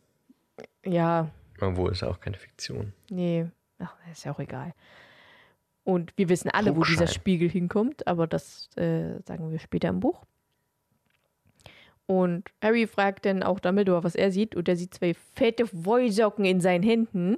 ja, 0.83 1.31
Obwohl, 1.61 1.93
ist 1.93 2.01
ja 2.01 2.09
auch 2.09 2.19
keine 2.19 2.37
Fiktion. 2.37 2.91
Nee, 3.09 3.49
ach, 3.77 3.95
ist 4.11 4.25
ja 4.25 4.33
auch 4.33 4.39
egal. 4.39 4.73
Und 5.83 6.13
wir 6.17 6.29
wissen 6.29 6.49
alle, 6.51 6.75
wo 6.75 6.83
dieser. 6.83 7.07
Spiegel 7.07 7.49
hinkommt, 7.49 8.05
aber 8.07 8.27
das 8.27 8.69
äh, 8.75 9.21
sagen 9.25 9.51
wir 9.51 9.59
später 9.59 9.89
im 9.89 9.99
Buch. 9.99 10.25
Und 12.05 12.49
Harry 12.61 12.87
fragt 12.87 13.25
dann 13.25 13.43
auch 13.43 13.59
Dumbledore, 13.59 14.03
was 14.03 14.15
er 14.15 14.31
sieht, 14.31 14.55
und 14.55 14.67
er 14.67 14.75
sieht 14.75 14.95
zwei 14.95 15.13
fette 15.13 15.65
Wollsocken 15.71 16.43
in 16.43 16.59
seinen 16.59 16.83
Händen. 16.83 17.37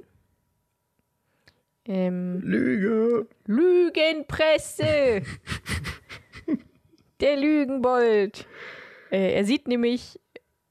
Ähm, 1.84 2.40
Lüge! 2.40 3.26
Lügenpresse! 3.46 5.22
Der 7.20 7.36
Lügenbold! 7.36 8.46
Äh, 9.10 9.34
er 9.34 9.44
sieht 9.44 9.68
nämlich 9.68 10.18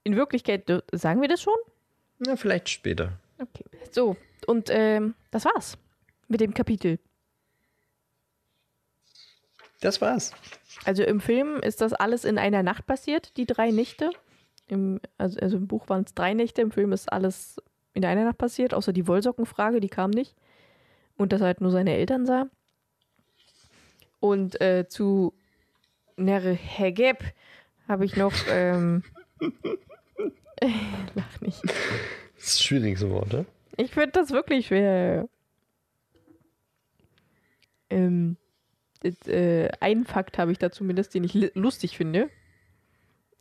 in 0.03 0.15
Wirklichkeit, 0.15 0.63
sagen 0.93 1.21
wir 1.21 1.27
das 1.27 1.41
schon? 1.41 1.53
Na, 2.19 2.35
vielleicht 2.35 2.69
später. 2.69 3.19
Okay. 3.39 3.65
So, 3.91 4.15
und 4.47 4.69
ähm, 4.71 5.15
das 5.31 5.45
war's 5.45 5.77
mit 6.27 6.41
dem 6.41 6.53
Kapitel. 6.53 6.97
Das 9.81 9.99
war's. 9.99 10.31
Also 10.85 11.03
im 11.03 11.19
Film 11.19 11.59
ist 11.59 11.81
das 11.81 11.91
alles 11.93 12.23
in 12.23 12.37
einer 12.37 12.63
Nacht 12.63 12.85
passiert, 12.85 13.35
die 13.35 13.45
drei 13.45 13.71
Nächte. 13.71 14.11
Im, 14.67 15.01
also, 15.17 15.39
also 15.39 15.57
im 15.57 15.67
Buch 15.67 15.89
waren 15.89 16.03
es 16.05 16.13
drei 16.13 16.33
Nächte, 16.33 16.61
im 16.61 16.71
Film 16.71 16.93
ist 16.93 17.11
alles 17.11 17.57
in 17.93 18.05
einer 18.05 18.23
Nacht 18.23 18.37
passiert, 18.37 18.73
außer 18.73 18.93
die 18.93 19.07
Wollsockenfrage, 19.07 19.81
die 19.81 19.89
kam 19.89 20.11
nicht. 20.11 20.35
Und 21.17 21.33
dass 21.33 21.41
er 21.41 21.47
halt 21.47 21.61
nur 21.61 21.71
seine 21.71 21.93
Eltern 21.95 22.25
sah. 22.25 22.47
Und 24.19 24.61
äh, 24.61 24.87
zu 24.87 25.33
Nerhegeb 26.15 27.23
habe 27.87 28.05
ich 28.05 28.15
noch. 28.15 28.33
Ähm, 28.49 29.03
lach 31.15 31.41
nicht. 31.41 31.63
Das 31.63 32.53
ist 32.53 32.63
schwierig, 32.63 32.99
so 32.99 33.09
Worte. 33.09 33.45
Ich 33.77 33.91
finde 33.91 34.11
das 34.11 34.29
wirklich 34.29 34.67
schwer. 34.67 35.27
Ähm, 37.89 38.37
äh, 39.03 39.69
einen 39.79 40.05
Fakt 40.05 40.37
habe 40.37 40.51
ich 40.51 40.57
da 40.57 40.71
zumindest, 40.71 41.13
den 41.13 41.23
ich 41.23 41.33
lustig 41.55 41.97
finde. 41.97 42.29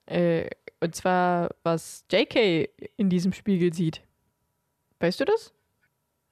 Äh, 0.06 0.50
und 0.80 0.94
zwar, 0.94 1.50
was 1.62 2.04
JK 2.10 2.70
in 2.96 3.10
diesem 3.10 3.32
Spiegel 3.32 3.72
sieht. 3.72 4.02
Weißt 4.98 5.20
du 5.20 5.24
das? 5.24 5.52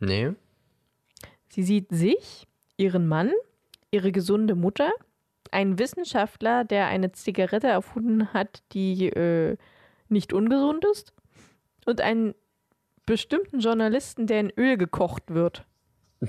Nee. 0.00 0.32
Sie 1.48 1.62
sieht 1.62 1.90
sich, 1.90 2.46
ihren 2.76 3.06
Mann, 3.06 3.32
ihre 3.90 4.12
gesunde 4.12 4.54
Mutter, 4.54 4.90
einen 5.50 5.78
Wissenschaftler, 5.78 6.64
der 6.64 6.86
eine 6.86 7.12
Zigarette 7.12 7.68
erfunden 7.68 8.32
hat, 8.32 8.62
die 8.72 9.08
äh, 9.08 9.56
nicht 10.08 10.32
ungesund 10.32 10.84
ist, 10.84 11.12
und 11.86 12.00
einen 12.00 12.34
bestimmten 13.06 13.60
Journalisten, 13.60 14.26
der 14.26 14.40
in 14.40 14.52
Öl 14.56 14.76
gekocht 14.76 15.24
wird. 15.28 15.64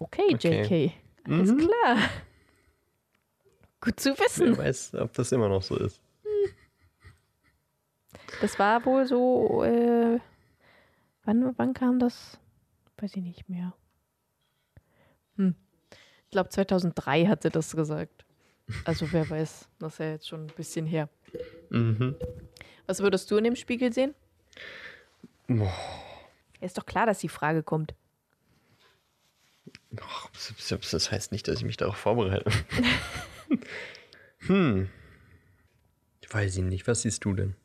Okay, 0.00 0.34
Okay. 0.34 0.62
JK. 0.62 0.92
Alles 1.30 1.52
Mhm. 1.52 1.58
klar. 1.58 1.98
Gut 3.80 4.00
zu 4.00 4.10
Wer 4.18 4.24
wissen. 4.26 4.56
weiß, 4.58 4.94
ob 4.94 5.12
das 5.14 5.32
immer 5.32 5.48
noch 5.48 5.62
so 5.62 5.76
ist. 5.76 6.00
Das 8.40 8.58
war 8.58 8.84
wohl 8.86 9.06
so, 9.06 9.62
äh, 9.64 10.18
wann, 11.24 11.54
wann 11.58 11.74
kam 11.74 11.98
das? 11.98 12.38
Weiß 12.98 13.14
ich 13.16 13.22
nicht 13.22 13.48
mehr. 13.48 13.74
Hm. 15.36 15.54
Ich 16.24 16.30
glaube 16.30 16.48
2003 16.50 17.26
hat 17.26 17.42
sie 17.42 17.50
das 17.50 17.74
gesagt. 17.74 18.24
Also 18.84 19.10
wer 19.12 19.28
weiß, 19.28 19.68
das 19.78 19.94
ist 19.94 19.98
ja 19.98 20.10
jetzt 20.10 20.28
schon 20.28 20.42
ein 20.46 20.54
bisschen 20.54 20.86
her. 20.86 21.08
Mhm. 21.70 22.14
Was 22.86 23.00
würdest 23.00 23.30
du 23.30 23.36
in 23.36 23.44
dem 23.44 23.56
Spiegel 23.56 23.92
sehen? 23.92 24.14
Ja, 25.48 25.72
ist 26.60 26.78
doch 26.78 26.86
klar, 26.86 27.06
dass 27.06 27.18
die 27.18 27.28
Frage 27.28 27.62
kommt. 27.62 27.94
Och, 29.92 30.30
Das 30.90 31.10
heißt 31.10 31.32
nicht, 31.32 31.48
dass 31.48 31.58
ich 31.58 31.64
mich 31.64 31.76
darauf 31.76 31.96
vorbereite. 31.96 32.50
hm. 34.38 34.88
Ich 36.20 36.32
weiß 36.32 36.56
ihn 36.58 36.68
nicht. 36.68 36.86
Was 36.86 37.02
siehst 37.02 37.24
du 37.24 37.34
denn? 37.34 37.56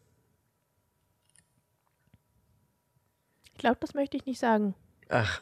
Ich 3.54 3.60
glaube, 3.60 3.78
das 3.80 3.94
möchte 3.94 4.18
ich 4.18 4.26
nicht 4.26 4.40
sagen. 4.40 4.74
Ach. 5.10 5.42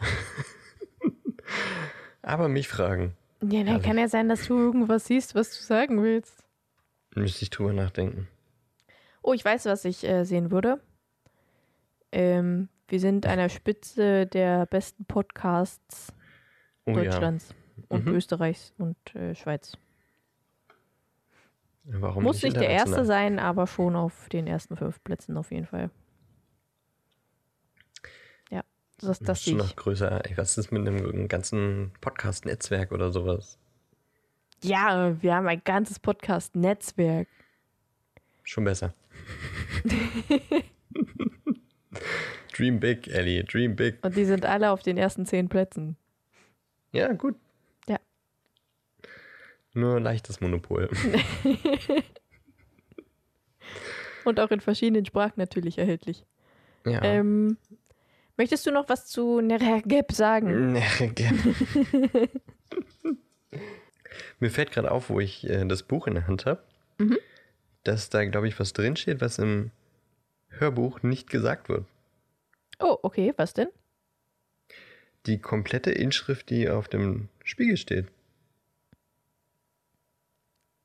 Aber 2.21 2.47
mich 2.47 2.67
fragen. 2.67 3.15
Ja, 3.41 3.63
dann 3.63 3.81
kann 3.81 3.97
ja 3.97 4.07
sein, 4.07 4.29
dass 4.29 4.47
du 4.47 4.57
irgendwas 4.57 5.05
siehst, 5.05 5.35
was 5.35 5.57
du 5.57 5.63
sagen 5.63 6.01
willst. 6.01 6.43
Müsste 7.15 7.43
ich 7.43 7.49
drüber 7.49 7.73
nachdenken. 7.73 8.27
Oh, 9.21 9.33
ich 9.33 9.43
weiß, 9.43 9.65
was 9.65 9.85
ich 9.85 10.03
äh, 10.05 10.25
sehen 10.25 10.51
würde. 10.51 10.81
Ähm, 12.11 12.69
wir 12.87 12.99
sind 12.99 13.25
an 13.25 13.37
der 13.37 13.49
Spitze 13.49 14.27
der 14.27 14.65
besten 14.65 15.05
Podcasts 15.05 16.13
Oh 16.85 16.93
Deutschlands 16.93 17.53
und 17.87 18.05
Mhm. 18.05 18.15
Österreichs 18.15 18.73
und 18.77 18.97
äh, 19.15 19.33
Schweiz. 19.35 19.77
ja. 21.85 22.01
Warum 22.01 22.23
Muss 22.23 22.43
nicht 22.43 22.55
der 22.57 22.69
erste 22.69 23.05
sein, 23.05 23.39
aber 23.39 23.67
schon 23.67 23.95
auf 23.95 24.29
den 24.29 24.47
ersten 24.47 24.75
fünf 24.77 25.03
Plätzen 25.03 25.37
auf 25.37 25.51
jeden 25.51 25.65
Fall. 25.65 25.89
Ja, 28.49 28.63
das, 28.99 29.19
das 29.19 29.47
ist 29.47 29.53
noch 29.53 29.75
größer. 29.75 30.25
Ey, 30.25 30.37
Was 30.37 30.57
ist 30.57 30.71
mit 30.71 30.87
einem 30.87 31.27
ganzen 31.27 31.91
Podcast-Netzwerk 32.01 32.91
oder 32.91 33.11
sowas? 33.11 33.57
Ja, 34.63 35.21
wir 35.21 35.35
haben 35.35 35.47
ein 35.47 35.61
ganzes 35.63 35.99
Podcast-Netzwerk. 35.99 37.27
Schon 38.43 38.63
besser. 38.65 38.93
Dream 42.53 42.79
big, 42.79 43.07
Ellie. 43.07 43.43
Dream 43.43 43.75
big. 43.75 44.03
Und 44.03 44.15
die 44.15 44.25
sind 44.25 44.45
alle 44.45 44.71
auf 44.71 44.83
den 44.83 44.97
ersten 44.97 45.25
zehn 45.25 45.49
Plätzen. 45.49 45.97
Ja, 46.93 47.11
gut. 47.11 47.35
Ja. 47.87 47.99
Nur 49.73 49.99
leichtes 49.99 50.39
Monopol. 50.39 50.89
Und 54.23 54.39
auch 54.39 54.51
in 54.51 54.61
verschiedenen 54.61 55.05
Sprachen 55.05 55.33
natürlich 55.37 55.77
erhältlich. 55.77 56.25
Ja. 56.85 57.03
Ähm, 57.03 57.57
möchtest 58.37 58.65
du 58.65 58.71
noch 58.71 58.87
was 58.87 59.07
zu 59.07 59.41
Nergeb 59.41 60.13
sagen? 60.13 60.73
Mir 64.39 64.49
fällt 64.49 64.71
gerade 64.71 64.91
auf, 64.91 65.09
wo 65.09 65.19
ich 65.19 65.49
äh, 65.49 65.65
das 65.65 65.83
Buch 65.83 66.07
in 66.07 66.13
der 66.13 66.27
Hand 66.27 66.45
habe. 66.45 66.63
Mhm. 66.99 67.17
dass 67.83 68.09
da, 68.09 68.23
glaube 68.23 68.47
ich, 68.47 68.59
was 68.59 68.71
drinsteht, 68.71 69.19
was 69.19 69.39
im 69.39 69.71
Hörbuch 70.49 71.01
nicht 71.01 71.29
gesagt 71.29 71.67
wird. 71.69 71.85
Oh, 72.79 72.97
okay, 73.01 73.33
was 73.35 73.53
denn? 73.53 73.69
Die 75.25 75.39
komplette 75.39 75.91
Inschrift, 75.91 76.49
die 76.49 76.69
auf 76.69 76.87
dem 76.87 77.29
Spiegel 77.43 77.77
steht. 77.77 78.07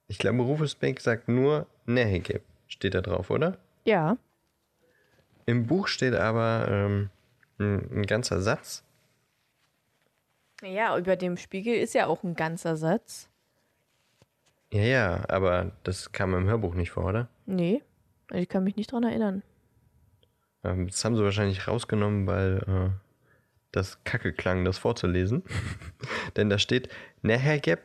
Ich 0.07 0.19
glaube, 0.19 0.43
Rufus 0.43 0.75
Beck 0.75 1.01
sagt 1.01 1.29
nur 1.29 1.67
Nehegeb, 1.87 2.43
steht 2.67 2.95
da 2.95 3.01
drauf, 3.01 3.31
oder? 3.31 3.59
Ja. 3.85 4.17
Im 5.47 5.67
Buch 5.67 5.89
steht 5.89 6.15
aber 6.15 6.67
ähm, 6.69 7.11
ein, 7.59 8.01
ein 8.01 8.07
ganzer 8.07 8.41
Satz. 8.41 8.85
Ja, 10.63 10.97
über 10.99 11.17
dem 11.17 11.37
Spiegel 11.37 11.75
ist 11.75 11.95
ja 11.95 12.07
auch 12.07 12.23
ein 12.23 12.35
ganzer 12.35 12.77
Satz. 12.77 13.29
Ja, 14.73 14.83
ja, 14.83 15.25
aber 15.29 15.73
das 15.85 16.13
kam 16.13 16.35
im 16.35 16.47
Hörbuch 16.47 16.75
nicht 16.75 16.91
vor, 16.91 17.05
oder? 17.07 17.29
Nee, 17.47 17.83
ich 18.33 18.49
kann 18.49 18.65
mich 18.65 18.77
nicht 18.77 18.93
dran 18.93 19.05
erinnern. 19.05 19.43
Ähm, 20.65 20.89
das 20.89 21.05
haben 21.05 21.17
sie 21.17 21.23
wahrscheinlich 21.23 21.67
rausgenommen, 21.69 22.27
weil 22.27 22.63
äh, 22.67 22.91
das 23.73 24.03
Kacke 24.05 24.33
klang, 24.33 24.65
das 24.65 24.79
vorzulesen. 24.79 25.43
Denn 26.37 26.51
da 26.51 26.59
steht 26.59 26.89
Nehegeb 27.23 27.81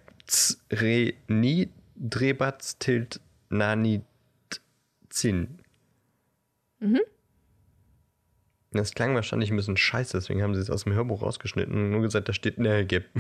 re 0.72 1.14
ni 1.28 1.70
drebatz 1.96 2.78
tilt 2.78 3.20
nani 3.50 4.02
zin. 5.10 5.60
Mhm. 6.80 7.02
Das 8.72 8.94
klang 8.94 9.14
wahrscheinlich 9.14 9.52
ein 9.52 9.56
bisschen 9.56 9.78
scheiße, 9.78 10.18
deswegen 10.18 10.42
haben 10.42 10.56
sie 10.56 10.62
es 10.62 10.72
aus 10.72 10.86
dem 10.86 10.94
Hörbuch 10.94 11.22
rausgeschnitten 11.22 11.74
und 11.76 11.92
nur 11.92 12.02
gesagt, 12.02 12.28
da 12.28 12.34
steht 12.34 12.58
Nehegeb. 12.58 13.06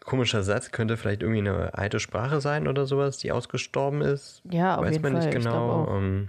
Komischer 0.00 0.44
Satz, 0.44 0.70
könnte 0.70 0.96
vielleicht 0.96 1.22
irgendwie 1.22 1.40
eine 1.40 1.74
alte 1.74 1.98
Sprache 1.98 2.40
sein 2.40 2.68
oder 2.68 2.86
sowas, 2.86 3.18
die 3.18 3.32
ausgestorben 3.32 4.02
ist. 4.02 4.40
Ja, 4.48 4.76
auf 4.76 4.84
Weiß 4.84 4.92
jeden 4.92 5.02
man 5.02 5.12
Fall. 5.14 5.26
nicht 5.26 5.34
genau. 5.36 5.96
Ähm, 5.96 6.28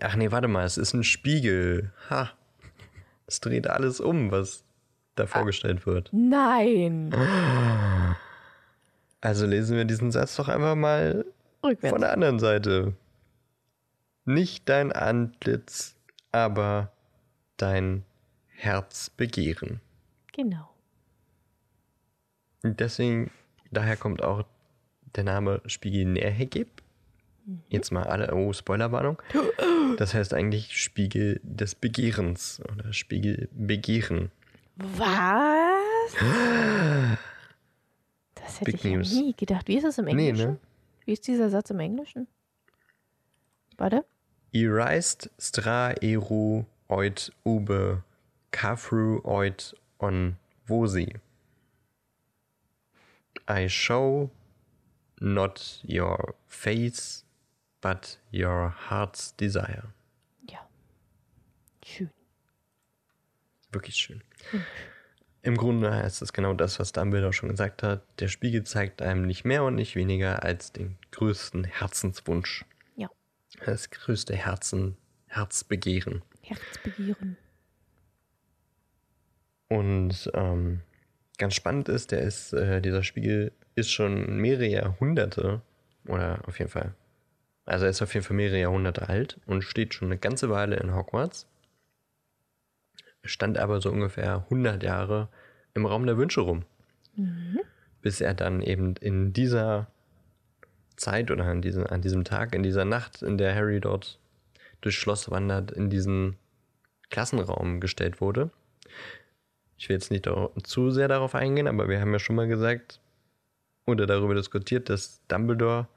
ach 0.00 0.16
nee, 0.16 0.32
warte 0.32 0.48
mal, 0.48 0.64
es 0.64 0.76
ist 0.76 0.92
ein 0.92 1.04
Spiegel. 1.04 1.92
Ha. 2.10 2.32
Es 3.26 3.40
dreht 3.40 3.66
alles 3.68 4.00
um, 4.00 4.30
was 4.30 4.64
da 5.14 5.24
Ah. 5.24 5.26
vorgestellt 5.26 5.86
wird. 5.86 6.10
Nein! 6.12 7.12
Also 9.20 9.46
lesen 9.46 9.76
wir 9.76 9.84
diesen 9.84 10.12
Satz 10.12 10.36
doch 10.36 10.48
einfach 10.48 10.74
mal 10.76 11.24
Rückwärts. 11.64 11.92
von 11.92 12.00
der 12.00 12.12
anderen 12.12 12.38
Seite. 12.38 12.94
Nicht 14.24 14.68
dein 14.68 14.92
Antlitz, 14.92 15.96
aber 16.32 16.92
dein 17.56 18.04
Herz 18.48 19.10
begehren. 19.10 19.80
Genau. 20.32 20.68
Deswegen, 22.62 23.30
daher 23.70 23.96
kommt 23.96 24.22
auch 24.22 24.44
der 25.14 25.24
Name 25.24 25.62
Spiegel 25.66 26.04
Nährhegeb. 26.06 26.75
Jetzt 27.68 27.92
mal 27.92 28.02
alle, 28.04 28.34
oh, 28.34 28.52
Spoilerwarnung. 28.52 29.22
Das 29.98 30.14
heißt 30.14 30.34
eigentlich 30.34 30.80
Spiegel 30.82 31.40
des 31.44 31.74
Begehrens 31.74 32.60
oder 32.72 32.92
Spiegel 32.92 33.48
Begehren. 33.52 34.30
Was? 34.76 36.12
Das 38.34 38.60
hätte 38.60 38.72
Big 38.72 38.84
ich 38.84 38.92
News. 38.92 39.12
nie 39.12 39.34
gedacht. 39.34 39.68
Wie 39.68 39.76
ist 39.76 39.84
es 39.84 39.98
im 39.98 40.06
Nee, 40.06 40.28
Englischen? 40.30 40.50
ne? 40.52 40.58
Wie 41.04 41.12
ist 41.12 41.26
dieser 41.26 41.50
Satz 41.50 41.70
im 41.70 41.78
Englischen? 41.80 42.26
Warte. 43.78 44.04
Ireist 44.52 45.30
stra 45.38 45.92
eru 46.00 46.64
oit 46.88 47.32
ube 47.44 48.02
kafru 48.50 49.20
oit 49.24 49.74
on 49.98 50.36
vosi. 50.66 51.14
I 53.48 53.68
show 53.68 54.30
not 55.20 55.82
your 55.88 56.34
face, 56.46 57.24
but 57.86 58.18
your 58.32 58.74
heart's 58.90 59.36
desire. 59.36 59.84
Ja. 60.50 60.58
Schön. 61.84 62.10
Wirklich 63.70 63.94
schön. 63.94 64.24
Im 65.42 65.56
Grunde 65.56 65.94
heißt 65.94 66.20
es 66.20 66.32
genau 66.32 66.52
das, 66.52 66.80
was 66.80 66.90
Dumbledore 66.90 67.32
schon 67.32 67.50
gesagt 67.50 67.84
hat. 67.84 68.02
Der 68.18 68.26
Spiegel 68.26 68.64
zeigt 68.64 69.02
einem 69.02 69.24
nicht 69.24 69.44
mehr 69.44 69.62
und 69.62 69.76
nicht 69.76 69.94
weniger 69.94 70.42
als 70.42 70.72
den 70.72 70.98
größten 71.12 71.62
Herzenswunsch. 71.62 72.64
Ja. 72.96 73.08
Das 73.64 73.90
größte 73.90 74.34
Herzen, 74.34 74.96
Herzbegehren. 75.26 76.22
Herzbegehren. 76.42 77.36
Und 79.68 80.28
ähm, 80.34 80.80
ganz 81.38 81.54
spannend 81.54 81.88
ist, 81.88 82.10
der 82.10 82.22
ist, 82.22 82.52
äh, 82.52 82.82
dieser 82.82 83.04
Spiegel 83.04 83.52
ist 83.76 83.92
schon 83.92 84.38
mehrere 84.38 84.66
Jahrhunderte, 84.66 85.62
oder 86.08 86.40
auf 86.48 86.58
jeden 86.58 86.70
Fall, 86.70 86.96
also 87.66 87.84
er 87.84 87.90
ist 87.90 88.00
auf 88.00 88.14
jeden 88.14 88.24
Fall 88.24 88.36
mehrere 88.36 88.60
Jahrhunderte 88.60 89.08
alt 89.08 89.40
und 89.46 89.62
steht 89.62 89.92
schon 89.92 90.08
eine 90.08 90.18
ganze 90.18 90.48
Weile 90.48 90.76
in 90.76 90.94
Hogwarts. 90.94 91.46
Stand 93.24 93.58
aber 93.58 93.80
so 93.80 93.90
ungefähr 93.90 94.44
100 94.44 94.84
Jahre 94.84 95.28
im 95.74 95.84
Raum 95.84 96.06
der 96.06 96.16
Wünsche 96.16 96.40
rum. 96.40 96.64
Bis 98.02 98.20
er 98.20 98.34
dann 98.34 98.62
eben 98.62 98.94
in 98.96 99.32
dieser 99.32 99.88
Zeit 100.96 101.30
oder 101.32 101.44
an, 101.44 101.60
diesem 101.60 101.86
an 101.86 102.02
diesem 102.02 102.22
Tag, 102.22 102.54
in 102.54 102.62
dieser 102.62 102.84
Nacht, 102.84 103.22
in 103.22 103.36
der 103.36 103.54
Harry 103.54 103.80
dort 103.80 104.20
durchs 104.80 104.98
Schloss 104.98 105.28
wandert, 105.30 105.72
in 105.72 105.90
diesen 105.90 106.36
Klassenraum 107.10 107.80
gestellt 107.80 108.20
wurde. 108.20 108.50
Ich 109.76 109.88
will 109.88 109.96
jetzt 109.96 110.12
nicht 110.12 110.28
zu 110.62 110.90
sehr 110.90 111.08
darauf 111.08 111.34
eingehen, 111.34 111.66
aber 111.66 111.88
wir 111.88 112.00
haben 112.00 112.12
ja 112.12 112.20
schon 112.20 112.36
mal 112.36 112.46
gesagt 112.46 113.00
oder 113.86 114.06
darüber 114.06 114.34
diskutiert, 114.34 114.88
dass 114.88 115.20
Dumbledore 115.26 115.88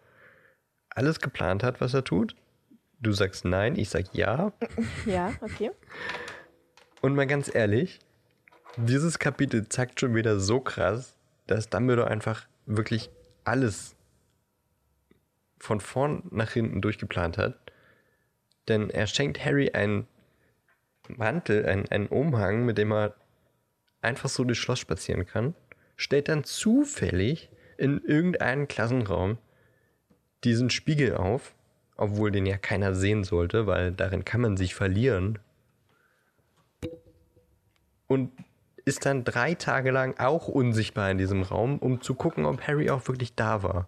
alles 0.90 1.20
geplant 1.20 1.64
hat, 1.64 1.82
was 1.82 1.94
er 1.94 2.04
tut. 2.04 2.36
Du 3.00 3.12
sagst 3.12 3.46
nein, 3.46 3.78
ich 3.78 3.90
sag 3.90 4.14
ja. 4.14 4.52
Ja, 5.06 5.34
okay. 5.42 5.72
Und 7.02 7.16
mal 7.16 7.28
ganz 7.28 7.54
ehrlich, 7.54 8.00
dieses 8.76 9.20
Kapitel 9.20 9.70
zeigt 9.70 10.00
schon 10.00 10.16
wieder 10.16 10.40
so 10.40 10.60
krass, 10.60 11.16
dass 11.48 11.70
Dumbledore 11.70 12.10
einfach 12.10 12.48
wirklich 12.66 13.10
alles 13.46 13.96
von 15.60 15.80
vorn 15.80 16.24
nach 16.32 16.52
hinten 16.52 16.82
durchgeplant 16.82 17.38
hat. 17.38 17.58
Denn 18.68 18.90
er 18.90 19.08
schenkt 19.08 19.44
Harry 19.44 19.72
einen 19.72 20.08
Mantel, 21.08 21.66
einen, 21.66 21.88
einen 21.90 22.08
Umhang, 22.08 22.66
mit 22.66 22.78
dem 22.78 22.92
er 22.92 23.16
einfach 24.02 24.30
so 24.30 24.44
durchs 24.44 24.62
Schloss 24.62 24.80
spazieren 24.80 25.26
kann, 25.26 25.56
stellt 25.96 26.30
dann 26.30 26.44
zufällig 26.44 27.50
in 27.78 28.02
irgendeinen 28.04 28.68
Klassenraum 28.68 29.38
diesen 30.44 30.70
Spiegel 30.70 31.16
auf, 31.16 31.54
obwohl 31.98 32.32
den 32.32 32.46
ja 32.46 32.58
keiner 32.58 32.96
sehen 32.96 33.24
sollte, 33.24 33.68
weil 33.68 33.92
darin 33.92 34.26
kann 34.26 34.42
man 34.42 34.58
sich 34.58 34.76
verlieren. 34.76 35.40
Und 38.08 38.32
ist 38.86 39.06
dann 39.06 39.24
drei 39.24 39.54
Tage 39.54 39.92
lang 39.92 40.18
auch 40.20 40.48
unsichtbar 40.48 41.12
in 41.12 41.18
diesem 41.18 41.44
Raum, 41.44 41.78
um 41.78 42.02
zu 42.02 42.16
gucken, 42.16 42.46
ob 42.46 42.62
Harry 42.68 42.90
auch 42.90 43.08
wirklich 43.08 43.36
da 43.36 43.62
war. 43.62 43.88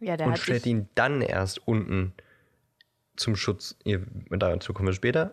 Ja, 0.00 0.16
der 0.16 0.26
und 0.26 0.38
stellt 0.38 0.66
ihn 0.66 0.88
dann 0.94 1.22
erst 1.22 1.66
unten 1.66 2.12
zum 3.16 3.36
Schutz. 3.36 3.76
Dazu 4.30 4.74
kommen 4.74 4.88
wir 4.88 4.92
später. 4.92 5.32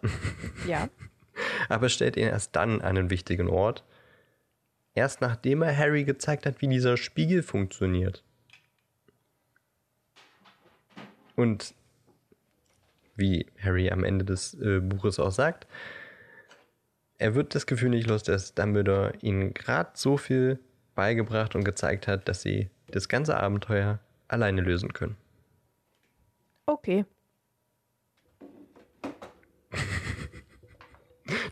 Ja. 0.68 0.88
Aber 1.70 1.89
stellt 1.89 2.16
ihn 2.16 2.28
erst 2.28 2.55
dann 2.55 2.82
an 2.82 2.97
einen 2.97 3.09
wichtigen 3.09 3.49
Ort. 3.49 3.84
Erst 4.95 5.21
nachdem 5.21 5.61
er 5.61 5.75
Harry 5.75 6.03
gezeigt 6.03 6.45
hat, 6.45 6.61
wie 6.61 6.67
dieser 6.67 6.97
Spiegel 6.97 7.41
funktioniert. 7.41 8.23
Und 11.35 11.73
wie 13.15 13.47
Harry 13.59 13.91
am 13.91 14.03
Ende 14.03 14.25
des 14.25 14.53
äh, 14.55 14.79
Buches 14.79 15.19
auch 15.19 15.31
sagt, 15.31 15.67
er 17.17 17.35
wird 17.35 17.55
das 17.55 17.65
Gefühl 17.65 17.89
nicht 17.89 18.07
los, 18.07 18.23
dass 18.23 18.53
Dumbledore 18.53 19.13
ihnen 19.21 19.53
gerade 19.53 19.91
so 19.93 20.17
viel 20.17 20.59
beigebracht 20.95 21.55
und 21.55 21.63
gezeigt 21.63 22.07
hat, 22.07 22.27
dass 22.27 22.41
sie 22.41 22.69
das 22.87 23.07
ganze 23.07 23.37
Abenteuer 23.37 23.99
alleine 24.27 24.61
lösen 24.61 24.93
können. 24.93 25.17
Okay. 26.65 27.05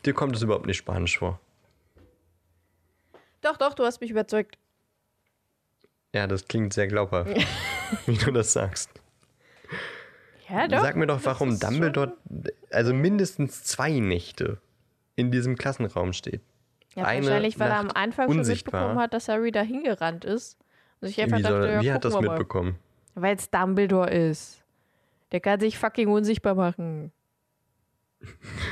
Dir 0.05 0.13
kommt 0.13 0.35
es 0.35 0.41
überhaupt 0.41 0.65
nicht 0.65 0.77
Spanisch 0.77 1.17
vor. 1.17 1.39
Doch, 3.41 3.57
doch, 3.57 3.73
du 3.73 3.83
hast 3.83 4.01
mich 4.01 4.11
überzeugt. 4.11 4.57
Ja, 6.13 6.27
das 6.27 6.47
klingt 6.47 6.73
sehr 6.73 6.87
glaubhaft, 6.87 7.31
wie 8.05 8.17
du 8.17 8.31
das 8.31 8.53
sagst. 8.53 8.89
Ja, 10.49 10.67
doch. 10.67 10.81
Sag 10.81 10.95
mir 10.97 11.07
doch, 11.07 11.23
warum 11.23 11.49
ist 11.53 11.61
schon- 11.61 11.71
Dumbledore 11.71 12.13
also 12.71 12.93
mindestens 12.93 13.63
zwei 13.63 13.91
Nächte 13.99 14.59
in 15.15 15.31
diesem 15.31 15.55
Klassenraum 15.57 16.11
steht. 16.13 16.41
Ja, 16.95 17.05
eine 17.05 17.25
wahrscheinlich, 17.25 17.57
weil 17.57 17.69
er 17.69 17.79
am 17.79 17.87
Nacht 17.87 17.95
Anfang 17.97 18.27
schon 18.29 18.39
unsichtbar. 18.39 18.81
mitbekommen 18.81 19.01
hat, 19.01 19.13
dass 19.13 19.29
Harry 19.29 19.51
da 19.51 19.61
hingerannt 19.61 20.25
ist. 20.25 20.57
Und 20.99 21.07
ich 21.07 21.21
einfach 21.21 21.37
Wie, 21.37 21.41
dachte, 21.43 21.61
soll, 21.61 21.69
ja, 21.69 21.81
wie 21.81 21.91
hat 21.93 22.03
das 22.03 22.19
mitbekommen? 22.19 22.75
Weil 23.15 23.35
es 23.37 23.49
Dumbledore 23.49 24.09
ist. 24.09 24.63
Der 25.31 25.39
kann 25.39 25.59
sich 25.61 25.77
fucking 25.77 26.09
unsichtbar 26.09 26.55
machen. 26.55 27.11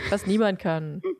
Was 0.09 0.25
niemand 0.27 0.59
kann. 0.59 1.01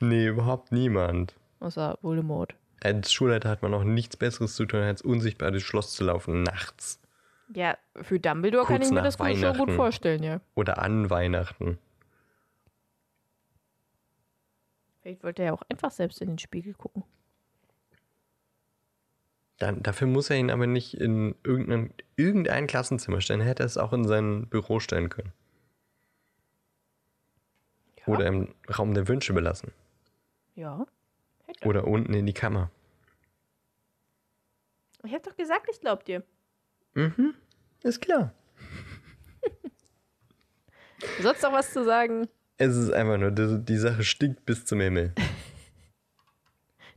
Nee, 0.00 0.26
überhaupt 0.26 0.72
niemand. 0.72 1.36
Außer 1.62 1.98
Voldemort. 2.02 2.54
als 2.82 3.12
Schulleiter 3.12 3.48
hat 3.48 3.62
man 3.62 3.72
auch 3.72 3.84
nichts 3.84 4.16
Besseres 4.16 4.56
zu 4.56 4.66
tun, 4.66 4.80
als 4.80 5.00
unsichtbar 5.00 5.52
durchs 5.52 5.66
Schloss 5.66 5.92
zu 5.92 6.02
laufen, 6.04 6.42
nachts. 6.42 7.00
Ja, 7.54 7.78
für 7.94 8.18
Dumbledore 8.18 8.64
Kurz 8.64 8.78
kann 8.78 8.82
ich 8.82 8.90
mir 8.90 9.02
das 9.02 9.16
gut, 9.16 9.36
schon 9.36 9.56
gut 9.56 9.70
vorstellen, 9.72 10.22
ja. 10.24 10.40
Oder 10.54 10.78
an 10.78 11.08
Weihnachten. 11.08 11.78
Vielleicht 15.02 15.22
wollte 15.22 15.42
er 15.42 15.46
ja 15.46 15.52
auch 15.52 15.62
einfach 15.68 15.90
selbst 15.92 16.20
in 16.20 16.28
den 16.28 16.38
Spiegel 16.38 16.74
gucken. 16.74 17.04
Dann, 19.58 19.82
dafür 19.82 20.08
muss 20.08 20.30
er 20.30 20.36
ihn 20.36 20.50
aber 20.50 20.66
nicht 20.66 20.94
in 20.94 21.36
irgendein, 21.44 21.94
irgendein 22.16 22.66
Klassenzimmer 22.66 23.20
stellen. 23.20 23.40
Er 23.40 23.46
hätte 23.46 23.62
es 23.62 23.78
auch 23.78 23.92
in 23.92 24.04
sein 24.04 24.48
Büro 24.48 24.80
stellen 24.80 25.08
können. 25.10 25.32
Ja. 28.00 28.14
Oder 28.14 28.26
im 28.26 28.54
Raum 28.76 28.94
der 28.94 29.06
Wünsche 29.06 29.32
belassen. 29.32 29.70
Ja. 30.56 30.86
Oder 31.64 31.86
unten 31.86 32.14
in 32.14 32.26
die 32.26 32.32
Kammer. 32.32 32.70
Ich 35.04 35.12
hab 35.12 35.22
doch 35.22 35.36
gesagt, 35.36 35.68
ich 35.70 35.80
glaub 35.80 36.04
dir. 36.04 36.22
Mhm. 36.94 37.34
Ist 37.82 38.00
klar. 38.00 38.32
Sonst 41.20 41.42
noch 41.42 41.52
was 41.52 41.72
zu 41.72 41.84
sagen? 41.84 42.28
Es 42.56 42.76
ist 42.76 42.92
einfach 42.92 43.18
nur, 43.18 43.30
die, 43.32 43.64
die 43.64 43.76
Sache 43.76 44.04
stinkt 44.04 44.46
bis 44.46 44.64
zum 44.64 44.80
Himmel. 44.80 45.14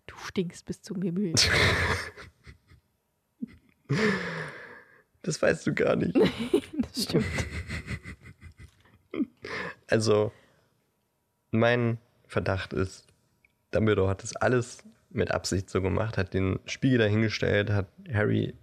Du 0.05 0.15
stinkst 0.17 0.65
bis 0.65 0.81
zum 0.81 1.01
Himmel. 1.01 1.33
Das 5.21 5.41
weißt 5.41 5.65
du 5.65 5.73
gar 5.73 5.95
nicht. 5.95 6.15
das 6.81 7.03
stimmt. 7.03 7.25
Also, 9.87 10.31
mein 11.49 11.97
Verdacht 12.27 12.73
ist, 12.73 13.04
Dumbledore 13.75 14.09
hat 14.09 14.23
das 14.23 14.35
alles 14.35 14.83
mit 15.09 15.31
Absicht 15.31 15.69
so 15.69 15.81
gemacht, 15.81 16.17
hat 16.17 16.33
den 16.33 16.59
Spiegel 16.65 16.99
dahingestellt, 16.99 17.69
hat 17.69 17.87
Harry, 18.11 18.53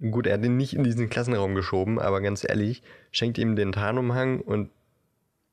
gut, 0.00 0.26
er 0.26 0.34
hat 0.34 0.44
ihn 0.44 0.56
nicht 0.56 0.74
in 0.74 0.84
diesen 0.84 1.08
Klassenraum 1.08 1.54
geschoben, 1.54 1.98
aber 1.98 2.20
ganz 2.20 2.44
ehrlich, 2.48 2.82
schenkt 3.10 3.38
ihm 3.38 3.56
den 3.56 3.72
Tarnumhang 3.72 4.40
und 4.40 4.70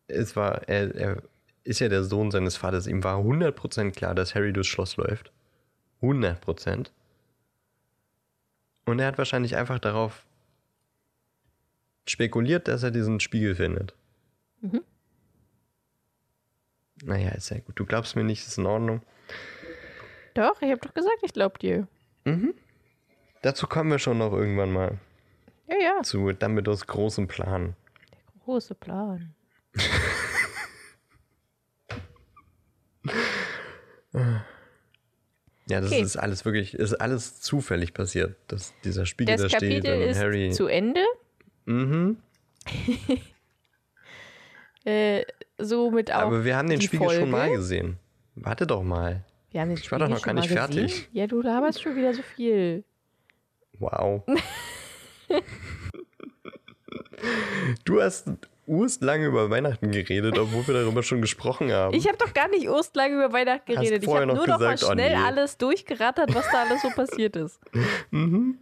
es 0.07 0.35
war, 0.35 0.67
er, 0.67 0.95
er 0.95 1.23
ist 1.63 1.79
ja 1.79 1.89
der 1.89 2.03
Sohn 2.03 2.31
seines 2.31 2.57
Vaters, 2.57 2.87
ihm 2.87 3.03
war 3.03 3.19
100% 3.19 3.91
klar, 3.91 4.15
dass 4.15 4.35
Harry 4.35 4.53
durchs 4.53 4.69
Schloss 4.69 4.97
läuft. 4.97 5.31
100%. 6.01 6.87
Und 8.85 8.99
er 8.99 9.07
hat 9.07 9.17
wahrscheinlich 9.17 9.55
einfach 9.55 9.79
darauf 9.79 10.25
spekuliert, 12.07 12.67
dass 12.67 12.83
er 12.83 12.91
diesen 12.91 13.19
Spiegel 13.19 13.55
findet. 13.55 13.93
Mhm. 14.61 14.81
Naja, 17.03 17.29
ist 17.31 17.49
ja 17.49 17.57
gut. 17.59 17.79
Du 17.79 17.85
glaubst 17.85 18.15
mir 18.15 18.23
nicht, 18.23 18.45
ist 18.47 18.57
in 18.57 18.65
Ordnung. 18.65 19.01
Doch, 20.33 20.61
ich 20.61 20.71
hab 20.71 20.81
doch 20.81 20.93
gesagt, 20.93 21.17
ich 21.23 21.33
glaub 21.33 21.59
dir. 21.59 21.87
Dazu 23.41 23.67
kommen 23.67 23.89
wir 23.91 23.99
schon 23.99 24.17
noch 24.19 24.31
irgendwann 24.33 24.71
mal. 24.71 24.99
Ja, 25.67 25.75
ja. 25.81 26.03
Zu 26.03 26.31
Dumbledores 26.33 26.85
großem 26.87 27.27
Plan. 27.27 27.75
Große 28.45 28.75
Plan. 28.75 29.33
Ja, 35.67 35.79
das 35.79 35.91
Okay. 35.91 36.01
ist 36.01 36.17
alles 36.17 36.43
wirklich, 36.43 36.73
ist 36.73 36.95
alles 36.95 37.39
zufällig 37.39 37.93
passiert, 37.93 38.35
dass 38.47 38.73
dieser 38.83 39.05
Spiegel 39.05 39.35
Das 39.35 39.43
da 39.43 39.57
steht 39.57 39.83
Kapitel 39.83 39.95
und 40.03 40.09
ist 40.09 40.19
Harry. 40.19 40.51
zu 40.51 40.67
Ende. 40.67 41.01
mhm. 41.65 42.17
Äh, 44.85 45.23
somit 45.57 46.11
auch. 46.11 46.21
Aber 46.21 46.43
wir 46.43 46.57
haben 46.57 46.69
den 46.69 46.81
Spiegel 46.81 47.09
schon 47.09 47.29
mal 47.29 47.47
Folge. 47.47 47.57
gesehen. 47.57 47.97
Warte 48.35 48.65
doch 48.65 48.83
mal. 48.83 49.23
Wir 49.51 49.61
haben 49.61 49.69
den 49.69 49.77
Ich 49.77 49.91
war 49.91 49.99
doch 49.99 50.05
Spiegel 50.05 50.17
noch 50.17 50.25
gar 50.25 50.33
schon 50.33 50.41
nicht 50.41 50.55
mal 50.55 50.67
gesehen. 50.67 50.89
fertig. 50.89 51.09
Ja, 51.11 51.27
du 51.27 51.41
laberst 51.41 51.81
schon 51.81 51.95
wieder 51.95 52.13
so 52.13 52.21
viel. 52.21 52.83
Wow. 53.79 54.23
du 57.85 58.01
hast 58.01 58.29
urst 58.67 59.03
lange 59.03 59.25
über 59.25 59.49
Weihnachten 59.49 59.91
geredet, 59.91 60.37
obwohl 60.37 60.65
wir 60.67 60.73
darüber 60.73 61.03
schon 61.03 61.21
gesprochen 61.21 61.71
haben. 61.71 61.95
Ich 61.95 62.07
habe 62.07 62.17
doch 62.17 62.33
gar 62.33 62.47
nicht 62.47 62.69
urstlang 62.69 63.13
über 63.13 63.33
Weihnachten 63.33 63.73
geredet. 63.73 64.03
Ich 64.03 64.09
habe 64.09 64.25
nur 64.25 64.35
noch 64.35 64.59
mal 64.59 64.73
gesagt, 64.73 64.83
oh 64.83 64.93
schnell 64.93 65.17
nee. 65.17 65.23
alles 65.23 65.57
durchgerattert, 65.57 66.33
was 66.33 66.45
da 66.51 66.63
alles 66.63 66.81
so 66.81 66.89
passiert 66.89 67.35
ist. 67.35 67.59
mhm. 68.11 68.57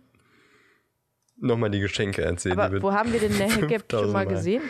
Nochmal 1.37 1.69
die 1.69 1.79
Geschenke 1.79 2.21
erzählen. 2.21 2.59
Aber 2.59 2.81
wo 2.81 2.91
haben 2.91 3.13
wir 3.13 3.19
denn 3.19 3.37
Gap 3.37 3.51
schon 3.51 3.69
5000 3.69 4.11
mal 4.11 4.25
Mal. 4.25 4.33
gesehen? 4.33 4.63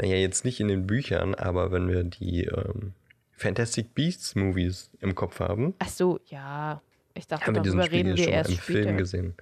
Naja, 0.00 0.16
jetzt 0.16 0.44
nicht 0.44 0.60
in 0.60 0.68
den 0.68 0.86
Büchern, 0.86 1.34
aber 1.34 1.72
wenn 1.72 1.88
wir 1.88 2.04
die 2.04 2.44
ähm, 2.44 2.92
Fantastic 3.32 3.94
Beasts 3.94 4.34
Movies 4.34 4.90
im 5.00 5.14
Kopf 5.14 5.40
haben, 5.40 5.74
Ach 5.78 5.88
so, 5.88 6.20
ja. 6.26 6.80
Ich 7.14 7.26
dachte, 7.26 7.46
haben 7.46 7.56
wir 7.56 7.62
diesen 7.62 7.82
Spiegel 7.82 8.16
schon 8.16 8.28
erst 8.28 8.50
im 8.50 8.56
später. 8.56 8.82
Film 8.82 8.96
gesehen. 8.96 9.34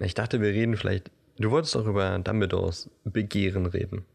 Ich 0.00 0.14
dachte, 0.14 0.40
wir 0.40 0.48
reden 0.48 0.76
vielleicht. 0.76 1.10
Du 1.38 1.50
wolltest 1.50 1.74
doch 1.74 1.86
über 1.86 2.18
Dumbledores 2.18 2.88
Begehren 3.04 3.66
reden. 3.66 4.06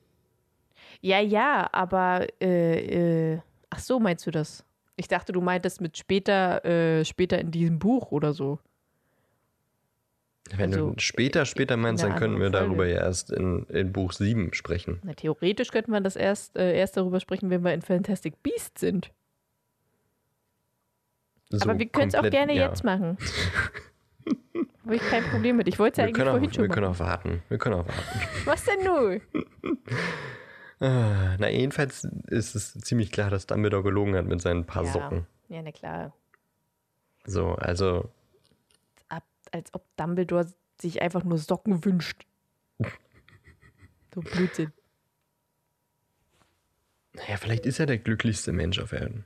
Ja, 1.01 1.19
ja, 1.19 1.69
aber 1.71 2.25
äh, 2.41 3.33
äh, 3.33 3.39
ach 3.69 3.79
so, 3.79 3.99
meinst 3.99 4.25
du 4.25 4.31
das? 4.31 4.63
Ich 4.95 5.07
dachte, 5.07 5.31
du 5.31 5.41
meintest 5.41 5.81
mit 5.81 5.97
später, 5.97 6.65
äh, 6.65 7.05
später 7.05 7.39
in 7.39 7.51
diesem 7.51 7.77
Buch 7.77 8.11
oder 8.11 8.33
so. 8.33 8.59
Wenn 10.55 10.71
Also, 10.73 10.91
du 10.91 10.99
später, 10.99 11.45
später 11.45 11.75
meinst, 11.77 12.03
in 12.03 12.09
dann 12.11 12.19
könnten 12.19 12.39
wir 12.39 12.49
darüber 12.49 12.75
Folge. 12.83 12.93
ja 12.93 13.01
erst 13.01 13.31
in, 13.31 13.65
in 13.65 13.91
Buch 13.91 14.13
7 14.13 14.53
sprechen. 14.53 14.99
Na, 15.03 15.13
theoretisch 15.13 15.71
könnte 15.71 15.91
man 15.91 16.03
das 16.03 16.15
erst, 16.15 16.55
äh, 16.55 16.77
erst 16.77 16.95
darüber 16.97 17.19
sprechen, 17.19 17.49
wenn 17.49 17.63
wir 17.63 17.73
in 17.73 17.81
Fantastic 17.81 18.41
Beasts 18.43 18.79
sind. 18.81 19.11
So 21.49 21.69
aber 21.69 21.79
wir 21.79 21.87
können 21.87 22.09
es 22.09 22.15
auch 22.15 22.29
gerne 22.29 22.53
ja. 22.53 22.67
jetzt 22.67 22.83
machen. 22.83 23.17
Habe 24.85 24.95
ich 24.95 25.01
kein 25.01 25.23
Problem 25.25 25.57
mit. 25.57 25.67
Ich 25.67 25.79
wollte 25.79 25.93
es 25.93 25.97
ja 25.97 26.03
Wir 26.03 26.07
eigentlich 26.07 26.17
können, 26.17 26.29
vorhin 26.31 26.49
auch, 26.49 26.53
schon 26.53 26.63
wir 26.63 26.69
können 26.69 26.87
machen. 26.87 26.95
auch 26.95 26.99
warten. 27.07 27.43
Wir 27.49 27.57
können 27.57 27.75
auch 27.75 27.87
warten. 27.87 28.19
Was 28.45 28.63
denn 28.63 28.83
nun? 28.85 29.21
Na, 30.79 31.49
jedenfalls 31.49 32.03
ist 32.27 32.55
es 32.55 32.73
ziemlich 32.75 33.11
klar, 33.11 33.29
dass 33.31 33.47
Dumbledore 33.47 33.83
gelogen 33.83 34.15
hat 34.15 34.25
mit 34.27 34.41
seinen 34.41 34.65
paar 34.65 34.85
Ja. 34.85 34.91
Socken. 34.91 35.27
Ja, 35.49 35.61
na 35.61 35.71
klar. 35.71 36.13
So, 37.25 37.53
also, 37.55 38.09
als 39.53 39.73
ob 39.73 39.85
Dumbledore 39.97 40.47
sich 40.79 41.01
einfach 41.01 41.23
nur 41.23 41.37
Socken 41.37 41.83
wünscht. 41.85 42.25
So 44.13 44.21
Blödsinn. 44.21 44.71
naja, 47.13 47.37
vielleicht 47.37 47.65
ist 47.65 47.79
er 47.79 47.85
der 47.85 47.97
glücklichste 47.97 48.51
Mensch 48.51 48.79
auf 48.79 48.91
Erden. 48.93 49.25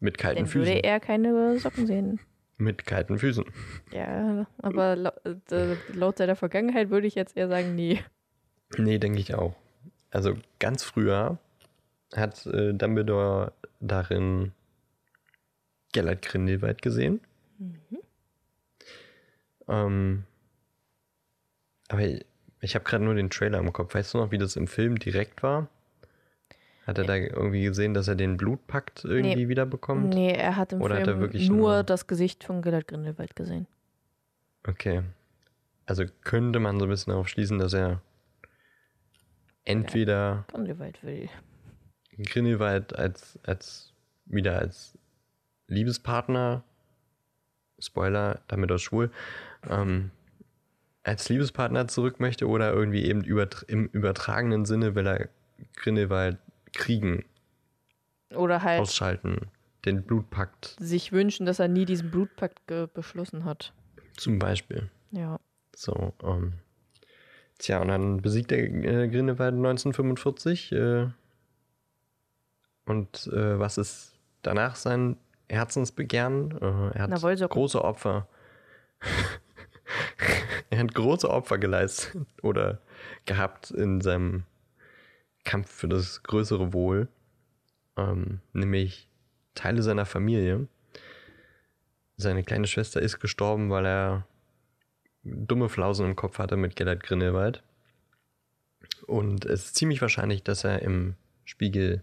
Mit 0.00 0.18
kalten 0.18 0.44
Dann 0.44 0.54
würde 0.54 0.70
Füßen. 0.70 0.84
er 0.84 1.00
keine 1.00 1.58
Socken 1.58 1.86
sehen. 1.86 2.20
Mit 2.58 2.86
kalten 2.86 3.18
Füßen. 3.18 3.44
Ja, 3.92 4.46
aber 4.58 4.96
lau 4.96 5.12
äh, 5.50 5.76
laut 5.92 6.18
seiner 6.18 6.36
Vergangenheit 6.36 6.90
würde 6.90 7.06
ich 7.06 7.14
jetzt 7.14 7.36
eher 7.36 7.48
sagen, 7.48 7.74
nee. 7.74 8.02
Nee, 8.78 8.98
denke 8.98 9.18
ich 9.18 9.34
auch. 9.34 9.54
Also 10.10 10.34
ganz 10.58 10.82
früher 10.82 11.38
hat 12.14 12.46
äh, 12.46 12.72
Dumbledore 12.72 13.52
darin 13.80 14.52
Gellert 15.92 16.22
Grindelwald 16.22 16.82
gesehen. 16.82 17.20
Ähm, 19.68 20.24
aber 21.88 22.02
ich, 22.02 22.24
ich 22.60 22.74
habe 22.74 22.84
gerade 22.84 23.04
nur 23.04 23.14
den 23.14 23.30
Trailer 23.30 23.58
im 23.58 23.72
Kopf. 23.72 23.94
Weißt 23.94 24.14
du 24.14 24.18
noch, 24.18 24.30
wie 24.30 24.38
das 24.38 24.56
im 24.56 24.66
Film 24.66 24.98
direkt 24.98 25.42
war? 25.42 25.68
Hat 26.86 26.98
er 26.98 27.04
da 27.04 27.16
irgendwie 27.16 27.64
gesehen, 27.64 27.94
dass 27.94 28.06
er 28.06 28.14
den 28.14 28.36
Blutpakt 28.36 29.04
irgendwie 29.04 29.44
Nee. 29.44 29.48
wiederbekommt? 29.48 30.14
Nee, 30.14 30.30
er 30.32 30.54
hat 30.56 30.72
im 30.72 30.80
Oder 30.80 30.94
hat 30.94 31.00
er 31.02 31.14
Film 31.14 31.20
wirklich 31.20 31.48
nur 31.48 31.58
nur- 31.58 31.82
das 31.82 32.06
Gesicht 32.06 32.44
von 32.44 32.62
Gellert 32.62 32.86
Grindelwald 32.86 33.34
gesehen. 33.34 33.66
Okay. 34.68 35.02
Also 35.84 36.04
könnte 36.22 36.60
man 36.60 36.78
so 36.78 36.86
ein 36.86 36.88
bisschen 36.90 37.10
darauf 37.10 37.28
schließen, 37.28 37.58
dass 37.58 37.72
er 37.72 38.00
entweder 39.64 40.44
Grindelwald 40.48 41.02
will. 41.02 41.28
Grindelwald 42.24 42.94
als, 42.96 43.38
als 43.44 43.92
wieder 44.26 44.58
als 44.58 44.96
Liebespartner, 45.68 46.62
Spoiler, 47.78 48.40
damit 48.48 48.72
auch 48.72 48.78
schwul, 48.78 49.10
ähm, 49.68 50.10
als 51.02 51.28
Liebespartner 51.28 51.86
zurück 51.88 52.20
möchte 52.20 52.48
oder 52.48 52.72
irgendwie 52.72 53.04
eben 53.04 53.22
übert 53.22 53.64
im 53.68 53.86
übertragenen 53.86 54.64
Sinne 54.64 54.94
will 54.94 55.06
er 55.06 55.28
Grindelwald 55.76 56.38
kriegen, 56.74 57.24
Oder 58.34 58.62
halt 58.62 58.80
ausschalten, 58.80 59.48
den 59.84 60.02
Blutpakt 60.02 60.76
sich 60.80 61.12
wünschen, 61.12 61.46
dass 61.46 61.58
er 61.60 61.68
nie 61.68 61.84
diesen 61.84 62.10
Blutpakt 62.10 62.60
beschlossen 62.92 63.44
hat. 63.44 63.72
zum 64.16 64.38
Beispiel. 64.38 64.90
Ja. 65.12 65.38
So, 65.74 66.12
ähm, 66.22 66.54
tja, 67.58 67.80
und 67.80 67.88
dann 67.88 68.20
besiegt 68.20 68.50
er 68.52 68.58
äh, 68.58 69.08
Grindelwald 69.08 69.54
1945 69.54 70.72
äh, 70.72 71.06
und 72.86 73.26
äh, 73.28 73.58
was 73.58 73.78
ist 73.78 74.14
danach 74.42 74.76
sein 74.76 75.16
Herzensbegehren? 75.48 76.52
Äh, 76.52 76.96
er 76.96 77.02
hat 77.02 77.10
Na, 77.10 77.46
große 77.46 77.84
Opfer. 77.84 78.28
er 80.70 80.78
hat 80.78 80.94
große 80.94 81.28
Opfer 81.28 81.58
geleistet 81.58 82.26
oder 82.42 82.80
gehabt 83.24 83.70
in 83.70 84.00
seinem 84.00 84.44
Kampf 85.44 85.70
für 85.70 85.88
das 85.88 86.22
größere 86.22 86.72
Wohl, 86.72 87.08
ähm, 87.96 88.40
nämlich 88.52 89.08
Teile 89.54 89.82
seiner 89.82 90.06
Familie. 90.06 90.68
seine 92.18 92.42
kleine 92.42 92.66
Schwester 92.66 93.00
ist 93.00 93.20
gestorben, 93.20 93.70
weil 93.70 93.86
er 93.86 94.26
dumme 95.22 95.68
Flausen 95.68 96.06
im 96.06 96.16
Kopf 96.16 96.38
hatte 96.38 96.56
mit 96.56 96.76
Gellert 96.76 97.02
Grindelwald. 97.02 97.62
Und 99.06 99.44
es 99.44 99.66
ist 99.66 99.76
ziemlich 99.76 100.00
wahrscheinlich, 100.00 100.42
dass 100.42 100.64
er 100.64 100.82
im 100.82 101.14
Spiegel 101.44 102.02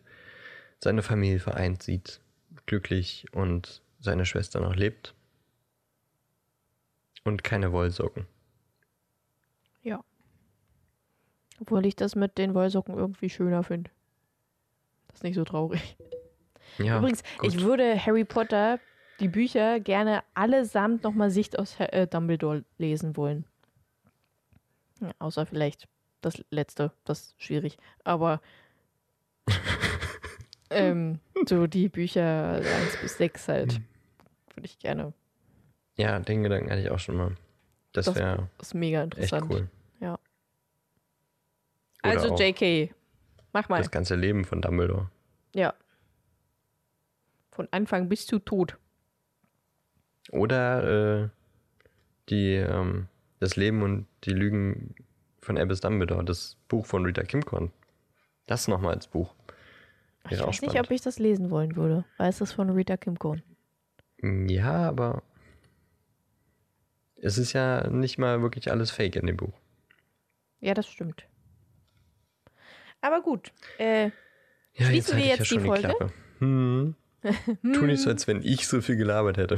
seine 0.80 1.02
Familie 1.02 1.40
vereint 1.40 1.82
sieht, 1.82 2.22
glücklich 2.66 3.26
und 3.32 3.82
seine 4.00 4.26
Schwester 4.26 4.60
noch 4.60 4.76
lebt. 4.76 5.16
Und 7.24 7.44
keine 7.44 7.72
Wollsocken. 7.72 8.28
Ja. 9.82 10.04
Obwohl 11.60 11.86
ich 11.86 11.96
das 11.96 12.16
mit 12.16 12.38
den 12.38 12.54
Wollsocken 12.54 12.96
irgendwie 12.96 13.30
schöner 13.30 13.64
finde. 13.64 13.90
Das 15.08 15.18
ist 15.18 15.24
nicht 15.24 15.36
so 15.36 15.44
traurig. 15.44 15.96
Ja, 16.80 16.98
Übrigens, 16.98 17.22
gut. 17.38 17.48
ich 17.54 17.62
würde 17.62 18.04
Harry 18.04 18.26
Potter, 18.26 18.80
die 19.20 19.28
Bücher, 19.28 19.80
gerne 19.80 20.24
allesamt 20.34 21.04
nochmal 21.04 21.30
Sicht 21.30 21.60
aus 21.60 21.78
Herr- 21.78 21.94
äh, 21.94 22.08
Dumbledore 22.08 22.64
lesen 22.80 23.16
wollen. 23.16 23.46
Ja, 25.00 25.12
außer 25.20 25.46
vielleicht 25.46 25.88
das 26.22 26.44
letzte, 26.50 26.92
das 27.04 27.20
ist 27.22 27.44
schwierig. 27.44 27.78
Aber 28.04 28.42
ähm, 30.70 31.20
so 31.48 31.68
die 31.68 31.90
Bücher 31.90 32.56
1 32.56 32.66
bis 33.02 33.18
6 33.18 33.48
halt. 33.48 33.82
Würde 34.56 34.66
ich 34.66 34.80
gerne. 34.80 35.14
Ja, 35.96 36.20
den 36.20 36.44
Gedanken 36.44 36.72
hatte 36.72 36.82
ich 36.82 36.90
auch 36.90 37.00
schon 37.00 37.16
mal. 37.18 37.36
Das 37.92 38.06
Das 38.06 38.16
wäre 38.16 38.50
ist 38.60 38.74
mega 38.74 39.04
echt 39.04 39.14
interessant. 39.14 39.52
cool. 39.52 39.70
Oder 42.04 42.12
Also 42.12 42.36
JK, 42.36 42.94
mach 43.54 43.70
mal. 43.70 43.78
Das 43.78 43.92
ganze 43.92 44.16
Leben 44.16 44.46
von 44.46 44.62
Dumbledore. 44.62 45.10
Ja. 45.56 45.74
Von 47.52 47.68
Anfang 47.72 48.10
bis 48.10 48.26
zu 48.26 48.40
Tod. 48.40 48.78
Oder 50.32 51.24
äh, 51.24 51.30
die, 52.30 52.56
ähm, 52.56 53.08
das 53.40 53.56
Leben 53.56 53.82
und 53.84 54.08
die 54.24 54.32
Lügen 54.32 54.96
von 55.42 55.58
Albus 55.58 55.82
Dumbledore, 55.82 56.24
das 56.24 56.58
Buch 56.68 56.86
von 56.86 57.06
Rita 57.06 57.24
Kimcorn. 57.24 57.72
Das 58.46 58.68
nochmal 58.68 58.94
als 58.96 59.08
Buch. 59.08 59.34
Ich 60.26 60.32
Wäre 60.32 60.48
weiß 60.48 60.62
nicht, 60.62 60.72
spannend. 60.72 60.88
ob 60.88 60.92
ich 60.92 61.02
das 61.02 61.20
lesen 61.20 61.50
wollen 61.50 61.76
würde. 61.76 62.06
Weil 62.18 62.30
es 62.30 62.42
ist 62.42 62.54
von 62.54 62.70
Rita 62.70 62.98
Kimcorn. 62.98 63.44
Ja, 64.22 64.88
aber 64.88 65.22
es 67.18 67.38
ist 67.38 67.54
ja 67.54 67.90
nicht 67.90 68.18
mal 68.18 68.42
wirklich 68.42 68.72
alles 68.72 68.92
Fake 68.92 69.16
in 69.18 69.28
dem 69.28 69.38
Buch. 69.38 69.54
Ja, 70.62 70.74
das 70.74 70.88
stimmt. 70.88 71.26
Aber 73.04 73.22
gut. 73.22 73.52
Äh, 73.78 74.06
Ja, 74.76 74.86
Schließen 74.88 75.18
wir 75.18 75.24
halte 75.26 75.34
ich 75.34 75.40
jetzt 75.40 75.52
die 75.52 75.56
schon 75.56 75.66
Folge? 75.66 75.82
Klappe. 75.90 76.14
Hm. 76.40 76.96
Tu 77.62 77.86
nicht 77.86 78.02
so, 78.02 78.10
als 78.10 78.28
wenn 78.28 78.42
ich 78.42 78.68
so 78.68 78.82
viel 78.82 78.96
gelabert 78.96 79.38
hätte. 79.38 79.58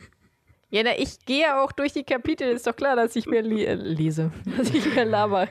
ja, 0.70 0.82
na, 0.84 0.96
ich 0.98 1.24
gehe 1.26 1.40
ja 1.42 1.62
auch 1.62 1.72
durch 1.72 1.92
die 1.92 2.04
Kapitel. 2.04 2.48
Ist 2.52 2.66
doch 2.66 2.76
klar, 2.76 2.94
dass 2.96 3.16
ich 3.16 3.26
mehr 3.26 3.42
li 3.42 3.64
äh, 3.64 3.74
lese. 3.74 4.30
Dass 4.56 4.70
ich 4.72 4.94
mehr 4.94 5.04
laber. 5.06 5.48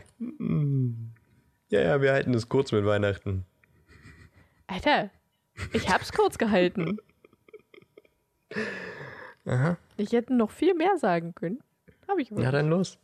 Ja, 1.69 1.81
ja, 1.81 2.01
wir 2.01 2.13
halten 2.13 2.33
es 2.35 2.47
kurz 2.47 2.71
mit 2.71 2.85
Weihnachten. 2.85 3.45
Alter, 4.67 5.09
ich 5.73 5.89
hab's 5.89 6.11
kurz 6.13 6.37
gehalten. 6.37 6.97
Aha. 9.45 9.77
Ich 9.97 10.11
hätte 10.13 10.33
noch 10.35 10.51
viel 10.51 10.73
mehr 10.75 10.97
sagen 10.97 11.33
können. 11.35 11.59
Habe 12.07 12.21
ich 12.21 12.31
aber 12.31 12.41
Ja, 12.41 12.51
dann 12.51 12.69
los. 12.69 12.97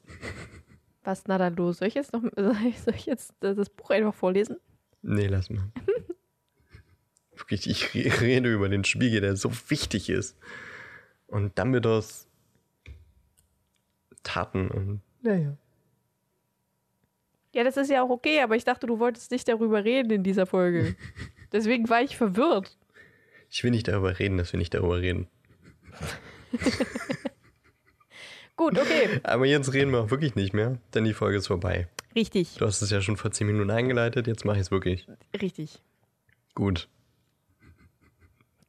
Was 1.04 1.24
na 1.28 1.38
dann 1.38 1.56
los? 1.56 1.78
Soll 1.80 1.88
ich 1.88 1.96
jetzt 1.96 2.14
noch 2.14 2.22
soll 2.36 2.94
ich, 2.96 3.06
jetzt 3.06 3.32
äh, 3.44 3.56
das 3.56 3.70
Buch 3.70 3.90
einfach 3.90 4.14
vorlesen? 4.14 4.58
Nee, 5.02 5.28
lass 5.28 5.50
mal. 5.50 5.72
Wirklich, 7.36 7.66
ich 7.68 7.94
re- 7.96 8.22
rede 8.22 8.54
über 8.54 8.70
den 8.70 8.84
Spiegel, 8.84 9.22
der 9.22 9.36
so 9.36 9.52
wichtig 9.70 10.10
ist. 10.10 10.38
Und 11.28 11.58
Dumbledores 11.58 12.28
Taten 14.24 14.70
und. 14.70 15.02
Naja. 15.22 15.58
Ja, 17.54 17.64
das 17.64 17.78
ist 17.78 17.90
ja 17.90 18.04
auch 18.04 18.10
okay, 18.10 18.42
aber 18.42 18.56
ich 18.56 18.64
dachte, 18.64 18.86
du 18.88 19.00
wolltest 19.00 19.32
nicht 19.32 19.48
darüber 19.48 19.84
reden 19.84 20.12
in 20.12 20.24
dieser 20.24 20.46
Folge. 20.46 20.96
Deswegen 21.52 21.90
war 21.90 22.02
ich 22.02 22.16
verwirrt. 22.16 22.78
Ich 23.50 23.64
will 23.64 23.72
nicht 23.72 23.88
darüber 23.88 24.20
reden, 24.20 24.38
dass 24.38 24.54
wir 24.54 24.58
nicht 24.60 24.74
darüber 24.74 25.00
reden. 25.02 25.28
Gut, 28.62 28.78
okay. 28.78 29.20
Aber 29.24 29.48
jetzt 29.48 29.74
reden 29.74 29.92
wir 29.92 30.02
auch 30.02 30.12
wirklich 30.12 30.36
nicht 30.36 30.54
mehr, 30.54 30.78
denn 30.94 31.04
die 31.04 31.14
Folge 31.16 31.38
ist 31.40 31.48
vorbei. 31.48 31.88
Richtig, 32.16 32.58
Du 32.60 32.66
hast 32.68 32.82
es 32.84 32.92
ja 32.92 33.02
schon 33.02 33.18
vor 33.18 33.32
10 33.32 33.48
Minuten 33.48 33.72
eingeleitet, 33.72 34.28
jetzt 34.28 34.46
mache 34.46 34.58
ich 34.58 34.62
es 34.64 34.72
wirklich. 34.72 35.08
richtig. 35.42 35.82
Gut. 36.54 36.88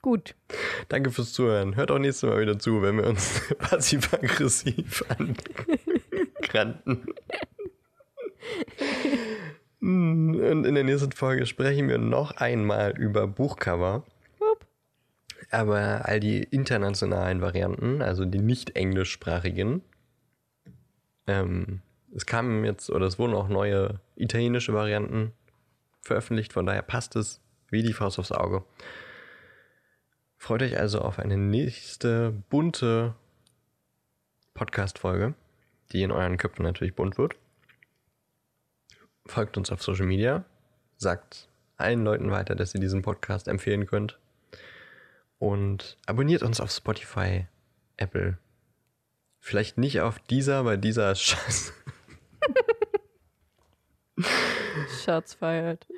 Gut. 0.00 0.34
Danke 0.88 1.10
fürs 1.10 1.34
Zuhören. 1.34 1.76
Hört 1.76 1.90
auch 1.90 1.98
nächstes 1.98 2.28
Mal 2.28 2.40
wieder 2.40 2.58
zu, 2.58 2.80
wenn 2.80 2.96
wir 2.96 3.06
uns 3.06 3.42
passiv-aggressiv 3.58 5.04
angranten. 5.08 7.04
Hm, 9.80 10.34
Und 10.40 10.64
in 10.64 10.74
der 10.76 10.84
nächsten 10.84 11.12
Folge 11.12 11.44
sprechen 11.46 11.88
wir 11.88 11.98
noch 11.98 12.32
einmal 12.36 12.96
über 12.96 13.26
Buchcover. 13.26 14.04
Aber 15.52 16.06
all 16.06 16.20
die 16.20 16.42
internationalen 16.42 17.40
Varianten, 17.40 18.02
also 18.02 18.24
die 18.24 18.40
nicht 18.40 18.76
englischsprachigen. 18.76 19.82
Ähm, 21.26 21.82
es 22.14 22.26
kamen 22.26 22.64
jetzt, 22.64 22.90
oder 22.90 23.06
es 23.06 23.18
wurden 23.18 23.34
auch 23.34 23.48
neue 23.48 24.00
italienische 24.16 24.74
Varianten 24.74 25.32
veröffentlicht, 26.00 26.52
von 26.52 26.66
daher 26.66 26.82
passt 26.82 27.16
es 27.16 27.40
wie 27.68 27.82
die 27.82 27.92
Faust 27.92 28.18
aufs 28.18 28.32
Auge. 28.32 28.64
Freut 30.36 30.62
euch 30.62 30.78
also 30.78 31.00
auf 31.00 31.18
eine 31.18 31.36
nächste 31.36 32.32
bunte 32.50 33.14
Podcast-Folge, 34.54 35.34
die 35.92 36.02
in 36.02 36.10
euren 36.10 36.36
Köpfen 36.36 36.64
natürlich 36.64 36.94
bunt 36.94 37.16
wird. 37.16 37.36
Folgt 39.24 39.56
uns 39.56 39.70
auf 39.70 39.82
Social 39.82 40.06
Media, 40.06 40.44
sagt 40.96 41.48
allen 41.76 42.04
Leuten 42.04 42.30
weiter, 42.30 42.54
dass 42.54 42.74
ihr 42.74 42.80
diesen 42.80 43.02
Podcast 43.02 43.48
empfehlen 43.48 43.86
könnt. 43.86 44.18
Und 45.42 45.98
abonniert 46.06 46.44
uns 46.44 46.60
auf 46.60 46.70
Spotify, 46.70 47.46
Apple. 47.96 48.38
Vielleicht 49.40 49.76
nicht 49.76 50.00
auf 50.00 50.20
dieser, 50.20 50.64
weil 50.64 50.78
dieser 50.78 51.10
ist 51.12 51.22
scheiße. 51.22 51.72
Schatz 55.02 55.34
feiert. 55.34 55.88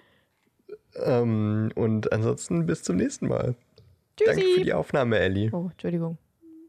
Ähm, 0.95 1.71
und 1.75 2.11
ansonsten 2.11 2.65
bis 2.65 2.85
zum 2.85 2.97
nächsten 2.97 3.29
Mal. 3.29 3.55
Danke 4.17 4.41
für 4.41 4.41
Tschüssi. 4.41 4.63
die 4.63 4.73
Aufnahme, 4.73 5.19
Ellie. 5.19 5.51
Oh, 5.53 5.69
Entschuldigung. 5.71 6.17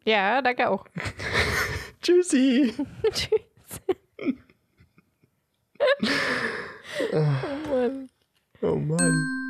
Ja, 0.03 0.41
danke 0.41 0.69
auch. 0.69 0.85
Tschüssi. 2.01 2.73
Tschüss. 3.09 3.81
oh 7.13 7.25
Mann. 7.69 8.09
Oh 8.61 8.75
Mann. 8.75 9.45